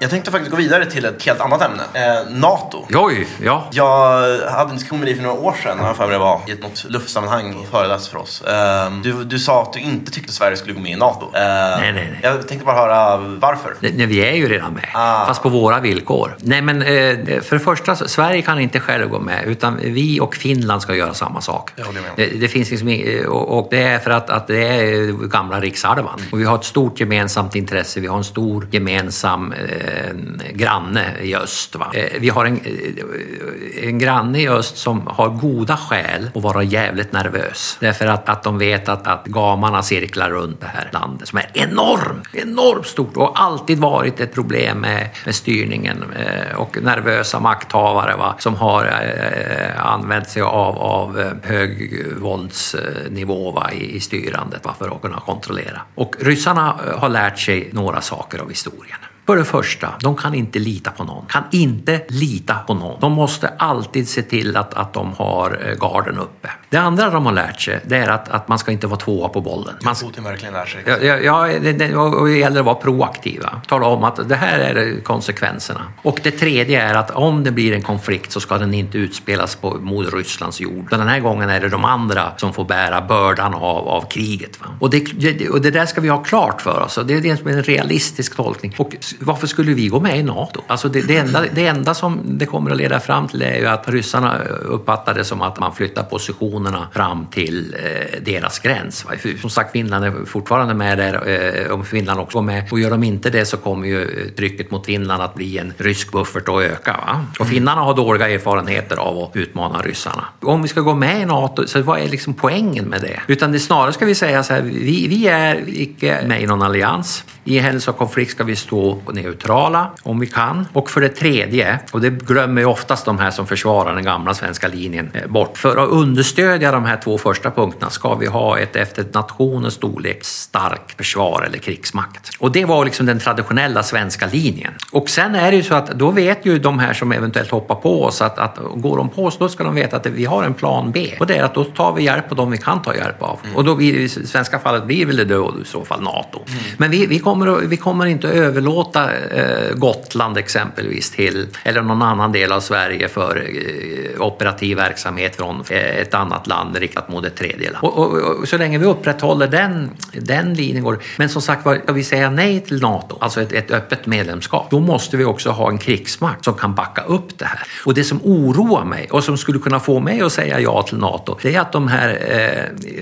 Jag 0.01 0.09
tänkte 0.09 0.31
faktiskt 0.31 0.51
gå 0.51 0.57
vidare 0.57 0.85
till 0.85 1.05
ett 1.05 1.25
helt 1.25 1.41
annat 1.41 1.61
ämne. 1.61 1.83
Eh, 1.93 2.29
NATO. 2.29 2.85
Oj, 2.93 3.27
ja. 3.43 3.67
Jag 3.71 4.17
hade 4.51 4.69
en 4.69 4.75
diskussion 4.75 4.99
med 4.99 5.07
dig 5.07 5.15
för 5.15 5.23
några 5.23 5.39
år 5.39 5.55
sedan, 5.63 5.79
har 5.79 5.93
för 5.93 6.03
mig 6.03 6.13
det 6.13 6.19
var, 6.19 6.41
i 6.47 6.51
ett 6.51 6.61
något 6.61 6.83
luftsammanhang 6.89 7.65
föreläst 7.71 8.07
för 8.07 8.17
oss. 8.17 8.41
Eh, 8.41 8.91
du, 9.03 9.23
du 9.23 9.39
sa 9.39 9.61
att 9.61 9.73
du 9.73 9.79
inte 9.79 10.11
tyckte 10.11 10.33
Sverige 10.33 10.57
skulle 10.57 10.73
gå 10.73 10.79
med 10.79 10.91
i 10.91 10.95
NATO. 10.95 11.25
Eh, 11.25 11.31
nej, 11.33 11.93
nej, 11.93 12.09
nej. 12.11 12.19
Jag 12.23 12.47
tänkte 12.47 12.65
bara 12.65 12.75
höra 12.75 13.17
varför. 13.17 13.75
Nej, 13.79 14.05
vi 14.05 14.25
är 14.25 14.33
ju 14.33 14.49
redan 14.49 14.73
med, 14.73 14.89
ah. 14.93 15.25
fast 15.25 15.43
på 15.43 15.49
våra 15.49 15.79
villkor. 15.79 16.37
Nej, 16.39 16.61
men 16.61 16.81
eh, 16.81 17.41
för 17.41 17.55
det 17.55 17.59
första, 17.59 17.95
Sverige 17.95 18.41
kan 18.41 18.59
inte 18.59 18.79
själv 18.79 19.09
gå 19.09 19.19
med, 19.19 19.43
utan 19.45 19.79
vi 19.83 20.19
och 20.19 20.35
Finland 20.35 20.81
ska 20.81 20.95
göra 20.95 21.13
samma 21.13 21.41
sak. 21.41 21.71
Det, 22.15 22.25
det, 22.25 22.47
finns 22.47 22.71
liksom, 22.71 22.87
och, 23.29 23.67
det 23.71 23.83
är 23.83 23.99
för 23.99 24.11
att, 24.11 24.29
att 24.29 24.47
det 24.47 24.67
är 24.67 25.27
gamla 25.27 25.59
rikshalvan. 25.59 26.21
Och 26.31 26.39
vi 26.39 26.43
har 26.43 26.55
ett 26.55 26.63
stort 26.63 26.99
gemensamt 26.99 27.55
intresse, 27.55 27.99
vi 27.99 28.07
har 28.07 28.17
en 28.17 28.23
stor 28.23 28.67
gemensam 28.71 29.53
eh, 29.53 29.90
Eh, 29.91 30.13
granne 30.53 31.17
i 31.21 31.35
öst. 31.35 31.75
Va? 31.75 31.91
Eh, 31.93 32.19
vi 32.19 32.29
har 32.29 32.45
en, 32.45 32.61
eh, 32.65 33.87
en 33.87 33.99
granne 33.99 34.41
i 34.41 34.49
öst 34.49 34.77
som 34.77 35.07
har 35.07 35.29
goda 35.29 35.77
skäl 35.77 36.29
att 36.35 36.43
vara 36.43 36.63
jävligt 36.63 37.11
nervös. 37.11 37.77
Därför 37.79 38.05
att, 38.07 38.29
att 38.29 38.43
de 38.43 38.57
vet 38.57 38.89
att, 38.89 39.07
att 39.07 39.25
gamarna 39.25 39.83
cirklar 39.83 40.29
runt 40.29 40.61
det 40.61 40.67
här 40.67 40.89
landet 40.93 41.27
som 41.27 41.37
är 41.37 41.51
enormt, 41.53 42.27
enormt 42.33 42.87
stort 42.87 43.17
och 43.17 43.41
alltid 43.41 43.79
varit 43.79 44.19
ett 44.19 44.33
problem 44.33 44.77
med, 44.77 45.09
med 45.25 45.35
styrningen 45.35 46.03
eh, 46.15 46.55
och 46.57 46.77
nervösa 46.81 47.39
makthavare 47.39 48.15
va? 48.17 48.35
som 48.39 48.55
har 48.55 48.85
eh, 48.85 49.85
använt 49.85 50.29
sig 50.29 50.41
av, 50.41 50.77
av 50.77 51.19
eh, 51.19 51.31
hög 51.43 52.05
våldsnivå 52.17 53.51
va? 53.51 53.69
I, 53.71 53.95
i 53.95 53.99
styrandet 53.99 54.65
va? 54.65 54.75
för 54.79 54.95
att 54.95 55.01
kunna 55.01 55.19
kontrollera. 55.19 55.81
Och 55.95 56.15
ryssarna 56.19 56.79
eh, 56.87 56.99
har 56.99 57.09
lärt 57.09 57.39
sig 57.39 57.69
några 57.71 58.01
saker 58.01 58.39
av 58.39 58.49
historien. 58.49 58.97
För 59.25 59.37
det 59.37 59.45
första, 59.45 59.93
de 59.99 60.15
kan 60.15 60.33
inte 60.33 60.59
lita 60.59 60.91
på 60.91 61.03
någon. 61.03 61.25
Kan 61.25 61.43
inte 61.51 62.01
lita 62.07 62.55
på 62.55 62.73
någon. 62.73 62.99
De 62.99 63.11
måste 63.11 63.47
alltid 63.47 64.09
se 64.09 64.21
till 64.21 64.57
att, 64.57 64.73
att 64.73 64.93
de 64.93 65.13
har 65.13 65.59
eh, 65.65 65.75
garden 65.75 66.17
uppe. 66.17 66.49
Det 66.69 66.77
andra 66.77 67.09
de 67.09 67.25
har 67.25 67.33
lärt 67.33 67.61
sig, 67.61 67.79
det 67.85 67.97
är 67.97 68.09
att, 68.09 68.29
att 68.29 68.47
man 68.47 68.59
ska 68.59 68.71
inte 68.71 68.87
vara 68.87 68.99
tvåa 68.99 69.29
på 69.29 69.41
bollen. 69.41 69.73
Man 69.83 69.95
ska, 69.95 70.07
Putin 70.07 70.23
verkligen 70.23 70.53
lär 70.53 70.65
sig. 70.65 70.83
Ja, 70.85 70.97
ja 71.17 71.59
det, 71.61 71.73
det, 71.73 71.95
och 71.95 72.27
det 72.27 72.37
gäller 72.37 72.59
att 72.59 72.65
vara 72.65 72.75
proaktiva. 72.75 73.61
Tala 73.67 73.87
om 73.87 74.03
att 74.03 74.29
det 74.29 74.35
här 74.35 74.59
är 74.59 75.01
konsekvenserna. 75.01 75.81
Och 76.01 76.19
det 76.23 76.31
tredje 76.31 76.81
är 76.81 76.95
att 76.95 77.11
om 77.11 77.43
det 77.43 77.51
blir 77.51 77.73
en 77.73 77.81
konflikt 77.81 78.31
så 78.31 78.39
ska 78.39 78.57
den 78.57 78.73
inte 78.73 78.97
utspelas 78.97 79.55
på, 79.55 79.77
mot 79.81 80.13
Rysslands 80.13 80.61
jord. 80.61 80.89
Den 80.89 81.07
här 81.07 81.19
gången 81.19 81.49
är 81.49 81.59
det 81.59 81.69
de 81.69 81.85
andra 81.85 82.31
som 82.37 82.53
får 82.53 82.65
bära 82.65 83.01
bördan 83.01 83.53
av, 83.53 83.87
av 83.87 84.01
kriget. 84.09 84.61
Va? 84.61 84.67
Och, 84.79 84.89
det, 84.89 85.49
och 85.49 85.61
det 85.61 85.71
där 85.71 85.85
ska 85.85 86.01
vi 86.01 86.09
ha 86.09 86.23
klart 86.23 86.61
för 86.61 86.81
oss. 86.81 86.99
Det 87.05 87.13
är 87.13 87.21
det 87.21 87.29
är 87.29 87.49
en 87.49 87.63
realistisk 87.63 88.35
tolkning. 88.35 88.75
Och 88.77 88.95
varför 89.19 89.47
skulle 89.47 89.73
vi 89.73 89.87
gå 89.87 89.99
med 89.99 90.19
i 90.19 90.23
NATO? 90.23 90.61
Alltså 90.67 90.89
det, 90.89 91.01
det, 91.01 91.17
enda, 91.17 91.43
det 91.53 91.67
enda 91.67 91.93
som 91.93 92.19
det 92.23 92.45
kommer 92.45 92.71
att 92.71 92.77
leda 92.77 92.99
fram 92.99 93.27
till 93.27 93.41
är 93.41 93.57
ju 93.57 93.67
att 93.67 93.89
ryssarna 93.89 94.37
uppfattar 94.61 95.13
det 95.13 95.23
som 95.23 95.41
att 95.41 95.59
man 95.59 95.75
flyttar 95.75 96.03
positionerna 96.03 96.87
fram 96.93 97.25
till 97.25 97.75
eh, 97.79 98.21
deras 98.21 98.59
gräns. 98.59 99.05
Som 99.41 99.49
sagt, 99.49 99.71
Finland 99.71 100.05
är 100.05 100.25
fortfarande 100.25 100.73
med 100.73 100.97
där, 100.97 101.27
eh, 101.67 101.71
om 101.71 101.85
Finland 101.85 102.19
också 102.19 102.37
går 102.37 102.45
med. 102.45 102.67
Och 102.71 102.79
gör 102.79 102.89
de 102.89 103.03
inte 103.03 103.29
det 103.29 103.45
så 103.45 103.57
kommer 103.57 103.87
ju 103.87 104.29
trycket 104.29 104.71
mot 104.71 104.85
Finland 104.85 105.23
att 105.23 105.35
bli 105.35 105.57
en 105.57 105.73
rysk 105.77 106.11
buffert 106.11 106.49
och 106.49 106.63
öka. 106.63 106.91
Va? 106.91 107.25
Och 107.39 107.45
mm. 107.45 107.53
finnarna 107.53 107.81
har 107.81 107.95
dåliga 107.95 108.29
erfarenheter 108.29 108.97
av 108.97 109.17
att 109.17 109.35
utmana 109.35 109.81
ryssarna. 109.81 110.25
Om 110.39 110.61
vi 110.61 110.67
ska 110.67 110.81
gå 110.81 110.93
med 110.93 111.21
i 111.21 111.25
NATO, 111.25 111.67
så 111.67 111.81
vad 111.81 111.99
är 111.99 112.07
liksom 112.07 112.33
poängen 112.33 112.85
med 112.85 113.01
det? 113.01 113.19
Utan 113.27 113.51
det 113.51 113.59
snarare 113.59 113.93
ska 113.93 114.05
vi 114.05 114.15
säga 114.15 114.43
så 114.43 114.53
här, 114.53 114.61
vi, 114.61 115.07
vi 115.07 115.27
är 115.27 115.63
icke 115.67 116.21
med 116.27 116.41
i 116.41 116.45
någon 116.45 116.61
allians. 116.61 117.23
I 117.43 117.59
händelse 117.59 117.91
av 117.91 117.95
konflikt 117.95 118.31
ska 118.31 118.43
vi 118.43 118.55
stå 118.55 118.97
neutrala 119.11 119.91
om 120.03 120.19
vi 120.19 120.27
kan. 120.27 120.67
Och 120.73 120.89
för 120.89 121.01
det 121.01 121.09
tredje, 121.09 121.79
och 121.91 122.01
det 122.01 122.09
glömmer 122.09 122.61
ju 122.61 122.67
oftast 122.67 123.05
de 123.05 123.19
här 123.19 123.31
som 123.31 123.47
försvarar 123.47 123.95
den 123.95 124.03
gamla 124.03 124.33
svenska 124.33 124.67
linjen 124.67 125.11
eh, 125.13 125.27
bort. 125.27 125.57
För 125.57 125.77
att 125.77 125.89
understödja 125.89 126.71
de 126.71 126.85
här 126.85 126.97
två 127.03 127.17
första 127.17 127.51
punkterna 127.51 127.89
ska 127.89 128.15
vi 128.15 128.27
ha 128.27 128.59
ett 128.59 128.75
efter 128.75 129.05
nationens 129.13 129.73
storlek 129.73 130.23
starkt 130.23 130.97
försvar 130.97 131.43
eller 131.47 131.57
krigsmakt. 131.57 132.29
Och 132.39 132.51
det 132.51 132.65
var 132.65 132.85
liksom 132.85 133.05
den 133.05 133.19
traditionella 133.19 133.83
svenska 133.83 134.27
linjen. 134.27 134.73
Och 134.91 135.09
sen 135.09 135.35
är 135.35 135.51
det 135.51 135.57
ju 135.57 135.63
så 135.63 135.75
att 135.75 135.87
då 135.91 136.11
vet 136.11 136.45
ju 136.45 136.59
de 136.59 136.79
här 136.79 136.93
som 136.93 137.11
eventuellt 137.11 137.51
hoppar 137.51 137.75
på 137.75 138.03
oss 138.03 138.21
att, 138.21 138.39
att 138.39 138.57
går 138.75 138.97
de 138.97 139.09
på 139.09 139.25
oss 139.25 139.37
då 139.37 139.49
ska 139.49 139.63
de 139.63 139.75
veta 139.75 139.97
att 139.97 140.05
vi 140.05 140.25
har 140.25 140.43
en 140.43 140.53
plan 140.53 140.91
B. 140.91 141.15
Och 141.19 141.27
det 141.27 141.35
är 141.35 141.43
att 141.43 141.55
då 141.55 141.63
tar 141.63 141.93
vi 141.93 142.03
hjälp 142.03 142.31
av 142.31 142.37
dem 142.37 142.51
vi 142.51 142.57
kan 142.57 142.81
ta 142.81 142.95
hjälp 142.95 143.21
av. 143.21 143.39
Mm. 143.43 143.55
Och 143.55 143.63
då 143.63 143.75
blir, 143.75 143.93
i 143.93 144.09
svenska 144.09 144.59
fallet 144.59 144.85
blir 144.85 145.05
väl 145.05 145.17
det 145.17 145.25
då 145.25 145.53
i 145.61 145.65
så 145.65 145.85
fall 145.85 146.01
NATO. 146.01 146.39
Mm. 146.47 146.63
Men 146.77 146.91
vi, 146.91 147.05
vi, 147.05 147.19
kommer, 147.31 147.67
vi 147.67 147.77
kommer 147.77 148.05
inte 148.05 148.27
att 148.27 148.33
överlåta 148.33 149.13
eh, 149.13 149.75
Gotland 149.75 150.37
exempelvis 150.37 151.11
till, 151.11 151.47
eller 151.63 151.81
någon 151.81 152.01
annan 152.01 152.31
del 152.31 152.51
av 152.51 152.59
Sverige 152.59 153.09
för 153.09 153.35
eh, 153.37 154.21
operativ 154.21 154.77
verksamhet 154.77 155.35
från 155.35 155.63
eh, 155.69 155.77
ett 155.77 156.13
annat 156.13 156.47
land 156.47 156.75
riktat 156.75 157.09
mot 157.09 157.25
ett 157.25 157.35
tredje 157.35 157.71
land. 157.71 157.83
Och, 157.83 157.97
och, 157.97 158.39
och, 158.39 158.47
så 158.47 158.57
länge 158.57 158.77
vi 158.77 158.85
upprätthåller 158.85 159.47
den, 159.47 159.89
den 160.13 160.53
linjen 160.53 160.83
går 160.83 160.99
Men 161.17 161.29
som 161.29 161.41
sagt 161.41 161.65
var, 161.65 161.75
ska 161.75 161.93
vi 161.93 162.03
säga 162.03 162.29
nej 162.29 162.59
till 162.59 162.81
NATO, 162.81 163.17
alltså 163.19 163.41
ett, 163.41 163.51
ett 163.51 163.71
öppet 163.71 164.05
medlemskap, 164.05 164.67
då 164.71 164.79
måste 164.79 165.17
vi 165.17 165.25
också 165.25 165.49
ha 165.49 165.69
en 165.69 165.77
krigsmakt 165.77 166.45
som 166.45 166.53
kan 166.53 166.75
backa 166.75 167.01
upp 167.01 167.39
det 167.39 167.45
här. 167.45 167.59
Och 167.85 167.93
det 167.93 168.03
som 168.03 168.19
oroar 168.23 168.85
mig 168.85 169.07
och 169.11 169.23
som 169.23 169.37
skulle 169.37 169.59
kunna 169.59 169.79
få 169.79 169.99
mig 169.99 170.21
att 170.21 170.33
säga 170.33 170.59
ja 170.59 170.83
till 170.83 170.97
NATO, 170.97 171.37
det 171.41 171.55
är 171.55 171.61
att 171.61 171.71
de 171.71 171.87
här, 171.87 172.09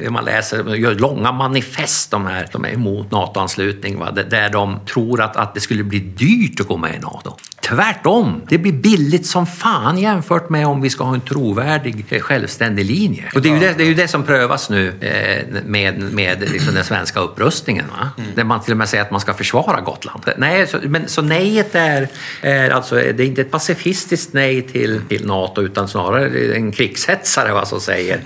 eh, 0.03 0.11
man 0.11 0.25
läser, 0.25 0.75
gör 0.75 0.95
långa 0.95 1.31
manifest, 1.31 2.11
de 2.11 2.25
här, 2.25 2.47
de 2.51 2.65
är 2.65 2.73
emot 2.73 3.11
NATO-anslutning, 3.11 3.99
va? 3.99 4.11
Där 4.23 4.49
de 4.49 4.79
tror 4.85 5.21
att, 5.21 5.35
att 5.35 5.53
det 5.53 5.59
skulle 5.59 5.83
bli 5.83 5.99
dyrt 5.99 6.59
att 6.59 6.67
gå 6.67 6.77
med 6.77 6.95
i 6.95 6.99
NATO. 6.99 7.35
Tvärtom, 7.61 8.41
det 8.49 8.57
blir 8.57 8.71
billigt 8.71 9.25
som 9.25 9.47
fan 9.47 9.97
jämfört 9.97 10.49
med 10.49 10.67
om 10.67 10.81
vi 10.81 10.89
ska 10.89 11.03
ha 11.03 11.13
en 11.13 11.21
trovärdig 11.21 12.05
eh, 12.09 12.19
självständig 12.19 12.85
linje. 12.85 13.31
Och 13.35 13.41
det 13.41 13.49
är 13.49 13.53
ju 13.53 13.59
det, 13.59 13.73
det, 13.77 13.83
är 13.83 13.87
ju 13.87 13.93
det 13.93 14.07
som 14.07 14.23
prövas 14.23 14.69
nu 14.69 14.93
eh, 14.99 15.63
med, 15.65 15.99
med 15.99 16.51
liksom 16.51 16.73
den 16.73 16.83
svenska 16.83 17.19
upprustningen. 17.19 17.85
Va? 17.87 18.09
Mm. 18.17 18.29
Där 18.35 18.43
man 18.43 18.61
till 18.61 18.71
och 18.71 18.77
med 18.77 18.89
säger 18.89 19.03
att 19.03 19.11
man 19.11 19.21
ska 19.21 19.33
försvara 19.33 19.81
Gotland. 19.81 20.23
Nej, 20.37 20.67
så, 20.67 20.77
men, 20.83 21.07
så 21.07 21.21
nejet 21.21 21.75
är, 21.75 22.07
är 22.41 22.69
alltså, 22.69 22.95
det 22.95 23.19
är 23.19 23.27
inte 23.27 23.41
ett 23.41 23.51
pacifistiskt 23.51 24.33
nej 24.33 24.61
till, 24.61 25.01
till 25.09 25.25
NATO 25.25 25.61
utan 25.61 25.87
snarare 25.87 26.55
en 26.55 26.71
krigshetsare 26.71 27.53
vad 27.53 27.67
som 27.67 27.79
säger. 27.79 28.19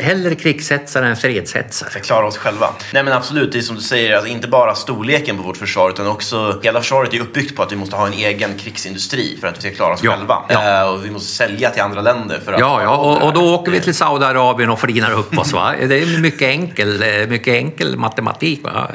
Hellre 0.00 0.34
krigshetsare 0.34 1.08
än 1.08 1.16
fredshetsare. 1.16 1.90
Förklara 1.90 2.26
oss 2.26 2.36
själva. 2.36 2.66
Nej 2.92 3.04
men 3.04 3.12
absolut, 3.12 3.52
det 3.52 3.58
är 3.58 3.62
som 3.62 3.76
du 3.76 3.82
säger, 3.82 4.14
alltså, 4.16 4.30
inte 4.30 4.48
bara 4.48 4.74
storleken 4.74 5.29
på 5.36 5.42
vårt 5.42 5.56
försvar 5.56 5.90
utan 5.90 6.06
också 6.06 6.60
hela 6.62 6.80
försvaret 6.80 7.14
är 7.14 7.20
uppbyggt 7.20 7.56
på 7.56 7.62
att 7.62 7.72
vi 7.72 7.76
måste 7.76 7.96
ha 7.96 8.06
en 8.06 8.12
egen 8.12 8.58
krigsindustri 8.58 9.38
för 9.40 9.48
att 9.48 9.56
vi 9.56 9.60
ska 9.60 9.70
klara 9.70 9.94
oss 9.94 10.00
Ja, 10.02 10.16
själva. 10.16 10.42
ja. 10.48 10.80
Eh, 10.82 10.88
och 10.94 11.04
vi 11.04 11.10
måste 11.10 11.32
sälja 11.32 11.70
till 11.70 11.82
andra 11.82 12.00
länder 12.00 12.40
för 12.44 12.52
att... 12.52 12.60
Ja, 12.60 12.82
ja 12.82 12.96
och, 12.96 13.22
och 13.22 13.32
då 13.32 13.54
åker 13.54 13.72
vi 13.72 13.80
till 13.80 13.94
Saudiarabien 13.94 14.70
och 14.70 14.80
flinar 14.80 15.12
upp 15.12 15.38
oss. 15.38 15.52
Va? 15.52 15.74
Det 15.88 16.02
är 16.02 16.18
mycket 16.20 16.48
enkel, 16.48 17.02
eh, 17.02 17.28
mycket 17.28 17.54
enkel 17.54 17.96
matematik. 17.96 18.64
Va? 18.64 18.90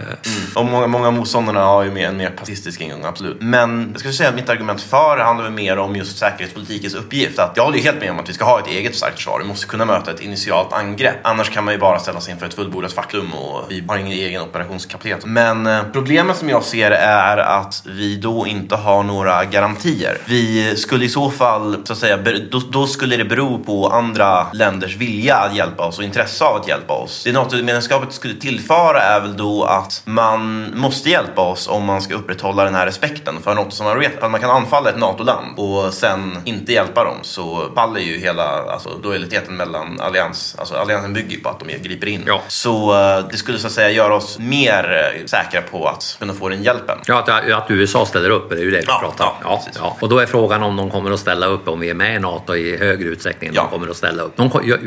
Och 0.56 0.66
många, 0.66 0.88
många 0.88 1.12
motståndarna 1.12 1.64
har 1.64 1.84
ju 1.84 2.00
en 2.04 2.18
mer 2.18 2.30
pacifistisk 2.30 2.82
ingång, 2.82 3.06
absolut. 3.06 3.38
Men 3.42 3.90
jag 3.92 4.00
skulle 4.00 4.14
säga 4.14 4.30
att 4.30 4.36
mitt 4.36 4.50
argument 4.50 4.82
för 4.82 5.18
handlar 5.18 5.44
väl 5.44 5.54
mer 5.54 5.78
om 5.78 5.96
just 5.96 6.18
säkerhetspolitikens 6.18 6.94
uppgift. 6.94 7.40
Att 7.40 7.54
jag 7.56 7.64
håller 7.64 7.78
ju 7.78 7.84
helt 7.84 8.00
med 8.00 8.12
om 8.12 8.20
att 8.20 8.30
vi 8.30 8.34
ska 8.34 8.46
ha 8.46 8.60
ett 8.60 8.68
eget 8.68 8.96
starkt 8.96 9.16
försvar. 9.16 9.40
Vi 9.42 9.48
måste 9.48 9.66
kunna 9.68 9.86
möta 9.86 10.12
ett 10.12 10.22
initialt 10.22 10.74
angrepp. 10.74 11.16
Annars 11.24 11.50
kan 11.50 11.64
man 11.66 11.74
ju 11.74 11.80
bara 11.80 12.00
ställa 12.00 12.20
sig 12.22 12.34
inför 12.34 12.46
ett 12.46 12.54
fullbordat 12.54 12.94
faktum 12.94 13.34
och 13.34 13.66
vi 13.70 13.84
har 13.88 13.98
ingen 13.98 14.12
egen 14.12 14.42
operationskapacitet. 14.42 15.26
Men 15.26 15.68
eh, 15.68 15.84
problemet 16.26 16.39
som 16.39 16.49
jag 16.49 16.63
ser 16.63 16.91
är 16.91 17.38
att 17.38 17.84
vi 17.86 18.15
då 18.15 18.47
inte 18.47 18.76
har 18.76 19.03
några 19.03 19.45
garantier. 19.45 20.17
Vi 20.26 20.76
skulle 20.76 21.05
i 21.05 21.09
så 21.09 21.32
fall, 21.32 21.78
så 21.84 21.93
att 21.93 21.99
säga, 21.99 22.17
då, 22.51 22.59
då 22.71 22.88
skulle 22.88 23.17
det 23.17 23.26
bero 23.26 23.63
på 23.63 23.89
andra 23.89 24.47
länders 24.53 24.95
vilja 24.95 25.36
att 25.36 25.55
hjälpa 25.55 25.84
oss 25.86 25.97
och 25.97 26.03
intresse 26.03 26.45
av 26.45 26.55
att 26.55 26.67
hjälpa 26.67 26.93
oss. 26.93 27.23
Det 27.23 27.32
NATO-medlemskapet 27.32 28.13
skulle 28.13 28.34
tillföra 28.34 29.01
är 29.01 29.21
väl 29.21 29.38
då 29.38 29.63
att 29.63 30.01
man 30.05 30.71
måste 30.76 31.09
hjälpa 31.09 31.41
oss 31.41 31.67
om 31.67 31.86
man 31.86 32.01
ska 32.01 32.15
upprätthålla 32.15 32.63
den 32.63 32.76
här 32.76 32.86
respekten 32.86 33.36
för 33.43 33.55
NATO-samarbetet. 33.55 34.23
Att 34.23 34.32
man 34.32 34.41
kan 34.41 34.49
anfalla 34.49 34.89
ett 34.89 34.99
NATO-land 34.99 35.59
och 35.59 35.93
sen 35.93 36.38
inte 36.45 36.73
hjälpa 36.73 37.03
dem 37.03 37.17
så 37.21 37.71
faller 37.76 37.99
ju 37.99 38.17
hela 38.17 38.43
alltså, 38.43 38.89
lojaliteten 39.03 39.57
mellan 39.57 39.99
allians. 39.99 40.55
Alltså 40.59 40.76
alliansen 40.76 41.13
bygger 41.13 41.32
ju 41.32 41.39
på 41.39 41.49
att 41.49 41.59
de 41.59 41.78
griper 41.78 42.07
in. 42.07 42.23
Ja. 42.28 42.41
Så 42.47 42.93
eh, 42.93 43.28
det 43.32 43.38
skulle 43.38 43.59
så 43.59 43.67
att 43.67 43.73
säga 43.73 43.89
göra 43.89 44.15
oss 44.15 44.39
mer 44.39 45.13
eh, 45.15 45.26
säkra 45.26 45.61
på 45.61 45.88
att 45.88 46.14
kunna 46.20 46.34
få 46.34 46.49
den 46.49 46.63
hjälpen. 46.63 46.97
Ja, 47.07 47.20
att, 47.20 47.51
att 47.51 47.72
USA 47.72 48.05
ställer 48.05 48.30
upp, 48.30 48.49
det 48.49 48.55
är 48.55 48.59
ju 48.59 48.72
det 48.72 48.78
vi 48.78 48.84
Ja, 48.88 48.99
pratar 49.01 49.26
om. 49.26 49.32
ja, 49.43 49.61
Ja. 49.76 49.97
Och 50.01 50.09
då 50.09 50.20
är 50.20 50.26
frågan 50.26 50.63
om 50.63 50.76
de 50.76 50.91
kommer 50.91 51.11
att 51.11 51.20
ställa 51.20 51.45
upp 51.45 51.68
om 51.68 51.80
vi 51.80 51.89
är 51.89 51.93
med 51.93 52.16
i 52.16 52.20
NATO 52.20 52.55
i 52.55 52.78
högre 52.78 53.07
utsträckning 53.09 53.51
Ja. 53.53 53.61
de 53.61 53.70
kommer 53.80 53.91
att 53.91 53.97
ställa 53.97 54.24
upp. 54.24 54.38
De, 54.38 54.49
jag, 54.63 54.80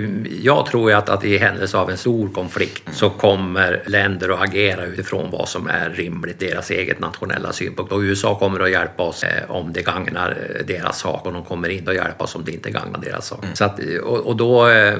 jag 0.42 0.66
tror 0.66 0.92
att, 0.92 1.08
att 1.08 1.24
i 1.24 1.38
händelse 1.38 1.76
av 1.78 1.90
en 1.90 1.96
stor 1.96 2.28
konflikt 2.28 2.82
Mm. 2.86 2.96
så 2.96 3.10
kommer 3.10 3.82
länder 3.86 4.28
att 4.28 4.40
agera 4.48 4.84
utifrån 4.84 5.30
vad 5.30 5.48
som 5.48 5.66
är 5.68 5.90
rimligt, 5.90 6.38
deras 6.40 6.70
eget 6.70 7.00
nationella 7.00 7.52
synpunkt. 7.52 7.92
Och 7.92 7.98
USA 7.98 8.34
kommer 8.38 8.60
att 8.60 8.70
hjälpa 8.70 9.02
oss 9.02 9.22
eh, 9.24 9.50
om 9.50 9.72
det 9.72 9.82
gagnar 9.82 10.30
eh, 10.30 10.66
deras 10.66 10.98
sak 11.00 11.26
och 11.26 11.32
de 11.32 11.44
kommer 11.44 11.68
inte 11.68 11.90
att 11.90 11.96
hjälpa 11.96 12.24
oss 12.24 12.34
om 12.34 12.44
det 12.44 12.52
inte 12.52 12.70
gagnar 12.70 13.00
deras 13.00 13.26
sak. 13.26 13.42
Mm. 13.44 13.54
Så 13.54 13.64
att, 13.64 13.80
och, 14.04 14.18
och 14.18 14.36
då, 14.36 14.68
eh, 14.68 14.94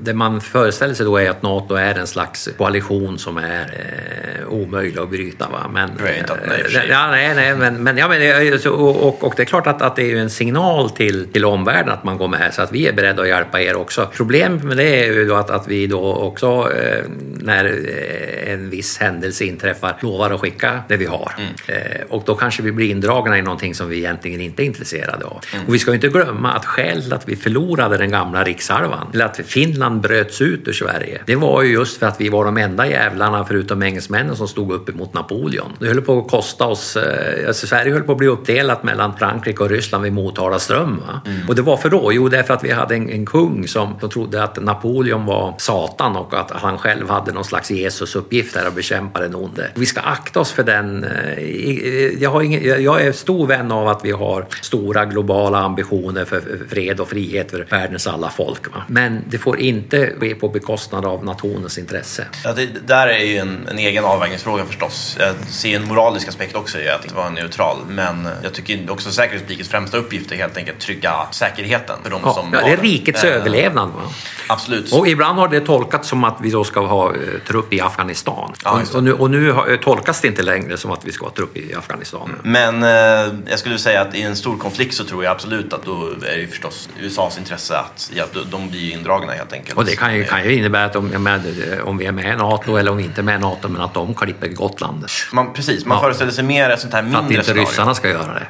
det 0.00 0.14
man 0.14 0.40
föreställer 0.40 0.94
sig 0.94 1.06
då 1.06 1.16
är 1.16 1.30
att 1.30 1.42
NATO 1.42 1.74
är 1.74 1.94
en 1.94 2.06
slags 2.06 2.48
koalition 2.58 3.18
som 3.18 3.36
är 3.38 3.62
eh, 4.42 4.48
omöjlig 4.48 4.98
att 5.00 5.10
bryta. 5.10 5.37
Va? 5.46 5.70
Men, 5.72 5.90
och 6.30 6.36
för 6.36 6.70
sig. 6.70 6.88
Ja, 6.88 7.10
nej, 7.10 7.34
nej, 7.34 7.56
men, 7.56 7.82
men, 7.82 7.96
ja, 7.96 8.08
men 8.08 8.58
och, 8.66 9.24
och, 9.24 9.34
det 9.36 9.42
är 9.42 9.46
klart 9.46 9.66
att, 9.66 9.82
att 9.82 9.96
det 9.96 10.12
är 10.12 10.16
en 10.16 10.30
signal 10.30 10.90
till, 10.90 11.32
till 11.32 11.44
omvärlden 11.44 11.92
att 11.92 12.04
man 12.04 12.18
går 12.18 12.28
med 12.28 12.54
så 12.54 12.62
att 12.62 12.72
vi 12.72 12.88
är 12.88 12.92
beredda 12.92 13.22
att 13.22 13.28
hjälpa 13.28 13.60
er 13.60 13.76
också. 13.76 14.08
Problemet 14.12 14.64
med 14.64 14.76
det 14.76 15.04
är 15.04 15.12
ju 15.12 15.28
då 15.28 15.34
att, 15.34 15.50
att 15.50 15.68
vi 15.68 15.86
då 15.86 16.14
också 16.14 16.72
eh, 16.72 17.04
när 17.40 17.64
eh, 17.64 18.52
en 18.52 18.70
viss 18.70 18.98
händelse 18.98 19.44
inträffar 19.44 19.96
lovar 20.00 20.30
att 20.30 20.40
skicka 20.40 20.82
det 20.88 20.96
vi 20.96 21.06
har. 21.06 21.32
Mm. 21.38 21.82
Eh, 21.82 22.00
och 22.08 22.22
då 22.26 22.34
kanske 22.34 22.62
vi 22.62 22.72
blir 22.72 22.90
indragna 22.90 23.38
i 23.38 23.42
någonting 23.42 23.74
som 23.74 23.88
vi 23.88 23.96
egentligen 23.96 24.40
inte 24.40 24.62
är 24.62 24.64
intresserade 24.64 25.24
av. 25.24 25.40
Mm. 25.54 25.66
Och 25.66 25.74
vi 25.74 25.78
ska 25.78 25.90
ju 25.90 25.94
inte 25.94 26.08
glömma 26.08 26.52
att 26.52 26.64
skälet 26.64 27.12
att 27.12 27.28
vi 27.28 27.36
förlorade 27.36 27.96
den 27.96 28.10
gamla 28.10 28.44
rikshalvan, 28.44 29.10
eller 29.14 29.24
att 29.24 29.40
Finland 29.46 30.00
bröts 30.00 30.40
ut 30.40 30.68
ur 30.68 30.72
Sverige, 30.72 31.20
det 31.26 31.36
var 31.36 31.62
ju 31.62 31.72
just 31.72 31.98
för 31.98 32.06
att 32.06 32.20
vi 32.20 32.28
var 32.28 32.44
de 32.44 32.56
enda 32.56 32.86
jävlarna 32.86 33.44
förutom 33.44 33.82
engelsmännen 33.82 34.36
som 34.36 34.48
stod 34.48 34.72
upp 34.72 34.88
emot 34.88 35.14
Napoleon. 35.14 35.27
Det 35.78 35.86
höll 35.86 36.00
på 36.02 36.18
att 36.18 36.30
kosta 36.30 36.66
oss, 36.66 36.96
eh, 36.96 37.48
alltså 37.48 37.66
Sverige 37.66 37.92
höll 37.92 38.02
på 38.02 38.12
att 38.12 38.18
bli 38.18 38.26
uppdelat 38.26 38.82
mellan 38.82 39.16
Frankrike 39.18 39.62
och 39.62 39.70
Ryssland 39.70 40.04
vid 40.04 40.12
Motala 40.12 40.58
ström. 40.58 41.02
Va? 41.06 41.20
Och 41.48 41.54
det 41.54 41.62
var 41.62 41.76
för 41.76 41.90
då? 41.90 42.12
Jo, 42.12 42.28
därför 42.28 42.54
att 42.54 42.64
vi 42.64 42.70
hade 42.72 42.94
en, 42.94 43.10
en 43.10 43.26
kung 43.26 43.68
som, 43.68 44.00
som 44.00 44.10
trodde 44.10 44.42
att 44.42 44.62
Napoleon 44.62 45.26
var 45.26 45.54
Satan 45.58 46.16
och 46.16 46.34
att 46.34 46.50
han 46.50 46.78
själv 46.78 47.08
hade 47.10 47.32
någon 47.32 47.44
slags 47.44 47.70
Jesus-uppgift 47.70 48.54
där 48.54 48.66
att 48.66 48.74
bekämpa 48.74 49.20
den 49.20 49.34
onde. 49.34 49.70
Vi 49.74 49.86
ska 49.86 50.00
akta 50.00 50.40
oss 50.40 50.52
för 50.52 50.62
den. 50.62 51.04
eh, 51.04 51.38
i- 51.38 52.18
Jag, 52.20 52.30
har 52.30 52.42
ingen, 52.42 52.82
jag 52.84 53.02
är 53.02 53.12
stor 53.12 53.46
vän 53.46 53.72
av 53.72 53.88
att 53.88 54.04
vi 54.04 54.10
har 54.10 54.46
stora 54.62 55.04
globala 55.04 55.58
ambitioner 55.58 56.24
för 56.24 56.42
fred 56.70 57.00
och 57.00 57.08
frihet 57.08 57.50
för 57.50 57.66
världens 57.70 58.06
alla 58.06 58.28
folk. 58.30 58.74
Va? 58.74 58.82
Men 58.88 59.24
det 59.30 59.38
får 59.38 59.58
inte 59.60 60.12
ske 60.20 60.34
på 60.34 60.48
bekostnad 60.48 61.04
av 61.04 61.24
nationens 61.24 61.78
intresse. 61.78 62.24
Ja, 62.44 62.52
det 62.52 62.68
där 62.86 63.06
är 63.06 63.24
ju 63.24 63.36
en, 63.36 63.68
en 63.70 63.78
egen 63.78 64.04
avvägningsfråga 64.04 64.64
förstås. 64.64 65.17
Jag 65.18 65.34
ser 65.48 65.76
en 65.76 65.88
moralisk 65.88 66.28
aspekt 66.28 66.56
också 66.56 66.78
i 66.80 66.88
att 66.88 67.12
vara 67.12 67.30
neutral. 67.30 67.76
Men 67.88 68.28
jag 68.42 68.52
tycker 68.54 68.90
också 68.90 69.10
säkerhetspolitikens 69.10 69.68
främsta 69.68 69.96
uppgift 69.96 70.32
är 70.32 70.36
helt 70.36 70.56
enkelt 70.56 70.78
trygga 70.80 71.14
säkerheten 71.30 71.96
för 72.02 72.10
de 72.10 72.20
Ja, 72.24 72.34
som 72.34 72.50
ja, 72.52 72.60
det 72.64 72.72
är 72.72 72.76
rikets 72.76 73.24
Eh, 73.24 73.30
överlevnad. 73.36 73.88
Va? 73.88 74.00
Absolut. 74.48 74.92
Och 74.92 75.08
ibland 75.08 75.38
har 75.38 75.48
det 75.48 75.60
tolkats 75.60 76.08
som 76.08 76.24
att 76.24 76.36
vi 76.42 76.50
då 76.50 76.64
ska 76.64 76.80
ha 76.86 77.08
eh, 77.14 77.18
trupp 77.48 77.72
i 77.72 77.80
Afghanistan. 77.80 78.52
Ja, 78.64 78.80
och, 78.90 78.94
och 78.96 79.02
nu, 79.04 79.12
och 79.12 79.30
nu 79.30 79.52
har- 79.52 79.76
tolkas 79.76 80.20
det 80.20 80.28
inte 80.28 80.42
längre 80.42 80.76
som 80.76 80.90
att 80.92 81.04
vi 81.04 81.12
ska 81.12 81.24
ha 81.26 81.32
trupp 81.32 81.56
i 81.56 81.74
Afghanistan. 81.74 82.34
Men 82.42 82.82
eh, 82.82 83.34
jag 83.50 83.58
skulle 83.58 83.78
säga 83.78 84.00
att 84.00 84.14
i 84.14 84.22
en 84.22 84.36
stor 84.36 84.56
konflikt 84.58 84.94
så 84.94 85.04
tror 85.04 85.24
jag 85.24 85.30
absolut 85.30 85.72
att 85.72 85.84
då 85.84 86.06
är 86.26 86.30
det 86.30 86.40
ju 86.40 86.48
förstås 86.48 86.88
USAs 87.00 87.38
intresse 87.38 87.76
att 87.78 88.10
ja, 88.14 88.24
de- 88.50 88.68
blir 88.70 88.92
indragna 88.92 89.32
helt 89.32 89.52
enkelt. 89.52 89.78
Och 89.78 89.84
det 89.84 89.96
kan 89.96 90.14
ju, 90.16 90.24
kan 90.24 90.44
ju 90.44 90.54
innebära 90.54 90.84
att 90.84 90.96
om, 90.96 91.06
menar, 91.06 91.40
om 91.84 91.98
vi 91.98 92.06
är 92.06 92.12
med 92.12 92.34
i 92.34 92.36
NATO 92.36 92.76
eller 92.76 92.90
om 92.90 92.96
vi 92.96 93.04
inte 93.04 93.20
är 93.20 93.22
med 93.22 93.34
i 93.34 93.38
NATO, 93.42 93.68
men 93.68 93.80
att 93.82 93.94
de 93.94 94.14
klipper 94.14 94.48
Gotland. 94.48 94.97
Man, 95.32 95.52
precis, 95.52 95.84
man 95.84 95.96
Ja. 95.96 96.02
föreställer 96.02 96.32
sig 96.32 96.44
mer 96.44 96.70
ett 96.70 96.80
sånt 96.80 96.92
här 96.94 97.00
För 97.02 97.08
att 97.08 97.12
mindre 97.14 97.34
inte 97.34 97.44
scenario. 97.46 97.66
ryssarna 97.68 97.94
ska 97.94 98.08
göra 98.08 98.34
det. 98.34 98.46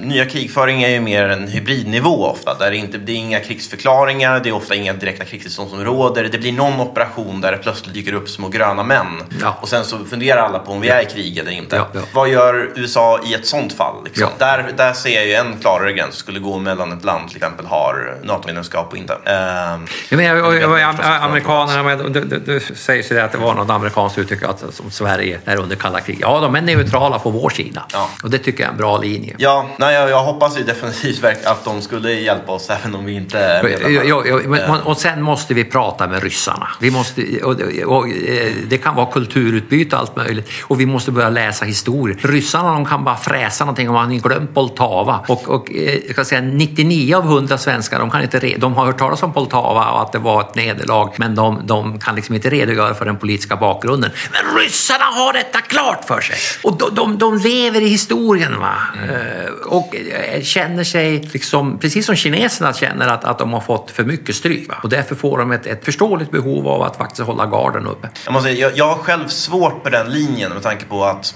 Nya 0.00 0.24
krigföring 0.26 0.82
är 0.82 0.88
ju 0.88 1.00
mer 1.00 1.28
en 1.28 1.48
hybridnivå 1.48 2.26
ofta. 2.26 2.54
Där 2.54 2.70
det, 2.70 2.76
inte, 2.76 2.98
det 2.98 3.12
är 3.12 3.16
inga 3.16 3.40
krigsförklaringar, 3.40 4.40
det 4.40 4.48
är 4.48 4.52
ofta 4.52 4.74
inga 4.74 4.92
direkta 4.92 5.24
krigstillstånd 5.24 5.70
som 5.70 5.84
råder. 5.84 6.24
Det 6.32 6.38
blir 6.38 6.52
någon 6.52 6.80
operation 6.80 7.40
där 7.40 7.52
det 7.52 7.58
plötsligt 7.58 7.94
dyker 7.94 8.12
upp 8.12 8.28
små 8.28 8.48
gröna 8.48 8.82
män. 8.82 9.06
Ja. 9.42 9.58
Och 9.60 9.68
sen 9.68 9.84
så 9.84 10.04
funderar 10.04 10.42
alla 10.42 10.58
på 10.58 10.72
om 10.72 10.80
vi 10.80 10.88
är 10.88 11.02
i 11.02 11.06
krig 11.06 11.38
eller 11.38 11.50
inte. 11.50 11.76
Ja. 11.76 12.00
Vad 12.14 12.28
gör 12.28 12.70
USA 12.76 13.20
i 13.26 13.34
ett 13.34 13.46
sånt 13.46 13.72
fall? 13.72 14.04
Liksom? 14.04 14.28
Där, 14.38 14.66
där 14.76 14.92
ser 14.92 15.14
jag 15.14 15.26
ju 15.26 15.32
en 15.34 15.56
klarare 15.60 15.92
gräns 15.92 16.14
skulle 16.14 16.38
gå 16.40 16.58
mellan 16.58 16.92
ett 16.92 17.04
land 17.04 17.28
till 17.28 17.36
exempel 17.36 17.66
har 17.66 18.16
NATO-medlemskap 18.22 18.88
och 18.92 18.96
inte. 18.96 19.14
Ehm, 19.24 19.86
Jag 20.08 20.38
och, 20.46 20.54
och, 20.54 20.70
och, 20.72 20.78
att 20.80 21.22
amerikanerna, 21.22 21.82
men 21.82 22.12
det, 22.12 22.20
det, 22.20 22.38
det 22.38 22.60
sägs 22.60 23.12
ju 23.12 23.20
att 23.20 23.32
det 23.32 23.38
var 23.38 23.54
något 23.54 23.70
amerikanskt 23.70 24.18
uttryck 24.18 24.42
att 24.42 24.64
som 24.74 24.90
Sverige 24.90 25.40
är 25.44 25.56
under 25.56 25.76
kalla 25.88 26.00
krig. 26.00 26.18
Ja, 26.20 26.40
de 26.40 26.54
är 26.54 26.60
neutrala 26.60 27.18
på 27.18 27.30
vår 27.30 27.50
sida. 27.50 27.84
Ja. 27.92 28.10
Och 28.22 28.30
det 28.30 28.38
tycker 28.38 28.60
jag 28.60 28.68
är 28.68 28.72
en 28.72 28.78
bra 28.78 28.98
linje. 28.98 29.34
ja, 29.38 29.66
nej, 29.76 29.94
jag, 29.94 30.10
jag 30.10 30.22
hoppas 30.22 30.58
ju 30.58 30.64
definitivt 30.64 31.24
att 31.44 31.64
de 31.64 31.82
skulle 31.82 32.12
hjälpa 32.12 32.52
oss 32.52 32.70
även 32.82 32.94
om 32.94 33.04
vi 33.04 33.12
inte 33.12 33.38
är 33.38 33.62
medlemmar. 33.62 34.04
Ja, 34.04 34.22
ja, 34.26 34.40
men, 34.46 34.80
och 34.80 34.96
sen 34.96 35.22
måste 35.22 35.54
vi 35.54 35.64
prata 35.64 36.06
med 36.06 36.22
ryssarna. 36.22 36.68
Vi 36.80 36.90
måste, 36.90 37.22
och, 37.42 37.60
och, 37.86 38.08
eh, 38.08 38.52
det 38.68 38.78
kan 38.78 38.94
vara 38.94 39.06
kulturutbyte 39.06 39.96
och 39.96 40.02
allt 40.02 40.16
möjligt. 40.16 40.50
Och 40.62 40.80
vi 40.80 40.86
måste 40.86 41.10
börja 41.10 41.30
läsa 41.30 41.64
historia. 41.64 42.16
Ryssarna 42.20 42.72
de 42.72 42.86
kan 42.86 43.04
bara 43.04 43.16
fräsa 43.16 43.64
någonting 43.64 43.88
om 43.88 43.94
man 43.94 44.10
har 44.10 44.18
glömt 44.18 44.54
Poltava. 44.54 45.24
Och, 45.28 45.48
och 45.48 45.72
eh, 45.74 45.98
jag 46.06 46.12
ska 46.12 46.24
säga 46.24 46.40
99 46.40 47.16
av 47.16 47.24
100 47.24 47.58
svenskar 47.58 47.98
de, 47.98 48.10
kan 48.10 48.22
inte 48.22 48.38
de 48.58 48.74
har 48.74 48.86
hört 48.86 48.98
talas 48.98 49.22
om 49.22 49.32
Poltava 49.32 49.90
och 49.90 50.02
att 50.02 50.12
det 50.12 50.18
var 50.18 50.40
ett 50.40 50.54
nederlag. 50.54 51.12
Men 51.16 51.34
de, 51.34 51.60
de 51.64 51.98
kan 51.98 52.14
liksom 52.14 52.34
inte 52.34 52.50
redogöra 52.50 52.94
för 52.94 53.04
den 53.04 53.16
politiska 53.16 53.56
bakgrunden. 53.56 54.10
Men 54.32 54.58
ryssarna 54.58 55.04
har 55.04 55.32
detta 55.32 55.60
klart 55.60 55.77
för 56.08 56.20
sig. 56.20 56.36
Och 56.62 56.78
de, 56.78 56.94
de, 56.94 57.18
de 57.18 57.38
lever 57.38 57.80
i 57.80 57.88
historien. 57.88 58.60
Va? 58.60 58.74
Eh, 59.08 59.50
Och 59.66 59.96
eh, 59.96 60.42
känner 60.42 60.84
sig, 60.84 61.28
liksom, 61.32 61.78
precis 61.78 62.06
som 62.06 62.16
kineserna 62.16 62.72
känner 62.72 63.08
att, 63.08 63.24
att 63.24 63.38
de 63.38 63.52
har 63.52 63.60
fått 63.60 63.90
för 63.90 64.04
mycket 64.04 64.36
stryk. 64.36 64.68
Va? 64.68 64.74
Och 64.82 64.88
därför 64.88 65.14
får 65.14 65.38
de 65.38 65.52
ett, 65.52 65.66
ett 65.66 65.84
förståeligt 65.84 66.30
behov 66.30 66.68
av 66.68 66.82
att 66.82 66.96
faktiskt 66.96 67.22
hålla 67.22 67.46
garden 67.46 67.86
uppe. 67.86 68.08
Jag, 68.24 68.32
måste, 68.32 68.48
säga, 68.48 68.60
jag, 68.60 68.78
jag 68.78 68.88
har 68.94 68.94
själv 69.02 69.28
svårt 69.28 69.82
på 69.82 69.90
den 69.90 70.10
linjen 70.12 70.52
med 70.52 70.62
tanke 70.62 70.84
på 70.84 71.04
att 71.04 71.34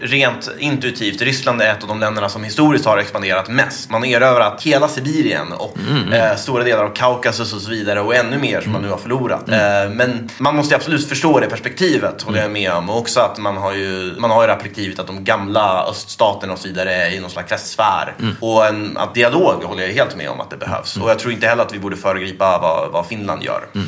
rent 0.00 0.50
intuitivt, 0.58 1.22
Ryssland 1.22 1.62
är 1.62 1.70
ett 1.70 1.82
av 1.82 1.88
de 1.88 2.00
länderna 2.00 2.28
som 2.28 2.44
historiskt 2.44 2.84
har 2.84 2.98
expanderat 2.98 3.48
mest. 3.48 3.90
Man 3.90 4.02
har 4.02 4.08
erövrat 4.08 4.62
hela 4.62 4.88
Sibirien 4.88 5.52
och 5.52 5.78
eh, 6.12 6.36
stora 6.36 6.64
delar 6.64 6.84
av 6.84 6.94
Kaukasus 6.94 7.52
och 7.54 7.60
så 7.60 7.70
vidare 7.70 8.00
och 8.00 8.14
ännu 8.14 8.38
mer 8.38 8.60
som 8.60 8.72
man 8.72 8.82
nu 8.82 8.88
har 8.90 8.96
förlorat. 8.98 9.48
Eh, 9.48 9.90
men 9.92 10.28
man 10.38 10.56
måste 10.56 10.74
ju 10.74 10.76
absolut 10.76 11.08
förstå 11.08 11.40
det 11.40 11.46
perspektivet, 11.46 12.22
håller 12.22 12.42
jag 12.42 12.50
med 12.50 12.72
om. 12.72 12.90
Och 12.90 12.98
också 12.98 13.20
att 13.20 13.38
man 13.38 13.56
har 13.56 13.72
ju, 13.84 14.14
man 14.18 14.30
har 14.30 14.42
ju 14.42 14.46
det 14.46 14.52
här 14.52 14.60
perspektivet 14.60 14.98
att 14.98 15.06
de 15.06 15.24
gamla 15.24 15.84
öststaterna 15.90 16.52
och 16.52 16.58
så 16.58 16.68
vidare 16.68 16.94
är 16.94 17.10
i 17.10 17.20
någon 17.20 17.30
slags 17.30 17.48
testsfär. 17.50 18.14
Och 18.40 18.66
en 18.66 18.96
att 18.96 19.14
dialog 19.14 19.62
håller 19.64 19.82
jag 19.82 19.90
helt 19.90 20.16
med 20.16 20.30
om 20.30 20.40
att 20.40 20.50
det 20.50 20.56
behövs. 20.56 20.96
Och 20.96 21.10
jag 21.10 21.18
tror 21.18 21.32
inte 21.32 21.46
heller 21.46 21.62
att 21.62 21.74
vi 21.74 21.78
borde 21.78 21.96
föregripa 21.96 22.58
vad, 22.58 22.92
vad 22.92 23.06
Finland 23.06 23.42
gör. 23.42 23.66
Du 23.72 23.80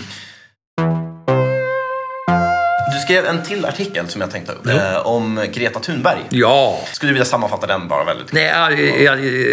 skrev 3.06 3.26
en 3.26 3.42
till 3.42 3.64
artikel 3.64 4.08
som 4.08 4.20
jag 4.20 4.30
tänkte 4.30 4.52
upp. 4.52 4.66
Eh, 4.66 5.06
om 5.06 5.46
Greta 5.52 5.80
Thunberg. 5.80 6.18
Ja, 6.28 6.80
Skulle 6.92 7.10
du 7.10 7.14
vilja 7.14 7.24
sammanfatta 7.24 7.66
den 7.66 7.88
bara 7.88 8.04
väldigt 8.04 8.32
Nej, 8.32 9.08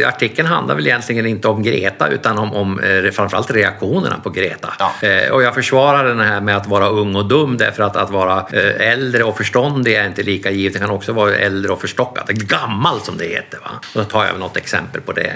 artikeln 0.05 0.47
handlar 0.47 0.75
väl 0.75 0.87
egentligen 0.87 1.25
inte 1.25 1.47
om 1.47 1.63
Greta 1.63 2.07
utan 2.07 2.37
om, 2.37 2.53
om 2.53 2.79
eh, 2.79 3.11
framförallt 3.11 3.51
reaktionerna 3.51 4.19
på 4.23 4.29
Greta. 4.29 4.73
Ja. 4.79 5.07
Eh, 5.07 5.31
och 5.31 5.43
jag 5.43 5.53
försvarar 5.53 6.05
den 6.05 6.19
här 6.19 6.41
med 6.41 6.57
att 6.57 6.67
vara 6.67 6.87
ung 6.87 7.15
och 7.15 7.25
dum 7.25 7.57
därför 7.57 7.83
att 7.83 7.95
att 7.95 8.09
vara 8.09 8.41
äldre 8.79 9.23
och 9.23 9.37
förståndig 9.37 9.93
är 9.93 10.07
inte 10.07 10.23
lika 10.23 10.51
givet. 10.51 10.73
Det 10.73 10.79
kan 10.79 10.89
också 10.89 11.13
vara 11.13 11.35
äldre 11.35 11.71
och 11.71 11.81
förstockad. 11.81 12.25
Gammal 12.27 13.01
som 13.01 13.17
det 13.17 13.25
heter. 13.25 13.59
Va? 13.59 13.69
Och 13.93 13.99
då 13.99 14.03
tar 14.03 14.25
jag 14.25 14.39
något 14.39 14.57
exempel 14.57 15.01
på 15.01 15.11
det. 15.11 15.33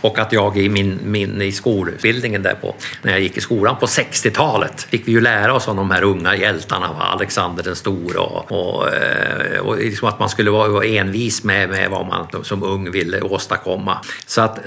Och 0.00 0.18
att 0.18 0.32
jag 0.32 0.58
i 0.58 0.68
min, 0.68 0.98
min 1.04 1.42
i 1.42 1.52
skolutbildningen 1.52 2.42
där 2.42 2.54
på, 2.54 2.74
när 3.02 3.12
jag 3.12 3.20
gick 3.20 3.36
i 3.36 3.40
skolan 3.40 3.76
på 3.76 3.86
60-talet 3.86 4.82
fick 4.90 5.08
vi 5.08 5.12
ju 5.12 5.20
lära 5.20 5.54
oss 5.54 5.68
om 5.68 5.76
de 5.76 5.90
här 5.90 6.02
unga 6.02 6.36
hjältarna. 6.36 6.88
Va? 6.88 7.04
Alexander 7.12 7.47
den 7.56 7.76
stora 7.76 8.20
och, 8.20 8.52
och, 8.52 8.94
eh, 8.94 9.60
och 9.60 9.78
liksom 9.78 10.08
att 10.08 10.18
man 10.18 10.28
skulle 10.28 10.50
vara 10.50 10.68
vara 10.68 10.86
envis 10.86 11.44
med, 11.44 11.68
med 11.68 11.90
vad 11.90 12.06
man 12.06 12.26
som 12.42 12.62
ung 12.62 12.90
ville 12.90 13.20
åstadkomma. 13.20 13.98
Så 14.26 14.40
att 14.40 14.58
eh, 14.58 14.66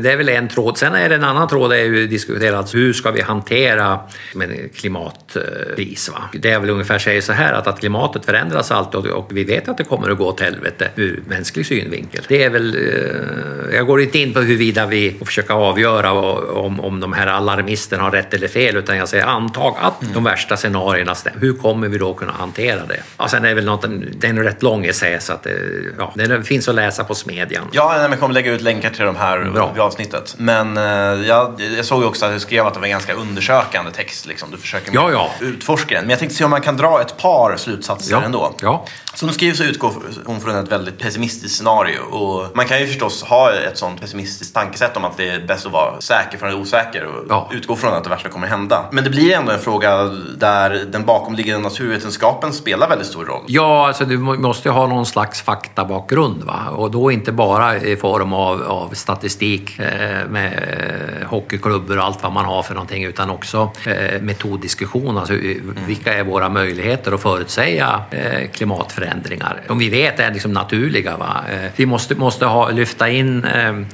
det 0.00 0.12
är 0.12 0.16
väl 0.16 0.28
en 0.28 0.48
tråd. 0.48 0.78
Sen 0.78 0.94
är 0.94 1.08
det 1.08 1.14
en 1.14 1.24
annan 1.24 1.48
tråd, 1.48 1.70
det 1.70 1.78
är 1.78 1.84
ju 1.84 2.06
diskuterat 2.06 2.74
hur 2.74 2.92
ska 2.92 3.10
vi 3.10 3.20
hantera 3.20 4.00
med 4.34 4.74
klimatkris. 4.74 6.10
Va? 6.12 6.22
Det 6.32 6.50
är 6.50 6.60
väl 6.60 6.70
ungefär 6.70 6.98
säger 6.98 7.20
så 7.20 7.32
här 7.32 7.52
att, 7.52 7.66
att 7.66 7.80
klimatet 7.80 8.24
förändras 8.24 8.70
alltid 8.70 8.94
och, 9.00 9.06
och 9.06 9.36
vi 9.36 9.44
vet 9.44 9.68
att 9.68 9.78
det 9.78 9.84
kommer 9.84 10.10
att 10.10 10.18
gå 10.18 10.26
åt 10.26 10.40
helvete 10.40 10.90
ur 10.96 11.22
mänsklig 11.26 11.66
synvinkel. 11.66 12.24
Det 12.28 12.42
är 12.42 12.50
väl, 12.50 12.74
eh, 12.74 13.76
jag 13.76 13.86
går 13.86 14.00
inte 14.00 14.18
in 14.18 14.32
på 14.32 14.40
huruvida 14.40 14.86
vi 14.86 15.16
får 15.18 15.26
försöka 15.26 15.54
avgöra 15.54 16.12
om, 16.12 16.80
om 16.80 17.00
de 17.00 17.12
här 17.12 17.26
alarmisterna 17.26 18.02
har 18.02 18.10
rätt 18.10 18.34
eller 18.34 18.48
fel 18.48 18.76
utan 18.76 18.96
jag 18.96 19.08
säger 19.08 19.26
antag 19.26 19.76
att 19.80 20.14
de 20.14 20.24
värsta 20.24 20.56
scenarierna 20.56 21.14
stämmer. 21.14 21.40
Kommer 21.62 21.88
vi 21.88 21.98
då 21.98 22.14
kunna 22.14 22.32
hantera 22.32 22.86
det? 22.86 23.00
Ja, 23.18 23.28
sen 23.28 23.44
är 23.44 23.48
det 23.48 23.54
väl 23.54 23.64
något, 23.64 23.86
det 24.16 24.26
är 24.26 24.30
en 24.30 24.42
rätt 24.44 24.62
lång 24.62 24.84
essä 24.86 25.20
så 25.20 25.32
att, 25.32 25.46
eh, 25.46 25.52
ja, 25.98 26.12
den 26.14 26.44
finns 26.44 26.68
att 26.68 26.74
läsa 26.74 27.04
på 27.04 27.14
Smedjan. 27.14 27.64
Ja, 27.72 28.08
jag 28.10 28.20
kommer 28.20 28.34
lägga 28.34 28.52
ut 28.52 28.60
länkar 28.62 28.90
till 28.90 29.04
de 29.04 29.16
här 29.16 29.44
Bra. 29.54 29.72
vid 29.72 29.82
avsnittet. 29.82 30.34
Men 30.38 30.76
eh, 30.76 30.82
jag, 31.28 31.60
jag 31.76 31.84
såg 31.84 32.00
ju 32.02 32.06
också 32.08 32.26
att 32.26 32.32
du 32.32 32.40
skrev 32.40 32.66
att 32.66 32.74
det 32.74 32.80
var 32.80 32.86
en 32.86 32.90
ganska 32.92 33.12
undersökande 33.14 33.90
text. 33.90 34.26
Liksom. 34.26 34.50
Du 34.50 34.56
försöker 34.56 34.94
Ja, 34.94 35.10
ja. 35.12 35.30
utforska 35.40 35.94
den. 35.94 36.02
Men 36.04 36.10
jag 36.10 36.18
tänkte 36.18 36.36
se 36.36 36.44
om 36.44 36.50
man 36.50 36.60
kan 36.60 36.76
dra 36.76 37.00
ett 37.00 37.16
par 37.16 37.56
slutsatser 37.56 38.12
Ja, 38.12 38.22
ändå. 38.22 38.54
ja. 38.62 38.86
Som 39.14 39.28
du 39.28 39.34
skriver 39.34 39.54
så 39.54 39.64
utgår 39.64 39.92
hon 40.26 40.40
från 40.40 40.56
ett 40.56 40.72
väldigt 40.72 40.98
pessimistiskt 40.98 41.56
scenario. 41.58 41.98
Och 42.00 42.56
man 42.56 42.66
kan 42.66 42.80
ju 42.80 42.86
förstås 42.86 43.22
ha 43.22 43.52
ett 43.52 43.78
sånt 43.78 44.00
pessimistiskt 44.00 44.54
tankesätt 44.54 44.96
om 44.96 45.04
att 45.04 45.16
det 45.16 45.28
är 45.28 45.40
bäst 45.40 45.66
att 45.66 45.72
vara 45.72 46.00
säker 46.00 46.38
från 46.38 46.54
osäker 46.54 47.04
och 47.06 47.24
Ja. 47.28 47.50
utgå 47.52 47.76
från 47.76 47.92
att 47.94 48.04
det 48.04 48.10
värsta 48.10 48.28
kommer 48.28 48.46
hända. 48.46 48.84
Men 48.92 49.04
det 49.04 49.10
blir 49.10 49.32
ändå 49.32 49.52
en 49.52 49.58
fråga 49.60 50.04
där 50.38 50.84
den 50.88 51.04
bakomliggande 51.04 51.43
naturvetenskapen 51.52 52.52
spelar 52.52 52.88
väldigt 52.88 53.06
stor 53.06 53.24
roll. 53.24 53.42
Ja, 53.46 53.86
alltså 53.86 54.04
du 54.04 54.18
må- 54.18 54.34
måste 54.34 54.70
ha 54.70 54.86
någon 54.86 55.06
slags 55.06 55.42
faktabakgrund 55.42 56.42
va? 56.44 56.68
och 56.70 56.90
då 56.90 57.10
inte 57.10 57.32
bara 57.32 57.76
i 57.76 57.96
form 57.96 58.32
av, 58.32 58.62
av 58.62 58.88
statistik 58.94 59.78
eh, 59.78 60.28
med 60.28 60.52
eh, 60.52 61.26
hockeyklubbor 61.28 61.98
och 61.98 62.04
allt 62.04 62.22
vad 62.22 62.32
man 62.32 62.44
har 62.44 62.62
för 62.62 62.74
någonting 62.74 63.04
utan 63.04 63.30
också 63.30 63.70
eh, 63.86 64.20
metoddiskussion. 64.22 65.18
Alltså, 65.18 65.34
eh, 65.34 65.56
Vilka 65.86 66.14
är 66.14 66.24
våra 66.24 66.48
möjligheter 66.48 67.12
att 67.12 67.22
förutsäga 67.22 68.02
eh, 68.10 68.48
klimatförändringar? 68.50 69.60
Som 69.66 69.78
vi 69.78 69.88
vet 69.88 70.20
är 70.20 70.32
liksom 70.32 70.52
naturliga. 70.52 71.16
Va? 71.16 71.44
Eh, 71.52 71.70
vi 71.76 71.86
måste, 71.86 72.14
måste 72.14 72.46
ha, 72.46 72.70
lyfta 72.70 73.08
in 73.08 73.46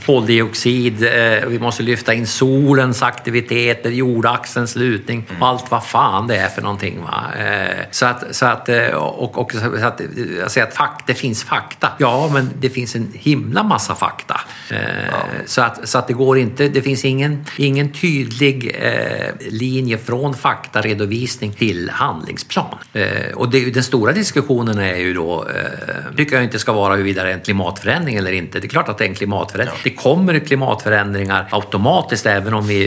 koldioxid, 0.06 0.98
vi 1.46 1.58
måste 1.60 1.82
lyfta 1.82 2.14
in 2.14 2.26
solens 2.26 3.02
aktiviteter, 3.02 3.90
jordaxelns 3.90 4.76
lutning 4.76 5.26
och 5.40 5.46
allt 5.48 5.70
vad 5.70 5.84
fan 5.84 6.26
det 6.26 6.36
är 6.36 6.48
för 6.48 6.62
någonting. 6.62 7.02
Va? 7.02 7.24
Eh, 7.40 7.84
så 7.90 8.06
att, 8.06 8.36
så 8.36 8.46
att, 8.46 8.68
eh, 8.68 8.86
och, 8.86 9.38
och 9.38 9.52
så 9.52 9.86
att, 9.86 10.00
jag 10.38 10.50
säger 10.50 10.66
att 10.66 10.74
fakt, 10.74 11.06
det 11.06 11.14
finns 11.14 11.44
fakta. 11.44 11.88
Ja, 11.98 12.30
men 12.32 12.50
det 12.60 12.70
finns 12.70 12.96
en 12.96 13.12
himla 13.14 13.62
massa 13.62 13.94
fakta. 13.94 14.40
Eh, 14.70 14.78
så, 15.46 15.62
att, 15.62 15.88
så 15.88 15.98
att 15.98 16.06
det 16.06 16.12
går 16.12 16.38
inte, 16.38 16.68
det 16.68 16.82
finns 16.82 17.04
ingen, 17.04 17.46
ingen 17.56 17.92
tydlig 17.92 18.76
eh, 18.80 19.50
linje 19.50 19.98
från 19.98 20.34
faktaredovisning 20.34 21.52
till 21.52 21.90
handlingsplan. 21.90 22.78
Eh, 22.92 23.34
och 23.34 23.50
det, 23.50 23.70
den 23.70 23.82
stora 23.82 24.12
diskussionen 24.12 24.78
är 24.78 24.96
ju 24.96 25.14
då, 25.14 25.48
eh, 25.48 26.16
tycker 26.16 26.34
jag 26.34 26.44
inte 26.44 26.58
ska 26.58 26.72
vara 26.72 26.94
huruvida 26.94 27.24
det 27.24 27.30
är 27.30 27.34
en 27.34 27.40
klimatförändring 27.40 28.16
eller 28.16 28.32
inte. 28.32 28.60
Det 28.60 28.66
är 28.66 28.68
klart 28.68 28.88
att 28.88 28.98
det 28.98 29.04
är 29.04 29.08
en 29.08 29.14
klimatförändring. 29.14 29.80
Det 29.84 29.90
kommer 29.90 30.38
klimatförändringar 30.38 31.48
automatiskt 31.50 32.26
även 32.26 32.54
om 32.54 32.66
vi, 32.66 32.84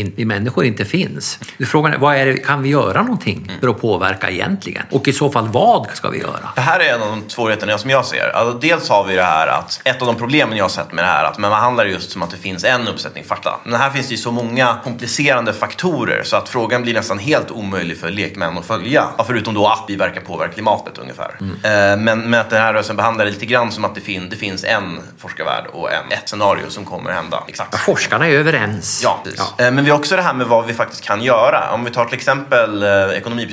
eh, 0.00 0.06
vi 0.16 0.24
människor 0.24 0.64
inte 0.64 0.84
finns. 0.84 1.38
Frågan 1.66 1.92
är, 1.92 1.98
vad 1.98 2.16
är 2.16 2.26
det, 2.26 2.36
kan 2.36 2.62
vi 2.62 2.68
göra 2.68 3.02
någonting 3.02 3.52
för 3.60 3.68
att 3.72 3.80
påverka 3.80 4.30
egentligen? 4.30 4.82
Och 4.90 5.08
i 5.08 5.12
så 5.12 5.30
fall, 5.30 5.48
vad 5.48 5.86
ska 5.94 6.08
vi 6.08 6.18
göra? 6.20 6.48
Det 6.54 6.60
här 6.60 6.80
är 6.80 6.94
en 6.94 7.02
av 7.02 7.08
de 7.08 7.30
svårigheterna 7.30 7.78
som 7.78 7.90
jag 7.90 8.04
ser. 8.06 8.28
Alltså, 8.36 8.58
dels 8.58 8.88
har 8.88 9.04
vi 9.04 9.14
det 9.16 9.22
här 9.22 9.46
att 9.46 9.80
ett 9.84 10.00
av 10.02 10.06
de 10.06 10.16
problemen 10.16 10.56
jag 10.58 10.64
har 10.64 10.68
sett 10.68 10.92
med 10.92 11.04
det 11.04 11.08
här 11.08 11.24
att 11.24 11.38
man 11.38 11.50
behandlar 11.50 11.84
det 11.84 11.90
just 11.90 12.10
som 12.10 12.22
att 12.22 12.30
det 12.30 12.36
finns 12.36 12.64
en 12.64 12.88
uppsättning 12.88 13.24
fakta. 13.24 13.54
Men 13.64 13.80
här 13.80 13.90
finns 13.90 14.06
det 14.08 14.14
ju 14.14 14.18
så 14.18 14.30
många 14.30 14.76
komplicerande 14.84 15.52
faktorer 15.52 16.22
så 16.24 16.36
att 16.36 16.48
frågan 16.48 16.82
blir 16.82 16.94
nästan 16.94 17.18
helt 17.18 17.50
omöjlig 17.50 17.98
för 18.00 18.10
lekmän 18.10 18.58
att 18.58 18.64
följa. 18.66 19.04
Ja, 19.18 19.24
förutom 19.24 19.54
då 19.54 19.66
att 19.66 19.84
vi 19.88 19.96
verkar 19.96 20.20
påverka 20.20 20.52
klimatet 20.52 20.98
ungefär. 20.98 21.30
Eh, 21.40 21.96
Men, 21.98 22.20
men 22.30 22.34
att 22.34 22.50
den 22.50 22.62
här 22.62 22.72
rörelsen 22.72 22.96
behandlar 22.96 23.24
det 23.24 23.30
lite 23.30 23.46
grann 23.46 23.72
som 23.72 23.84
att 23.84 23.94
det, 23.94 24.00
fin- 24.00 24.28
det 24.30 24.36
finns 24.36 24.64
en 24.64 25.00
forskarvärld 25.18 25.64
och 25.72 25.92
en, 25.92 26.12
ett 26.12 26.28
scenario 26.28 26.70
som 26.70 26.84
kommer 26.84 27.10
att 27.10 27.16
hända. 27.16 27.42
Exakt. 27.48 27.78
Forskarna 27.78 28.26
är 28.28 28.32
överens. 28.32 29.00
Ja, 29.04 29.20
precis. 29.24 29.40
Eh, 29.58 29.70
Men 29.72 29.84
vi 29.84 29.90
har 29.90 29.98
också 29.98 30.16
det 30.16 30.22
här 30.22 30.34
med 30.34 30.46
vad 30.46 30.66
vi 30.66 30.74
faktiskt 30.74 31.02
kan 31.04 31.22
göra. 31.22 31.70
Om 31.72 31.84
vi 31.84 31.90
tar 31.90 32.04
till 32.04 32.14
exempel 32.14 32.82
eh, 32.82 32.88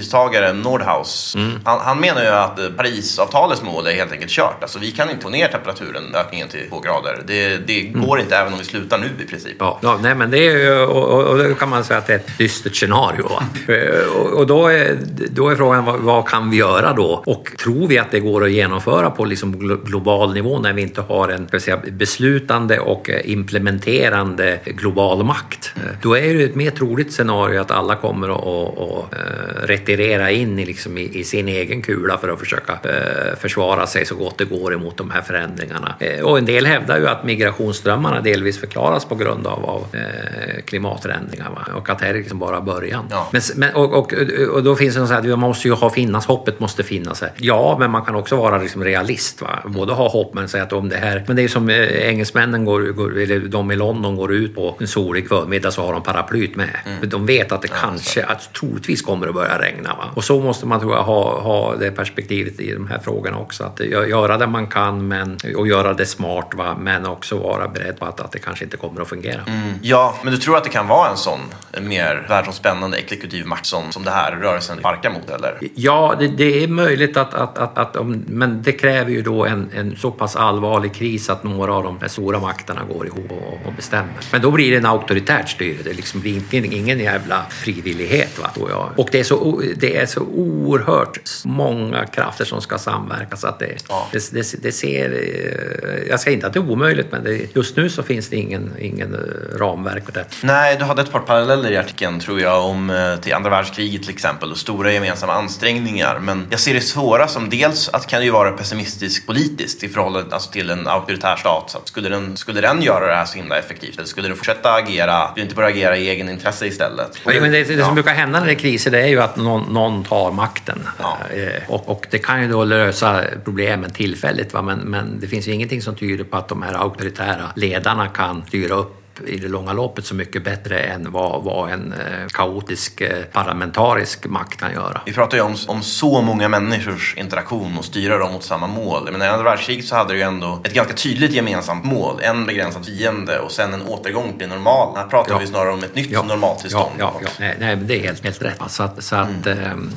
ekonomipristagaren 0.10 0.62
Nordhaus. 0.62 1.36
Han, 1.64 1.80
han 1.80 2.00
menar 2.00 2.22
ju 2.22 2.28
att 2.28 2.78
Parisavtalets 2.78 3.64
mål 3.64 3.88
är 3.88 3.92
helt 3.92 4.12
enkelt 4.12 4.32
kört. 4.32 4.58
Alltså 4.62 4.80
vi 4.80 4.92
kan 4.92 5.10
inte 5.10 5.22
få 5.24 5.30
ner 5.30 5.48
temperaturen, 5.48 6.16
ökningen 6.16 6.48
till 6.48 6.70
två 6.70 6.80
grader. 6.80 7.22
Det, 7.28 7.58
det 7.58 7.82
går 7.82 8.20
inte 8.20 8.36
även 8.36 8.54
om 8.54 8.60
vi 8.60 8.66
slutar 8.66 8.98
nu 8.98 9.24
i 9.24 9.28
princip. 9.28 9.56
Ja, 9.60 9.80
ja, 9.82 10.00
nej, 10.02 10.16
men 10.16 10.32
det 10.32 10.38
är 10.48 10.58
ju, 10.58 10.80
och, 10.82 11.30
och, 11.30 11.38
då 11.38 11.54
kan 11.54 11.70
man 11.70 11.84
säga 11.84 11.98
att 11.98 12.08
det 12.08 12.14
är 12.14 12.18
ett 12.18 12.38
dystert 12.38 12.76
scenario. 12.76 13.28
Va? 13.28 13.44
Eh, 13.74 14.16
och, 14.16 14.40
och 14.40 14.48
då, 14.48 14.68
är, 14.68 14.98
då 15.30 15.50
är 15.50 15.56
frågan 15.56 15.86
vad, 15.86 16.00
vad 16.00 16.28
kan 16.28 16.50
vi 16.50 16.58
göra 16.58 16.94
då? 16.94 17.24
Och 17.26 17.52
tror 17.64 17.88
vi 17.88 17.98
att 17.98 18.12
det 18.12 18.20
går 18.20 18.44
att 18.44 18.52
genomföra 18.52 19.10
på 19.10 19.26
liksom 19.26 19.56
glo- 19.56 19.86
global 19.86 20.34
nivå 20.34 20.60
när 20.60 20.74
vi 20.74 20.82
inte 20.82 21.02
har 21.02 21.30
en 21.30 21.60
säga, 21.60 21.80
beslutande 21.92 22.80
och 22.80 23.10
eh, 23.10 23.32
implementerande 23.32 24.60
global 24.66 25.24
makt? 25.24 25.72
Eh, 25.76 25.82
Då 26.02 26.18
är 26.18 26.34
det 26.34 26.44
ett 26.44 26.56
mer 26.56 26.72
troligt 26.72 27.14
scenario 27.14 27.62
att 27.62 27.72
alla 27.72 27.96
kommer 27.96 28.30
att, 28.30 28.38
att, 28.80 29.14
att 29.14 29.70
retirera 29.90 30.32
in 30.32 30.60
i, 30.60 30.66
liksom 30.66 30.98
i, 30.98 31.02
i 31.20 31.24
sin 31.24 31.48
egen 31.48 31.82
kula 31.82 32.18
för 32.18 32.30
att 32.30 32.40
försöka 32.40 32.74
eh, 32.74 33.36
försvara 33.40 33.88
sig 33.88 34.06
så 34.06 34.16
gott 34.16 34.38
det 34.38 34.46
går 34.46 34.74
emot 34.74 34.98
de 34.98 35.12
här 35.12 35.22
förändringarna. 35.22 35.96
Eh, 36.00 36.26
Och 36.26 36.38
en 36.38 36.46
del 36.46 36.66
hävdar 36.66 37.00
ju 37.00 37.08
att 37.08 37.24
migrationsströmmarna 37.24 38.22
delvis 38.22 38.60
förklaras 38.60 39.06
på 39.06 39.16
grund 39.16 39.48
av, 39.48 39.66
av 39.66 39.86
eh, 39.94 40.62
klimatförändringar 40.66 41.50
va? 41.50 41.68
och 41.76 41.90
att 41.90 42.00
det 42.00 42.06
här 42.06 42.14
är 42.14 42.18
liksom 42.18 42.40
bara 42.40 42.62
början. 42.62 43.06
Ja. 43.12 43.30
Men, 43.32 43.42
men, 43.56 43.76
och, 43.76 43.94
och, 43.94 44.14
och 44.54 44.64
då 44.64 44.76
finns 44.76 44.96
det 44.96 45.08
så 45.08 45.14
här, 45.14 45.22
man 45.22 45.40
måste 45.40 45.68
ju 45.68 45.74
ha 45.74 45.90
finnas, 45.90 46.26
hoppet 46.26 46.60
måste 46.60 46.84
finnas. 46.84 47.22
Här. 47.22 47.32
Ja, 47.38 47.78
men 47.80 47.92
man 47.92 48.06
kan 48.06 48.16
också 48.16 48.36
vara 48.36 48.58
liksom 48.58 48.84
realist. 48.84 49.42
Va? 49.42 49.60
Både 49.66 49.94
ha 49.94 50.10
hopp 50.10 50.34
men 50.34 50.48
säga 50.50 50.64
att 50.64 50.74
om 50.74 50.90
det 50.90 50.98
här... 50.98 51.24
Men 51.28 51.36
det 51.36 51.44
är 51.44 51.48
som 51.48 51.70
eh, 51.70 52.08
engelsmännen 52.10 52.66
går, 52.66 52.82
går, 52.82 53.18
eller 53.18 53.40
de 53.40 53.72
i 53.72 53.76
London 53.76 54.16
går 54.16 54.34
ut 54.34 54.56
på 54.56 54.76
en 54.80 54.88
solig 54.88 55.30
förmiddag 55.30 55.72
så 55.72 55.82
har 55.82 55.94
de 55.94 56.04
paraplyt 56.04 56.56
med. 56.56 56.70
För 57.00 57.08
De 57.08 57.26
vet 57.26 57.52
att 57.52 57.62
det 57.62 57.68
kanske, 57.68 58.24
att 58.24 58.54
troligtvis 58.54 59.02
kommer 59.02 59.28
att 59.28 59.34
börja 59.34 59.62
regna. 59.62 59.79
Va? 59.84 60.06
Och 60.16 60.24
så 60.24 60.40
måste 60.40 60.66
man 60.66 60.80
tror 60.80 60.96
jag 60.96 61.04
ha, 61.04 61.40
ha 61.42 61.76
det 61.76 61.92
perspektivet 61.92 62.60
i 62.60 62.74
de 62.74 62.88
här 62.88 63.00
frågorna 63.00 63.38
också. 63.38 63.64
Att 63.64 63.80
gö- 63.80 64.06
göra 64.06 64.38
det 64.38 64.48
man 64.48 64.68
kan 64.68 65.08
men, 65.08 65.38
och 65.58 65.68
göra 65.68 65.94
det 65.94 66.06
smart 66.06 66.52
va? 66.56 66.76
men 66.80 67.06
också 67.06 67.38
vara 67.38 67.68
beredd 67.68 68.00
på 68.00 68.06
att, 68.06 68.20
att 68.20 68.32
det 68.32 68.40
kanske 68.40 68.64
inte 68.64 68.78
kommer 68.78 69.02
att 69.02 69.10
fungera. 69.10 69.42
Ja, 69.82 70.16
men 70.24 70.34
du 70.34 70.40
tror 70.40 70.58
att 70.58 70.64
det 70.64 70.70
kan 70.70 70.88
vara 70.88 71.10
en 71.10 71.18
sån 71.18 71.40
mer 71.82 72.26
världsomspännande 72.30 72.98
exekutiv 72.98 73.46
makt 73.46 73.66
som, 73.66 73.92
som 73.92 74.04
det 74.04 74.12
här 74.12 74.32
rörelsen 74.32 74.78
sparkar 74.78 75.10
mot 75.10 75.30
eller? 75.30 75.58
Ja, 75.76 76.16
det, 76.20 76.28
det 76.28 76.64
är 76.64 76.68
möjligt 76.68 77.18
att, 77.18 77.34
att, 77.34 77.58
att, 77.58 77.78
att 77.78 77.96
om, 77.96 78.24
men 78.28 78.62
det 78.62 78.72
kräver 78.72 79.12
ju 79.12 79.22
då 79.22 79.46
en, 79.46 79.70
en 79.76 79.96
så 79.96 80.12
pass 80.12 80.36
allvarlig 80.36 80.94
kris 80.94 81.30
att 81.30 81.44
några 81.44 81.74
av 81.74 81.84
de 81.84 82.10
stora 82.10 82.40
makterna 82.40 82.82
går 82.94 83.08
ihop 83.08 83.32
och, 83.32 83.68
och 83.68 83.74
bestämmer. 83.74 84.14
Men 84.32 84.42
då 84.42 84.52
blir 84.52 84.72
det 84.72 84.78
en 84.78 84.86
auktoritärt 84.86 85.50
styre. 85.50 85.78
Det 85.84 85.94
liksom 85.94 86.20
blir 86.20 86.36
inte, 86.36 86.58
ingen 86.58 87.00
jävla 87.00 87.46
frivillighet. 87.50 88.40
Va, 88.40 88.50
tror 88.56 88.70
jag. 88.70 88.90
Och 88.98 89.10
det 89.12 89.20
är 89.20 89.24
så, 89.24 89.62
det 89.78 89.98
är 89.98 90.06
så 90.06 90.22
oerhört 90.22 91.20
många 91.46 92.06
krafter 92.06 92.46
som 92.46 92.62
ska 92.62 92.78
samverka 92.78 93.38
så 93.38 93.48
att 93.48 93.60
det, 93.60 93.76
Ja. 93.90 94.08
det, 94.12 94.32
det, 94.32 94.64
det 94.64 94.72
ser... 94.72 95.12
eh, 95.12 96.10
Jag 96.10 96.20
säger 96.20 96.36
inte 96.36 96.48
att 96.48 96.54
det 96.54 96.60
är 96.60 96.72
omöjligt, 96.72 97.08
men 97.12 97.24
det, 97.24 97.56
just 97.56 97.76
nu 97.78 97.90
så 97.90 98.04
finns 98.04 98.30
det 98.30 98.36
ingen, 98.36 98.72
ingen 98.80 99.14
eh, 99.14 99.58
ramverk 99.58 100.06
för 100.06 100.12
det. 100.12 100.26
Nej, 100.44 100.76
du 100.80 100.84
hade 100.86 101.02
ett 101.02 101.12
par 101.12 101.20
paralleller 101.20 101.72
i 101.72 101.78
artikeln 101.78 102.20
tror 102.20 102.42
jag 102.42 102.66
om 102.66 102.90
eh, 102.90 103.16
till 103.16 103.34
andra 103.34 103.50
världskriget 103.50 104.02
till 104.02 104.12
exempel 104.12 104.52
och 104.52 104.58
stora 104.58 104.92
gemensamma 104.94 105.34
ansträngningar. 105.34 106.20
Men 106.20 106.48
jag 106.50 106.60
ser 106.60 106.74
det 106.74 106.82
svåra 106.82 107.28
som 107.28 107.50
dels 107.50 107.90
att 107.90 108.08
kan 108.08 108.20
det 108.20 108.26
ju 108.26 108.32
vara 108.32 108.52
pessimistiskt 108.52 109.28
politiskt 109.28 109.84
i 109.84 109.90
förhållande 109.90 110.34
alltså, 110.36 110.52
till 110.52 110.70
en 110.70 110.88
auktoritär 110.88 111.36
stat. 111.36 111.66
Så 111.72 111.78
att 111.78 111.88
skulle, 111.88 112.10
den, 112.10 112.38
skulle 112.38 112.62
den 112.62 112.82
göra 112.82 113.08
det 113.08 113.16
här 113.16 113.26
så 113.26 113.38
himla 113.38 113.58
effektivt 113.60 113.96
eller 113.98 114.08
skulle 114.08 114.28
den 114.28 114.38
fortsätta 114.38 114.74
agera, 114.74 115.28
skulle 115.32 115.44
inte 115.44 115.56
bara 115.56 115.68
agera 115.68 115.98
i 115.98 116.10
egen 116.10 116.30
intresse 116.30 116.68
istället? 116.68 117.12
Men 117.26 117.52
det, 117.52 117.64
det 117.64 117.74
Ja. 117.74 117.86
som 117.86 117.94
brukar 117.96 118.14
hända 118.14 118.40
när 118.40 118.46
det 118.48 118.54
är 118.54 118.60
kriser 118.60 118.92
det 118.92 119.02
är 119.02 119.08
ju 119.08 119.22
att 119.22 119.36
någon, 119.38 119.59
någon 119.70 120.04
tar 120.04 120.32
makten. 120.32 120.80
Ja. 121.00 121.18
Eh, 121.36 121.64
Och, 121.70 121.90
och 121.90 122.08
det 122.12 122.18
kan 122.20 122.42
ju 122.42 122.48
då 122.48 122.64
lösa 122.64 123.24
problemen 123.44 123.90
tillfälligt, 123.90 124.54
va? 124.54 124.62
Men, 124.62 124.80
men 124.80 125.20
det 125.20 125.28
finns 125.28 125.48
ju 125.48 125.52
ingenting 125.52 125.82
som 125.82 125.96
tyder 125.96 126.24
på 126.24 126.38
att 126.38 126.48
de 126.48 126.62
här 126.62 126.74
auktoritära 126.74 127.52
ledarna 127.56 128.08
kan 128.08 128.44
styra 128.48 128.74
upp 128.76 128.96
i 129.28 129.38
det 129.38 129.48
långa 129.48 129.74
loppet 129.74 130.06
så 130.06 130.16
mycket 130.16 130.44
bättre 130.44 130.80
än 130.80 131.12
vad, 131.12 131.44
vad 131.44 131.72
en 131.72 131.94
eh, 131.94 132.28
kaotisk 132.28 133.02
eh, 133.02 133.24
parlamentarisk 133.32 134.26
makt 134.28 134.60
kan 134.60 134.72
göra. 134.74 135.02
Vi 135.06 135.14
pratar 135.14 135.38
ju 135.38 135.44
om, 135.44 135.56
om 135.68 135.82
så 135.82 136.22
många 136.22 136.50
människors 136.50 137.16
interaktion 137.18 137.78
och 137.78 137.86
styra 137.86 138.18
dem 138.18 138.32
mot 138.34 138.44
samma 138.44 138.68
mål. 138.68 139.10
Men 139.12 139.22
i 139.22 139.26
andra 139.26 139.44
världskriget 139.44 139.86
så 139.86 139.96
hade 139.96 140.14
det 140.14 140.18
ju 140.18 140.22
ändå 140.24 140.62
ett 140.64 140.74
ganska 140.74 140.94
tydligt 140.94 141.32
gemensamt 141.32 141.84
mål. 141.86 142.20
En 142.22 142.46
begränsad 142.46 142.86
fiende 142.86 143.40
och 143.40 143.52
sen 143.52 143.74
en 143.74 143.82
återgång 143.82 144.34
till 144.40 144.48
normal. 144.50 144.98
Här 144.98 145.06
pratar 145.08 145.32
Ja. 145.32 145.38
vi 145.40 145.48
snarare 145.48 145.74
om 145.74 145.84
ett 145.84 145.96
nytt 145.96 146.12
Ja, 146.12 146.24
normaltillstånd. 146.24 146.92
Ja, 147.00 147.14
ja, 147.16 147.22
ja. 147.24 147.30
Nej, 147.40 147.56
nej, 147.60 147.76
men 147.76 147.88
det 147.88 148.00
är 148.00 148.04
helt, 148.04 148.24
helt 148.24 148.42
rätt. 148.42 148.62
Så 148.68 148.84
att, 148.84 149.04
så 149.04 149.16
att, 149.16 149.48
eh, 149.48 149.56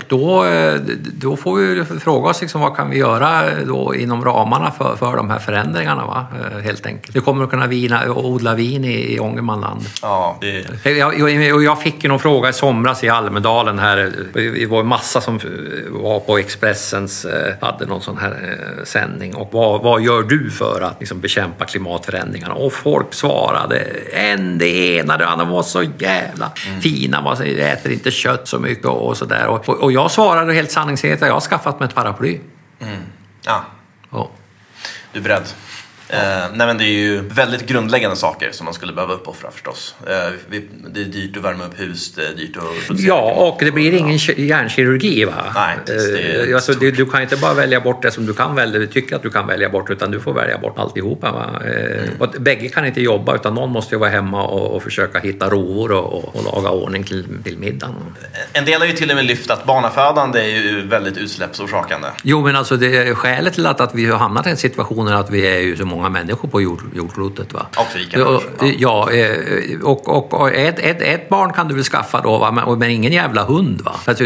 då, 0.08 0.44
eh, 0.44 0.74
då 1.14 1.36
får 1.36 1.56
vi 1.56 1.84
fråga 1.84 2.30
oss 2.30 2.40
liksom, 2.40 2.60
vad 2.60 2.76
kan 2.76 2.90
vi 2.90 2.98
göra 2.98 3.42
då 3.66 3.94
inom 3.94 4.24
ramarna 4.24 4.70
för, 4.70 4.96
för 4.96 5.16
de 5.16 5.30
här 5.30 5.38
förändringarna, 5.38 6.06
va? 6.06 6.26
Helt 6.64 6.86
enkelt. 6.86 7.16
Vi 7.16 7.20
kommer 7.20 7.44
att 7.44 7.50
kunna 7.50 7.66
vina, 7.66 8.10
odla 8.10 8.54
vin 8.54 8.84
i, 8.84 9.11
i 9.14 9.20
Ångermanland. 9.20 9.84
Ja, 10.02 10.38
det, 10.40 10.90
Jag, 10.90 11.62
jag, 11.62 11.82
fick 11.82 12.04
ju 12.04 12.08
någon 12.08 12.18
fråga 12.18 12.48
i 12.48 12.52
somras 12.52 13.04
i 13.04 13.08
Almedalen 13.08 13.78
här. 13.78 14.12
Det 14.32 14.66
var 14.66 14.80
en 14.80 14.86
massa 14.86 15.20
som 15.20 15.40
var 15.90 16.20
på 16.20 16.38
Expressens, 16.38 17.24
eh, 17.24 17.54
hade 17.60 17.86
någon 17.86 18.00
sån 18.02 18.18
här 18.18 18.30
eh, 18.30 18.84
sändning. 18.84 19.34
Och 19.34 19.48
vad, 19.52 19.82
vad 19.82 20.02
gör 20.02 20.22
du 20.22 20.50
för 20.50 20.80
att 20.80 20.96
liksom 21.00 21.20
bekämpa 21.20 21.64
klimatförändringarna? 21.64 22.54
Och 22.54 22.72
folk 22.72 23.14
svarade 23.14 23.78
en 24.12 24.58
det 24.58 24.96
ena, 24.96 25.16
det 25.16 25.26
andra. 25.26 25.44
De 25.44 25.52
var 25.52 25.62
så 25.62 25.82
jävla 25.98 26.50
fina. 26.80 27.20
Man 27.20 27.42
äter 27.42 27.92
inte 27.92 28.10
kött 28.10 28.48
så 28.48 28.58
mycket 28.58 28.86
och 28.86 29.16
sådär. 29.16 29.46
Och, 29.46 29.68
och, 29.68 29.92
jag 29.92 30.10
svarade 30.10 30.54
helt 30.54 30.70
sanningsenligt 30.70 31.22
att 31.22 31.28
jag 31.28 31.34
har 31.34 31.40
skaffat 31.40 31.80
mig 31.80 31.88
ett 31.88 31.94
paraply. 31.94 32.38
ja, 33.44 33.64
Ja. 34.10 34.30
du 35.12 35.18
är 35.18 35.22
beredd. 35.22 35.44
Eh, 36.12 36.18
nej 36.54 36.66
men 36.66 36.78
det 36.78 36.84
är 36.84 36.98
ju 36.98 37.20
väldigt 37.28 37.66
grundläggande 37.66 38.16
saker 38.16 38.48
som 38.52 38.64
man 38.64 38.74
skulle 38.74 38.92
behöva 38.92 39.14
uppoffra 39.14 39.50
förstås. 39.50 39.94
Eh, 40.06 40.32
vi, 40.48 40.68
det 40.94 41.00
är 41.00 41.04
dyrt 41.04 41.36
att 41.36 41.42
värma 41.44 41.64
upp 41.66 41.80
hus, 41.80 42.12
det 42.14 42.26
är 42.26 42.34
dyrt 42.34 42.56
att 42.56 42.86
producera. 42.86 43.08
Ja, 43.08 43.32
och 43.32 43.56
det 43.64 43.70
blir 43.70 43.92
ingen 43.92 44.16
ki- 44.18 44.40
hjärnkirurgi 44.40 45.24
va? 45.24 45.32
Nej, 45.54 45.76
det 45.86 45.92
Eh, 46.48 46.54
alltså, 46.54 46.72
stort. 46.72 46.96
du, 46.96 47.06
kan 47.06 47.22
inte 47.22 47.36
bara 47.36 47.54
välja 47.54 47.80
bort 47.80 48.02
det 48.02 48.10
som 48.10 48.26
du 48.26 48.34
kan 48.34 48.54
välja, 48.54 48.78
du 48.80 48.86
tycker 48.86 49.16
att 49.16 49.22
du 49.22 49.30
kan 49.30 49.46
välja 49.46 49.68
bort, 49.68 49.90
utan 49.90 50.10
du 50.10 50.20
får 50.20 50.34
välja 50.34 50.58
bort 50.58 50.78
alltihopa. 50.78 51.32
Va? 51.32 51.60
Eh, 51.64 51.72
Mm. 52.02 52.30
bägge 52.44 52.68
kan 52.68 52.86
inte 52.86 53.00
jobba, 53.02 53.34
utan 53.34 53.54
någon 53.54 53.70
måste 53.70 53.94
ju 53.94 53.98
vara 53.98 54.10
hemma 54.10 54.42
och, 54.46 54.76
och 54.76 54.82
försöka 54.82 55.18
hitta 55.18 55.48
rovor 55.50 55.92
och, 55.92 56.12
och, 56.14 56.36
och 56.36 56.44
laga 56.44 56.70
ordning 56.70 57.04
till, 57.04 57.24
till 57.44 57.58
middagen. 57.58 57.94
En 58.52 58.64
del 58.64 58.80
har 58.80 58.86
ju 58.86 58.92
till 58.92 59.10
och 59.10 59.16
med 59.16 59.24
lyft 59.24 59.50
att 59.50 59.64
barnafödande 59.66 60.40
är 60.40 60.46
ju 60.62 60.86
väldigt 60.86 61.16
utsläppsorsakande. 61.16 62.08
Jo, 62.22 62.42
men 62.44 62.56
alltså 62.56 62.76
det 62.76 62.96
är 62.96 63.14
skälet 63.14 63.54
till 63.54 63.66
att, 63.66 63.80
att 63.80 63.94
vi 63.94 64.06
har 64.06 64.18
hamnat 64.18 64.46
i 64.46 64.48
den 64.48 64.56
situationen 64.58 65.14
att 65.14 65.30
vi 65.30 65.46
är 65.46 65.58
ju 65.60 65.76
så 65.76 65.84
många 65.86 66.01
människor 66.08 66.48
på 66.48 66.62
jord, 66.62 66.82
jordklotet. 66.94 67.52
Va? 67.52 67.66
Också 67.76 67.98
rika 67.98 68.18
människor, 68.18 68.74
ja, 68.78 69.10
eh, 69.12 69.80
och, 69.82 70.08
och, 70.08 70.34
och 70.34 70.52
ett, 70.52 70.78
ett, 70.78 71.02
ett 71.02 71.28
barn 71.28 71.52
kan 71.52 71.68
du 71.68 71.74
väl 71.74 71.84
skaffa 71.84 72.20
då, 72.20 72.38
va? 72.38 72.50
Men, 72.50 72.78
men 72.78 72.90
ingen 72.90 73.12
jävla 73.12 73.44
hund. 73.44 73.80
Va? 73.80 73.94
Alltså, 74.04 74.24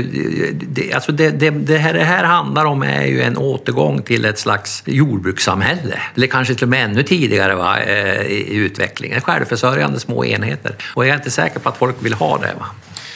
det, 0.53 0.93
alltså 0.93 1.13
det, 1.13 1.31
det, 1.31 1.51
det, 1.51 1.79
här, 1.79 1.95
det 1.95 2.05
här 2.05 2.25
handlar 2.25 2.65
om 2.65 2.83
är 2.83 3.05
ju 3.05 3.23
en 3.23 3.37
återgång 3.37 4.03
till 4.03 4.25
ett 4.25 4.39
slags 4.39 4.83
jordbrukssamhälle. 4.87 6.01
Eller 6.15 6.27
kanske 6.27 6.55
till 6.55 6.65
och 6.65 6.69
med 6.69 6.85
ännu 6.85 7.03
tidigare 7.03 7.55
va? 7.55 7.79
eh, 7.81 8.23
i 8.23 8.47
i 8.47 8.57
utvecklingen. 8.57 9.21
Självförsörjande 9.21 10.01
små 10.01 10.25
enheter. 10.25 10.75
Och 10.95 11.07
jag 11.07 11.11
är 11.11 11.17
inte 11.17 11.31
säker 11.31 11.61
på 11.61 11.69
att 11.69 11.77
folk 11.77 11.97
vill 11.99 12.15
ha 12.15 12.39
det. 12.39 12.55
Va? 12.59 12.67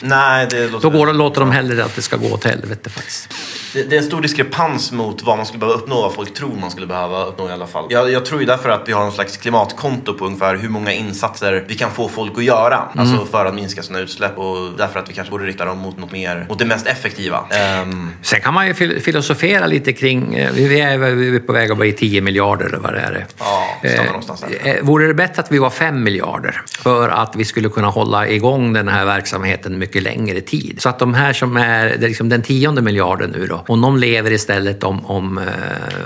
Nej, 0.01 0.47
det 0.49 0.67
låter... 0.67 0.89
Då 0.89 0.97
går, 0.97 1.07
det- 1.07 1.13
låter 1.13 1.39
de 1.41 1.51
hellre 1.51 1.83
att 1.85 1.95
det 1.95 2.01
ska 2.01 2.17
gå 2.17 2.33
åt 2.33 2.43
helvete 2.43 2.89
faktiskt. 2.89 3.33
Det, 3.73 3.83
det 3.83 3.95
är 3.95 3.99
en 3.99 4.05
stor 4.05 4.21
diskrepans 4.21 4.91
mot 4.91 5.23
vad 5.23 5.37
man 5.37 5.45
skulle 5.45 5.59
behöva 5.59 5.77
uppnå, 5.79 6.01
vad 6.01 6.13
folk 6.13 6.33
tror 6.33 6.55
man 6.55 6.71
skulle 6.71 6.87
behöva 6.87 7.25
uppnå 7.25 7.49
i 7.49 7.51
alla 7.51 7.67
fall. 7.67 7.85
Jag, 7.89 8.11
jag 8.11 8.25
tror 8.25 8.39
ju 8.39 8.45
därför 8.47 8.69
att 8.69 8.83
vi 8.87 8.91
har 8.91 9.05
en 9.05 9.11
slags 9.11 9.37
klimatkonto 9.37 10.13
på 10.13 10.25
ungefär 10.25 10.55
hur 10.55 10.69
många 10.69 10.91
insatser 10.93 11.65
vi 11.67 11.75
kan 11.75 11.91
få 11.91 12.09
folk 12.09 12.31
att 12.37 12.43
göra. 12.43 12.83
Alltså 12.95 13.25
för 13.25 13.45
att 13.45 13.55
minska 13.55 13.83
sina 13.83 13.99
utsläpp 13.99 14.37
och 14.37 14.71
därför 14.77 14.99
att 14.99 15.09
vi 15.09 15.13
kanske 15.13 15.31
borde 15.31 15.45
rikta 15.45 15.65
dem 15.65 15.77
mot 15.77 15.97
något 15.97 16.11
mer, 16.11 16.45
mot 16.49 16.59
det 16.59 16.65
mest 16.65 16.87
effektiva. 16.87 17.39
Ehm, 17.51 18.09
Sen 18.21 18.41
kan 18.41 18.53
man 18.53 18.67
ju 18.67 18.73
fil- 18.73 18.99
filosofera 19.01 19.65
lite 19.67 19.93
kring, 19.93 20.35
eh, 20.35 20.51
vi 20.53 20.79
är, 20.81 20.97
vi 20.97 21.35
är 21.35 21.39
på 21.39 21.53
väg 21.53 21.71
att 21.71 21.77
bli 21.77 21.91
10 21.93 22.21
miljarder 22.21 22.65
eller 22.65 22.77
vad 22.77 22.93
det 22.93 22.99
är. 22.99 23.25
ja, 23.39 23.67
Eh, 23.83 24.05
någonstans 24.05 24.41
där. 24.63 24.75
eh, 24.77 24.83
Vore 24.83 25.07
det 25.07 25.13
bättre 25.13 25.41
att 25.41 25.51
vi 25.51 25.57
var 25.59 25.69
5 25.69 26.03
miljarder 26.03 26.61
för 26.79 27.09
att 27.09 27.35
vi 27.35 27.45
skulle 27.45 27.69
kunna 27.69 27.87
hålla 27.87 28.27
igång 28.27 28.73
den 28.73 28.87
här 28.87 29.05
verksamheten 29.05 29.77
mycket 29.79 29.90
längre 29.99 30.41
tid? 30.41 30.81
Så 30.81 30.89
att 30.89 30.99
de 30.99 31.13
här 31.13 31.33
som 31.33 31.57
är, 31.57 31.85
det 31.85 32.05
är 32.05 32.07
liksom 32.07 32.29
den 32.29 32.41
tionde 32.41 32.81
miljarden 32.81 33.29
nu 33.29 33.47
då, 33.47 33.63
om 33.67 33.81
de 33.81 33.97
lever 33.97 34.31
istället 34.31 34.83
om, 34.83 35.05
om 35.05 35.37
eh, 35.37 35.43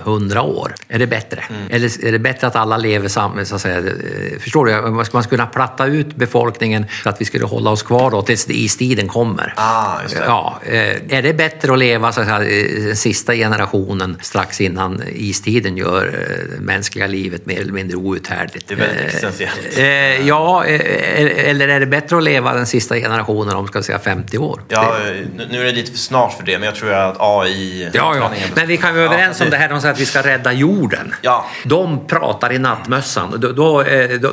100 0.06 0.42
år, 0.42 0.76
är 0.88 1.00
det 1.00 1.08
bättre? 1.08 1.44
Mm. 1.50 1.62
Eller 1.70 2.06
är 2.06 2.12
det 2.12 2.20
bättre 2.20 2.48
att 2.48 2.56
alla 2.56 2.78
lever 2.78 3.08
samma, 3.08 3.46
så 3.46 3.56
att 3.56 3.62
säga, 3.62 3.78
eh, 3.78 4.40
förstår 4.40 4.66
du? 4.66 4.92
Man 4.92 5.06
skulle 5.06 5.24
kunna 5.24 5.46
platta 5.46 5.86
ut 5.86 6.16
befolkningen 6.16 6.86
så 7.04 7.10
att 7.10 7.22
vi 7.22 7.26
skulle 7.26 7.46
hålla 7.46 7.70
oss 7.70 7.84
kvar 7.84 8.12
då 8.12 8.22
tills 8.22 8.50
istiden 8.50 9.08
kommer. 9.08 9.54
Ah. 9.58 10.00
Ja, 10.26 10.60
eh, 10.66 11.18
är 11.18 11.22
det 11.22 11.34
bättre 11.34 11.74
att 11.74 11.80
leva 11.80 12.12
så 12.12 12.22
här, 12.22 12.40
den 12.86 12.96
sista 12.96 13.34
generationen 13.34 14.18
strax 14.22 14.62
innan 14.62 15.02
istiden 15.14 15.78
gör 15.78 16.30
mänskliga 16.60 17.08
livet 17.08 17.46
mer 17.46 17.62
eller 17.62 17.74
mindre 17.74 17.98
outhärdligt? 17.98 18.68
Det 18.68 18.74
är 18.74 18.78
väldigt 18.78 19.06
existentiellt. 19.06 20.28
Ja, 20.28 20.66
eller 20.66 21.68
är 21.68 21.80
det 21.80 21.86
bättre 21.86 22.18
att 22.18 22.24
leva 22.24 22.54
den 22.54 22.66
sista 22.66 22.96
generationen 22.96 23.56
om 23.56 23.68
ska 23.84 23.94
vi 23.94 24.00
säga 24.00 24.00
50 24.16 24.38
år? 24.38 24.62
Ja, 24.68 24.96
nu 25.36 25.48
nu 25.52 25.62
är 25.62 25.66
det 25.66 25.72
lite 25.72 25.92
för 25.92 25.98
snart 25.98 26.34
för 26.34 26.44
det, 26.44 26.60
men 26.60 26.66
jag 26.66 26.76
tror 26.76 26.94
att 26.94 27.16
AI... 27.20 27.90
Ja, 27.94 28.16
ja. 28.16 28.32
Men 28.56 28.68
vi 28.68 28.78
kan 28.78 28.94
vara 28.96 29.04
överens 29.06 29.40
Ja, 29.40 29.46
om 29.46 29.52
det 29.52 29.58
här, 29.58 29.70
de 29.70 29.82
säger 29.82 29.94
att 29.94 30.00
vi 30.00 30.06
ska 30.06 30.22
rädda 30.22 30.54
jorden. 30.54 31.16
Ja. 31.22 31.46
De 31.66 32.08
pratar 32.08 32.54
i 32.54 32.60
nattmössan. 32.60 33.34
Eh, 33.34 33.40
de, 33.40 33.54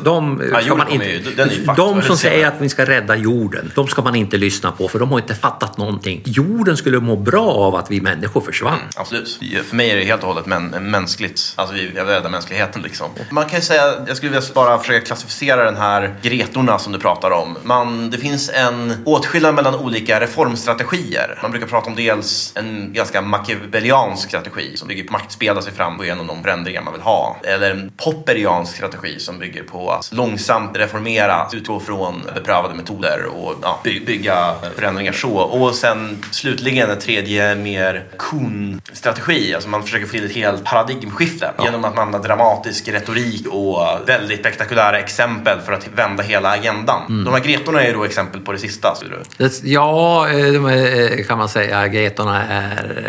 de, 0.04 0.42
Ja, 0.52 0.58
ska 0.58 0.68
jorden 0.68 0.78
man 0.78 0.86
kommer 0.86 0.92
inte, 0.92 1.06
ju- 1.30 1.34
den 1.36 1.48
är 1.50 1.52
ju 1.54 1.64
fakta, 1.64 1.82
de 1.82 1.96
det 1.98 2.02
som 2.06 2.16
säger 2.16 2.46
att 2.48 2.54
vi 2.58 2.68
ska 2.68 2.84
rädda 2.84 3.16
jorden, 3.16 3.72
de 3.74 3.88
ska 3.88 4.02
man 4.02 4.14
inte 4.14 4.36
lyssna 4.36 4.72
på 4.72 4.88
för 4.88 4.98
de 4.98 5.10
har 5.12 5.18
inte 5.18 5.34
fattat 5.34 5.78
någonting. 5.78 6.22
Jorden 6.24 6.76
skulle 6.76 7.00
må 7.00 7.16
bra 7.16 7.46
av 7.52 7.74
att 7.74 7.90
vi 7.90 8.00
människor 8.00 8.40
försvann. 8.40 8.78
Absolut. 8.96 9.38
För 9.68 9.76
mig 9.76 9.90
är 9.90 9.96
det 9.96 10.04
helt 10.04 10.22
och 10.22 10.28
hållet 10.28 10.46
men, 10.46 10.66
mänskligt. 10.66 11.52
Alltså 11.56 11.74
vi 11.74 11.90
rädda 11.90 12.28
mänskligheten 12.28 12.82
liksom. 12.82 13.06
Man 13.30 13.44
kan 13.44 13.58
ju 13.58 13.64
säga, 13.64 13.82
jag 14.06 14.16
skulle 14.16 14.32
vilja 14.32 14.48
bara 14.54 14.78
försöka 14.78 15.06
klassificera 15.06 15.64
den 15.64 15.76
här 15.76 16.14
gretorna 16.22 16.78
som 16.78 16.92
du 16.92 16.98
pratar 16.98 17.30
om. 17.30 17.58
Man, 17.62 18.10
det 18.10 18.18
finns 18.18 18.50
en 18.54 19.02
åtskillnad 19.04 19.31
mellan 19.40 19.74
olika 19.74 20.20
reformstrategier. 20.20 21.38
Man 21.42 21.50
brukar 21.50 21.66
prata 21.66 21.90
om 21.90 21.96
dels 21.96 22.52
en 22.56 22.92
ganska 22.92 23.20
machiavelliansk 23.20 24.28
strategi 24.28 24.76
som 24.76 24.88
bygger 24.88 25.04
på 25.04 25.12
maktspela 25.12 25.62
sig 25.62 25.72
fram 25.72 25.98
och 25.98 26.06
genom 26.06 26.26
de 26.26 26.42
förändringar 26.42 26.82
man 26.82 26.92
vill 26.92 27.02
ha. 27.02 27.36
Eller 27.44 27.70
en 27.70 27.92
popperiansk 27.96 28.76
strategi 28.76 29.18
som 29.18 29.38
bygger 29.38 29.62
på 29.62 29.90
att 29.90 30.12
långsamt 30.12 30.76
reformera, 30.76 31.48
utgå 31.52 31.80
från 31.80 32.22
beprövade 32.34 32.74
metoder 32.74 33.26
och 33.26 33.54
ja, 33.62 33.80
by- 33.84 34.04
bygga 34.06 34.54
förändringar 34.76 35.12
så. 35.12 35.34
Och 35.36 35.74
sen 35.74 36.22
slutligen 36.30 36.90
en 36.90 36.98
tredje 36.98 37.54
mer 37.54 38.04
Kuhn-strategi. 38.18 39.54
Alltså 39.54 39.68
man 39.68 39.82
försöker 39.82 40.06
få 40.06 40.12
till 40.12 40.24
ett 40.24 40.32
helt 40.32 40.64
paradigmskifte 40.64 41.50
genom 41.64 41.84
att 41.84 41.96
man 41.96 42.06
använder 42.06 42.28
dramatisk 42.28 42.88
retorik 42.88 43.46
och 43.46 44.08
väldigt 44.08 44.40
spektakulära 44.40 44.98
exempel 44.98 45.60
för 45.60 45.72
att 45.72 45.88
vända 45.94 46.22
hela 46.22 46.50
agendan. 46.50 47.24
De 47.24 47.34
här 47.34 47.40
gretorna 47.40 47.82
är 47.82 47.86
ju 47.86 47.92
då 47.94 48.04
exempel 48.04 48.40
på 48.40 48.52
det 48.52 48.58
sista. 48.58 48.94
Det- 49.36 49.62
Ja, 49.64 50.28
eh, 50.30 50.52
de 50.52 50.66
eh, 50.66 51.24
kan 51.24 51.38
man 51.38 51.48
säga. 51.48 51.88
Gretorna 51.88 52.42
är 52.42 53.02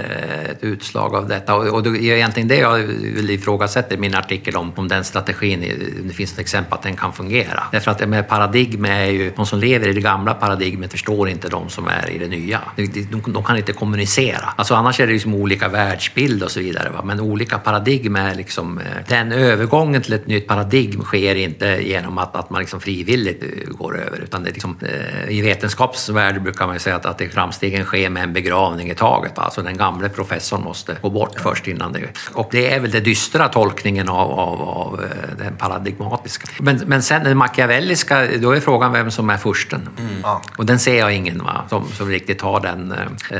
eh, 0.45 0.51
ett 0.51 0.63
utslag 0.63 1.15
av 1.15 1.27
detta. 1.27 1.55
Och 1.55 1.67
och 1.67 1.83
det 1.83 1.89
är 1.89 2.15
egentligen 2.15 2.47
det 2.47 2.57
jag 2.57 2.77
vill 2.77 3.29
ifrågasätta 3.29 3.95
i 3.95 3.97
min 3.97 4.15
artikel 4.15 4.55
om, 4.55 4.71
om 4.75 4.87
den 4.87 5.03
strategin. 5.03 5.65
Det 6.03 6.13
finns 6.13 6.33
ett 6.33 6.39
exempel 6.39 6.73
att 6.73 6.83
den 6.83 6.95
kan 6.95 7.13
fungera. 7.13 7.63
Därför 7.71 7.91
att 7.91 7.97
det 7.97 8.07
med 8.07 8.27
paradigm 8.29 8.85
är 8.85 9.05
ju, 9.05 9.31
de 9.35 9.45
som 9.45 9.59
lever 9.59 9.87
i 9.87 9.93
det 9.93 10.01
gamla 10.01 10.33
paradigmet 10.33 10.91
förstår 10.91 11.29
inte 11.29 11.49
de 11.49 11.69
som 11.69 11.87
är 11.87 12.09
i 12.09 12.17
det 12.17 12.27
nya. 12.27 12.59
De, 12.75 12.85
de, 12.87 13.31
de 13.33 13.43
kan 13.43 13.57
inte 13.57 13.73
kommunicera. 13.73 14.53
Alltså 14.55 14.75
annars 14.75 14.99
är 14.99 15.07
det 15.07 15.13
liksom 15.13 15.33
olika 15.33 15.67
världsbild 15.67 16.43
och 16.43 16.51
så 16.51 16.59
vidare. 16.59 16.89
Va? 16.89 17.01
Men 17.03 17.19
olika 17.19 17.57
paradigm 17.57 18.15
är 18.15 18.35
liksom... 18.35 18.79
Den 19.07 19.31
övergången 19.31 20.01
till 20.01 20.13
ett 20.13 20.27
nytt 20.27 20.47
paradigm 20.47 21.01
sker 21.03 21.35
inte 21.35 21.65
genom 21.67 22.17
att, 22.17 22.35
att 22.35 22.49
man 22.49 22.59
liksom 22.59 22.79
frivilligt 22.79 23.43
går 23.77 23.99
över. 23.99 24.19
Utan 24.23 24.43
det 24.43 24.49
är 24.49 24.53
liksom, 24.53 24.77
I 25.29 25.41
vetenskap 25.41 25.92
vetenskapsvärld 25.93 26.41
brukar 26.43 26.67
man 26.67 26.79
säga 26.79 26.95
att, 26.95 27.05
att 27.05 27.17
det 27.17 27.29
framstegen 27.29 27.85
sker 27.85 28.09
med 28.09 28.23
en 28.23 28.33
begravning 28.33 28.89
i 28.89 28.95
taget. 28.95 29.39
Alltså 29.39 29.61
den 29.61 29.77
gamle 29.77 30.09
professorn 30.09 30.63
måste 30.63 30.97
gå 31.01 31.09
bort 31.09 31.39
först 31.39 31.67
innan 31.67 31.93
det... 31.93 31.99
Och 32.33 32.49
det 32.51 32.73
är 32.73 32.79
väl 32.79 32.91
den 32.91 33.03
dystra 33.03 33.47
tolkningen 33.47 34.09
av, 34.09 34.31
av, 34.31 34.61
av 34.61 35.03
eh, 35.03 35.37
den 35.37 35.55
paradigmatiska. 35.55 36.47
Men, 36.59 36.81
men 36.85 37.03
sen 37.03 37.23
den 37.23 37.37
machiavelliska, 37.37 38.27
då 38.41 38.51
är 38.51 38.59
frågan 38.59 38.91
vem 38.91 39.11
som 39.11 39.29
är 39.29 39.37
fursten. 39.37 39.89
Mm. 39.99 40.11
Ja. 40.23 40.41
Och 40.57 40.65
den 40.65 40.79
ser 40.79 40.99
jag 40.99 41.13
ingen 41.13 41.43
va? 41.43 41.65
Som, 41.69 41.87
som 41.87 42.09
riktigt 42.09 42.41
har 42.41 42.59
den 42.59 42.91
eh, 43.31 43.39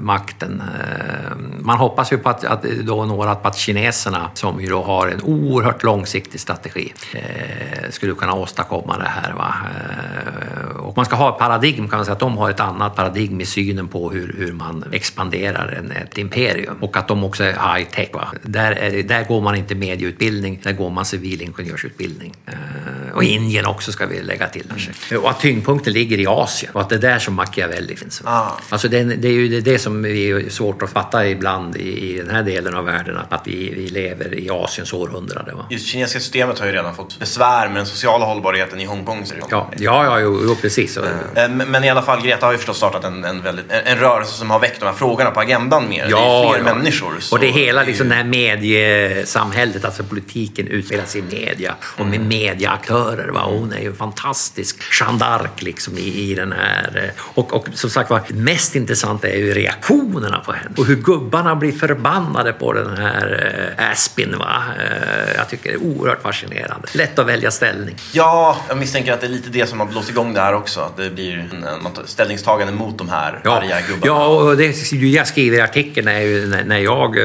makten. 0.00 0.62
Eh, 0.62 1.36
man 1.60 1.78
hoppas 1.78 2.12
ju 2.12 2.18
på 2.18 2.28
att, 2.28 2.44
att 2.44 2.62
då 2.62 3.04
några 3.04 3.34
på 3.34 3.48
att 3.48 3.56
kineserna, 3.56 4.30
som 4.34 4.60
ju 4.60 4.68
då 4.68 4.82
har 4.82 5.08
en 5.08 5.22
oerhört 5.22 5.82
långsiktig 5.82 6.40
strategi, 6.40 6.94
eh, 7.14 7.90
skulle 7.90 8.14
kunna 8.14 8.34
åstadkomma 8.34 8.98
det 8.98 9.08
här. 9.08 9.32
Va? 9.32 9.54
Eh, 9.64 10.76
och 10.76 10.96
man 10.96 11.04
ska 11.04 11.16
ha 11.16 11.28
ett 11.28 11.38
paradigm, 11.38 11.87
kan 11.88 11.98
man 11.98 12.04
säga 12.04 12.12
att 12.12 12.20
de 12.20 12.38
har 12.38 12.50
ett 12.50 12.60
annat 12.60 12.96
paradigm 12.96 13.40
i 13.40 13.46
synen 13.46 13.88
på 13.88 14.10
hur, 14.10 14.34
hur 14.38 14.52
man 14.52 14.84
expanderar 14.92 15.68
en, 15.78 15.90
ett 15.90 16.18
imperium. 16.18 16.76
Och 16.80 16.96
att 16.96 17.08
de 17.08 17.24
också 17.24 17.44
är 17.44 17.52
high 17.52 17.90
tech. 17.90 18.08
Va? 18.12 18.28
Där, 18.42 18.72
är, 18.72 19.02
där 19.02 19.24
går 19.24 19.40
man 19.40 19.54
inte 19.54 19.74
medieutbildning, 19.74 20.60
där 20.62 20.72
går 20.72 20.90
man 20.90 21.04
civilingenjörsutbildning. 21.04 22.34
Eh, 22.46 23.14
och 23.14 23.24
Indien 23.24 23.66
också 23.66 23.92
ska 23.92 24.06
vi 24.06 24.22
lägga 24.22 24.48
till 24.48 24.64
kanske. 24.68 24.90
Mm. 25.10 25.24
Och 25.24 25.30
att 25.30 25.40
tyngdpunkten 25.40 25.92
ligger 25.92 26.20
i 26.20 26.26
Asien 26.26 26.72
och 26.74 26.80
att 26.80 26.88
det 26.88 26.94
är 26.94 27.00
där 27.00 27.18
som 27.18 27.34
Machiavelli 27.34 27.96
finns. 27.96 28.22
Ah. 28.24 28.50
Alltså 28.68 28.88
det, 28.88 29.04
det 29.04 29.28
är 29.28 29.32
ju 29.32 29.60
det 29.60 29.78
som 29.78 30.04
är 30.04 30.50
svårt 30.50 30.82
att 30.82 30.90
fatta 30.90 31.26
ibland 31.28 31.76
i, 31.76 32.10
i 32.10 32.18
den 32.18 32.30
här 32.30 32.42
delen 32.42 32.74
av 32.74 32.84
världen, 32.84 33.18
att 33.28 33.46
vi, 33.46 33.74
vi 33.74 33.88
lever 33.88 34.34
i 34.34 34.50
Asiens 34.50 34.92
århundrade. 34.92 35.52
Va? 35.52 35.66
Just 35.70 35.86
kinesiska 35.86 36.20
systemet 36.20 36.58
har 36.58 36.66
ju 36.66 36.72
redan 36.72 36.94
fått 36.94 37.18
besvär 37.18 37.68
med 37.68 37.76
den 37.76 37.86
sociala 37.86 38.24
hållbarheten 38.24 38.80
i 38.80 38.84
Hongkong. 38.84 39.24
Ja, 39.50 39.70
ja, 39.78 40.04
ja 40.04 40.20
jo, 40.20 40.40
jo, 40.44 40.56
precis. 40.62 40.96
Eh, 40.96 41.48
men 41.50 41.77
i 41.84 41.88
alla 41.88 42.02
fall, 42.02 42.22
Greta 42.22 42.46
har 42.46 42.52
ju 42.52 42.58
förstås 42.58 42.76
startat 42.76 43.04
en, 43.04 43.24
en, 43.24 43.42
väldigt, 43.42 43.66
en, 43.70 43.98
rörelse 43.98 44.32
som 44.32 44.50
har 44.50 44.58
väckt 44.58 44.80
de 44.80 44.86
här 44.86 44.92
frågorna 44.92 45.30
på 45.30 45.40
agendan 45.40 45.88
mer. 45.88 46.06
Ja, 46.10 46.16
det 46.18 46.22
är 46.22 46.52
fler 46.52 46.68
ja. 46.68 46.74
människor. 46.74 47.12
Och 47.32 47.38
det 47.38 47.46
hela 47.46 47.82
liksom 47.82 48.08
det 48.08 48.14
här 48.14 48.24
mediesamhället, 48.24 49.84
alltså 49.84 50.04
politiken 50.04 50.66
utspelas 50.66 51.16
i 51.16 51.22
media 51.22 51.74
och 51.82 52.06
med 52.06 52.16
mm. 52.16 52.28
medieaktörer. 52.28 53.28
Va? 53.28 53.40
Hon 53.44 53.72
är 53.72 53.80
ju 53.80 53.94
fantastisk 53.94 54.82
Jeanne 55.00 55.18
d'Arc 55.18 55.48
liksom 55.56 55.98
i, 55.98 56.30
i 56.30 56.34
den 56.34 56.52
här. 56.52 57.02
Eh, 57.04 57.22
och, 57.34 57.52
och 57.52 57.66
som 57.74 57.90
sagt 57.90 58.10
var, 58.10 58.22
mest 58.28 58.74
intressant 58.74 59.24
är 59.24 59.36
ju 59.36 59.54
reaktionerna 59.54 60.38
på 60.38 60.52
henne 60.52 60.74
och 60.76 60.86
hur 60.86 60.96
gubbarna 60.96 61.56
blir 61.56 61.72
förbannade 61.72 62.52
på 62.52 62.72
den 62.72 62.96
här 62.96 63.74
äh, 63.78 63.90
Aspin. 63.90 64.38
Va? 64.38 64.62
Äh, 64.78 65.36
jag 65.36 65.48
tycker 65.48 65.70
det 65.70 65.76
är 65.76 65.82
oerhört 65.82 66.22
fascinerande. 66.22 66.88
Lätt 66.92 67.18
att 67.18 67.26
välja 67.26 67.50
ställning. 67.50 67.96
Ja, 68.12 68.56
jag 68.68 68.78
misstänker 68.78 69.12
att 69.12 69.20
det 69.20 69.26
är 69.26 69.30
lite 69.30 69.50
det 69.50 69.66
som 69.66 69.80
har 69.80 69.86
blåst 69.86 70.10
igång 70.10 70.34
det 70.34 70.40
här 70.40 70.54
också. 70.54 70.80
Att 70.80 70.96
det 70.96 71.10
blir 71.10 71.48
en, 71.52 71.64
ställningstagande 72.04 72.72
mot 72.72 72.98
de 72.98 73.08
här 73.08 73.40
ja. 73.44 73.56
arga 73.56 73.80
gubbarna. 73.80 74.06
Ja, 74.06 74.26
och 74.26 74.56
det 74.56 74.92
jag 74.92 75.26
skriver 75.26 75.58
i 75.58 75.60
artikeln 75.60 76.08
är 76.08 76.20
ju 76.20 76.46
när 76.46 76.78
jag 76.78 77.16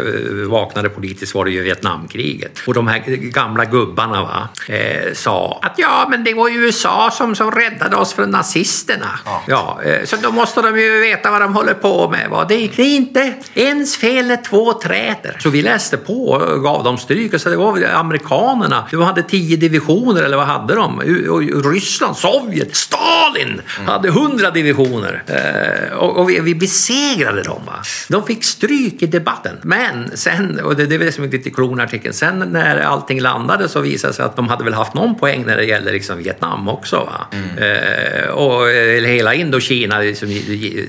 vaknade 0.49 0.89
politiskt 0.89 1.35
var 1.35 1.45
det 1.45 1.51
ju 1.51 1.61
Vietnamkriget. 1.61 2.59
Och 2.67 2.73
de 2.73 2.87
här 2.87 2.99
gamla 3.07 3.65
gubbarna 3.65 4.21
va, 4.21 4.49
eh, 4.75 5.13
sa 5.13 5.59
att 5.61 5.73
ja, 5.77 6.07
men 6.09 6.23
det 6.23 6.33
var 6.33 6.49
ju 6.49 6.65
USA 6.65 7.11
som, 7.11 7.35
som 7.35 7.51
räddade 7.51 7.95
oss 7.95 8.13
från 8.13 8.29
nazisterna. 8.29 9.19
Ja. 9.25 9.41
ja 9.47 9.81
eh, 9.83 10.05
så 10.05 10.15
då 10.15 10.31
måste 10.31 10.61
de 10.61 10.79
ju 10.79 11.01
veta 11.01 11.31
vad 11.31 11.41
de 11.41 11.55
håller 11.55 11.73
på 11.73 12.09
med. 12.09 12.29
Va? 12.29 12.45
Det, 12.49 12.67
det 12.75 12.83
är 12.83 12.95
inte 12.95 13.33
ens 13.53 13.97
fel 13.97 14.27
när 14.27 14.43
två 14.43 14.73
träter. 14.73 15.37
Så 15.39 15.49
vi 15.49 15.61
läste 15.61 15.97
på 15.97 16.27
och 16.27 16.63
gav 16.63 16.83
dem 16.83 16.97
stryk. 16.97 17.41
Så 17.41 17.49
det 17.49 17.55
var 17.55 17.83
amerikanerna. 17.93 18.87
De 18.91 19.01
hade 19.01 19.23
tio 19.23 19.57
divisioner, 19.57 20.23
eller 20.23 20.37
vad 20.37 20.47
hade 20.47 20.75
de? 20.75 20.97
Och 21.29 21.71
Ryssland, 21.71 22.17
Sovjet, 22.17 22.75
Stalin 22.75 23.61
mm. 23.77 23.87
hade 23.87 24.11
hundra 24.11 24.32
divisioner. 24.37 25.23
Eh, 25.27 25.97
och, 25.97 26.17
och 26.17 26.29
vi, 26.29 26.39
vi, 26.39 26.55
besegrade 26.55 27.43
dem. 27.43 27.61
Va? 27.65 27.81
De 28.09 28.25
fick 28.25 28.43
stryk 28.43 29.01
i 29.01 29.05
debatten. 29.05 29.57
Men 29.61 30.17
sen, 30.17 30.59
och 30.59 30.75
det, 30.75 30.85
det 30.85 30.95
är 30.95 30.99
det 30.99 31.11
som 31.11 31.23
är 31.23 31.27
lite 31.27 31.49
klon 31.49 31.79
artikeln, 31.79 32.13
sen 32.13 32.39
när 32.39 32.77
allting 32.77 33.19
landade 33.19 33.69
så 33.69 33.81
visade 33.81 34.11
det 34.11 34.15
sig 34.15 34.25
att 34.25 34.35
de 34.35 34.47
hade 34.47 34.63
väl 34.63 34.73
haft 34.73 34.93
någon 34.93 35.15
poäng 35.15 35.43
när 35.45 35.57
det 35.57 35.65
gäller 35.65 35.93
liksom 35.93 36.17
Vietnam 36.17 36.67
också. 36.67 36.95
Va? 36.95 37.27
Mm. 37.31 37.57
Eh, 37.57 38.29
och 38.29 38.69
hela 39.07 39.33
Indokina, 39.33 39.99
liksom, 39.99 40.29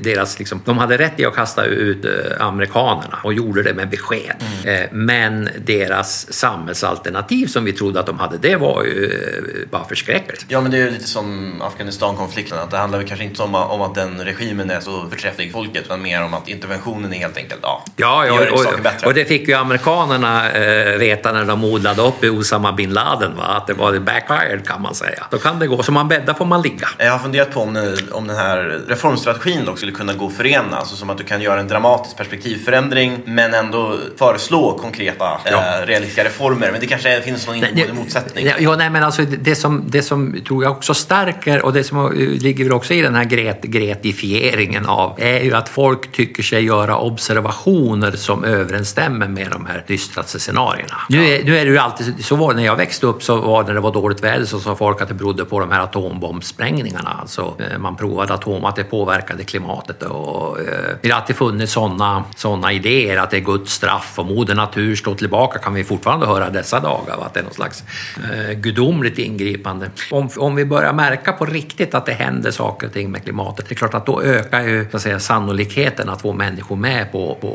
deras, 0.00 0.38
liksom, 0.38 0.60
de 0.64 0.78
hade 0.78 0.98
rätt 0.98 1.20
i 1.20 1.24
att 1.24 1.34
kasta 1.34 1.64
ut 1.64 2.04
eh, 2.04 2.10
amerikanerna 2.46 3.18
och 3.24 3.34
gjorde 3.34 3.62
det 3.62 3.74
med 3.74 3.88
besked. 3.88 4.34
Mm. 4.64 4.82
Eh, 4.82 4.88
men 4.92 5.48
deras 5.66 6.32
samhällsalternativ 6.32 7.46
som 7.46 7.64
vi 7.64 7.72
trodde 7.72 8.00
att 8.00 8.06
de 8.06 8.18
hade, 8.18 8.38
det 8.38 8.56
var 8.56 8.84
ju 8.84 9.04
eh, 9.04 9.70
bara 9.70 9.84
förskräckligt. 9.84 10.46
Ja, 10.48 10.60
men 10.60 10.70
det 10.70 10.76
är 10.76 10.84
ju 10.84 10.90
lite 10.90 11.08
som 11.08 11.62
Afghanistan-konflikten, 11.62 12.58
att 12.58 12.70
det 12.70 12.76
handlar 12.76 12.98
väl 12.98 13.08
kanske 13.08 13.24
inte 13.24 13.33
om, 13.40 13.54
om 13.54 13.80
att 13.80 13.94
den 13.94 14.24
regimen 14.24 14.70
är 14.70 14.80
så 14.80 15.08
förträfflig 15.10 15.52
folket, 15.52 15.84
utan 15.84 16.02
mer 16.02 16.24
om 16.24 16.34
att 16.34 16.48
interventionen 16.48 17.14
är 17.14 17.18
helt 17.18 17.36
enkelt, 17.36 17.60
ja, 17.62 17.84
ja, 17.96 18.26
ja 18.26 18.32
och, 18.32 18.60
och, 18.60 19.06
och, 19.06 19.14
det 19.14 19.24
fick 19.24 19.48
ju 19.48 19.54
amerikanerna 19.54 20.50
eh, 20.50 20.98
veta 20.98 21.32
när 21.32 21.44
de 21.44 21.64
odlade 21.64 22.02
upp 22.02 22.24
i 22.24 22.28
Osama 22.28 22.72
bin 22.72 22.92
Laden, 22.92 23.36
va? 23.36 23.44
att 23.44 23.66
det 23.66 23.74
var 23.74 23.98
backfired 23.98 24.66
kan 24.66 24.82
man 24.82 24.94
säga. 24.94 25.24
Då 25.30 25.38
kan 25.38 25.58
det 25.58 25.66
gå, 25.66 25.82
som 25.82 25.94
man 25.94 26.08
bäddar 26.08 26.34
får 26.34 26.44
man 26.44 26.62
ligga. 26.62 26.88
Jag 26.98 27.12
har 27.12 27.18
funderat 27.18 27.52
på 27.52 27.60
om, 27.60 27.96
om 28.12 28.26
den 28.26 28.36
här 28.36 28.80
reformstrategin 28.88 29.64
då 29.64 29.76
skulle 29.76 29.92
kunna 29.92 30.12
gå 30.12 30.26
att 30.26 30.32
förena, 30.32 30.76
alltså 30.76 30.96
som 30.96 31.10
att 31.10 31.18
du 31.18 31.24
kan 31.24 31.40
göra 31.40 31.60
en 31.60 31.68
dramatisk 31.68 32.16
perspektivförändring 32.16 33.18
men 33.24 33.54
ändå 33.54 33.98
föreslå 34.18 34.78
konkreta 34.78 35.40
ja. 35.44 35.80
eh, 35.80 35.86
realistiska 35.86 36.24
reformer. 36.24 36.68
Men 36.72 36.80
det 36.80 36.86
kanske 36.86 37.20
finns 37.20 37.46
någon 37.46 37.56
inneboende 37.56 37.92
motsättning. 37.92 38.52
Ja, 38.58 38.76
nej, 38.76 38.90
men 38.90 39.02
alltså 39.02 39.22
det 39.22 39.54
som, 39.54 39.84
det 39.86 40.02
som 40.02 40.40
tror 40.46 40.64
jag 40.64 40.72
också 40.72 40.94
stärker 40.94 41.64
och 41.64 41.72
det 41.72 41.84
som 41.84 42.12
ligger 42.40 42.64
väl 42.64 42.72
också 42.72 42.94
i 42.94 43.02
den 43.02 43.14
här 43.14 43.23
gret, 43.24 43.62
gretifieringen 43.62 44.86
av 44.86 45.14
är 45.18 45.40
ju 45.40 45.54
att 45.54 45.68
folk 45.68 46.12
tycker 46.12 46.42
sig 46.42 46.64
göra 46.64 46.98
observationer 46.98 48.12
som 48.12 48.44
överensstämmer 48.44 49.28
med 49.28 49.50
de 49.50 49.66
här 49.66 49.84
dystra 49.86 50.22
scenarierna. 50.22 50.96
Nu, 51.08 51.24
är, 51.26 51.44
nu 51.44 51.58
är 51.58 51.64
det 51.64 51.70
ju 51.70 51.78
alltid 51.78 52.24
så 52.24 52.36
var 52.36 52.54
när 52.54 52.64
jag 52.64 52.76
växte 52.76 53.06
upp 53.06 53.22
så 53.22 53.36
var 53.36 53.64
när 53.64 53.74
det 53.74 53.80
var 53.80 53.92
dåligt 53.92 54.24
väder 54.24 54.44
så 54.44 54.60
sa 54.60 54.76
folk 54.76 55.02
att 55.02 55.08
det 55.08 55.14
berodde 55.14 55.44
på 55.44 55.60
de 55.60 55.70
här 55.70 55.80
atombombsprängningarna. 55.80 57.16
Alltså 57.20 57.56
eh, 57.58 57.78
man 57.78 57.96
provade 57.96 58.34
atom, 58.34 58.64
att 58.64 58.76
det 58.76 58.84
påverkade 58.84 59.44
klimatet 59.44 60.02
och 60.02 60.60
eh, 60.60 60.64
det 61.02 61.10
har 61.10 61.20
alltid 61.20 61.36
funnits 61.36 61.72
sådana 61.72 62.24
såna 62.36 62.72
idéer 62.72 63.16
att 63.16 63.30
det 63.30 63.36
är 63.36 63.40
Guds 63.40 63.72
straff 63.72 64.18
och 64.18 64.26
moder 64.26 64.54
natur 64.54 64.96
står 64.96 65.14
tillbaka 65.14 65.58
kan 65.58 65.74
vi 65.74 65.84
fortfarande 65.84 66.26
höra 66.26 66.50
dessa 66.50 66.80
dagar. 66.80 67.18
Att 67.26 67.34
det 67.34 67.40
är 67.40 67.44
något 67.44 67.54
slags 67.54 67.84
eh, 68.16 68.52
gudomligt 68.52 69.18
ingripande. 69.18 69.90
Om, 70.10 70.28
om 70.36 70.54
vi 70.54 70.64
börjar 70.64 70.92
märka 70.92 71.32
på 71.32 71.44
riktigt 71.44 71.94
att 71.94 72.06
det 72.06 72.12
händer 72.12 72.50
saker 72.50 72.86
och 72.86 72.92
ting 72.92 73.10
med 73.14 73.24
klimatet, 73.24 73.68
det 73.68 73.72
är 73.72 73.76
klart 73.76 73.94
att 73.94 74.06
då 74.06 74.22
ökar 74.22 74.60
ju 74.62 74.86
så 74.90 74.96
att 74.96 75.02
säga, 75.02 75.20
sannolikheten 75.20 76.08
att 76.08 76.22
få 76.22 76.32
människor 76.32 76.76
med 76.76 77.12
på, 77.12 77.38
på, 77.40 77.48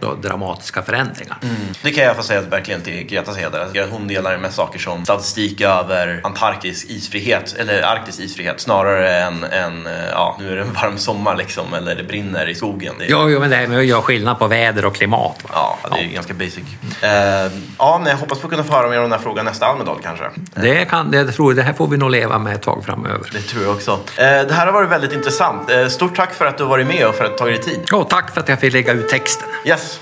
på 0.00 0.14
dramatiska 0.14 0.82
förändringar. 0.82 1.38
Mm. 1.42 1.56
Det 1.82 1.90
kan 1.90 2.04
jag 2.04 2.16
få 2.16 2.22
säga 2.22 2.40
verkligen 2.40 2.80
till 2.80 3.06
Gretas 3.06 3.36
heder. 3.36 3.86
Hon 3.90 4.08
delar 4.08 4.38
med 4.38 4.52
saker 4.52 4.78
som 4.78 5.04
statistik 5.04 5.60
över 5.60 6.20
Antarktis 6.24 6.84
isfrihet, 6.84 7.56
eller 7.58 7.82
Arktis 7.82 8.20
isfrihet, 8.20 8.60
snarare 8.60 9.14
än, 9.16 9.44
än 9.44 9.88
ja, 10.12 10.36
nu 10.40 10.52
är 10.52 10.56
det 10.56 10.62
en 10.62 10.72
varm 10.72 10.98
sommar 10.98 11.36
liksom, 11.36 11.74
eller 11.74 11.94
det 11.94 12.04
brinner 12.04 12.48
i 12.48 12.54
skogen. 12.54 12.94
Det 12.98 13.04
är... 13.04 13.10
Jo, 13.10 13.30
jo, 13.30 13.40
men 13.40 13.50
det 13.50 13.56
är 13.56 13.80
göra 13.80 14.02
skillnad 14.02 14.38
på 14.38 14.46
väder 14.46 14.84
och 14.84 14.94
klimat. 14.94 15.40
Va? 15.42 15.50
Ja, 15.52 15.78
det 15.90 16.00
är 16.00 16.04
ja. 16.04 16.10
ganska 16.14 16.34
basic. 16.34 16.64
Mm. 17.02 17.46
Uh, 17.46 17.52
ja, 17.78 18.00
men 18.02 18.10
jag 18.10 18.16
hoppas 18.16 18.38
på 18.38 18.46
att 18.46 18.50
kunna 18.50 18.64
få 18.64 18.72
höra 18.72 18.88
mer 18.88 18.96
om 18.96 19.02
den 19.02 19.12
här 19.12 19.18
frågan 19.18 19.44
nästa 19.44 19.66
Almedal 19.66 19.98
kanske. 20.02 20.24
Det, 20.54 20.84
kan, 20.84 21.10
det, 21.10 21.32
tror 21.32 21.52
jag, 21.52 21.56
det 21.56 21.62
här 21.62 21.72
får 21.72 21.86
vi 21.86 21.96
nog 21.96 22.10
leva 22.10 22.38
med 22.38 22.54
ett 22.54 22.62
tag 22.62 22.84
framöver. 22.84 23.30
Det 23.32 23.40
tror 23.40 23.62
jag 23.64 23.72
också. 23.72 23.92
Uh, 23.92 23.98
det 24.18 24.52
här 24.52 24.66
har 24.66 24.72
varit 24.72 24.90
väldigt 25.00 25.16
intressant. 25.16 25.70
Uh, 25.70 25.88
stort 25.88 26.16
tack 26.16 26.34
för 26.34 26.46
att 26.46 26.58
du 26.58 26.64
har 26.64 26.70
varit 26.70 26.86
med 26.86 27.08
och 27.08 27.14
för 27.14 27.24
att 27.24 27.30
du 27.30 27.36
tagit 27.36 27.64
dig 27.64 27.74
tid. 27.74 27.84
Ja, 27.90 28.04
tack 28.04 28.34
för 28.34 28.40
att 28.40 28.48
jag 28.48 28.60
fick 28.60 28.72
lägga 28.72 28.92
ut 28.92 29.08
texten. 29.08 29.48
Yes. 29.64 30.00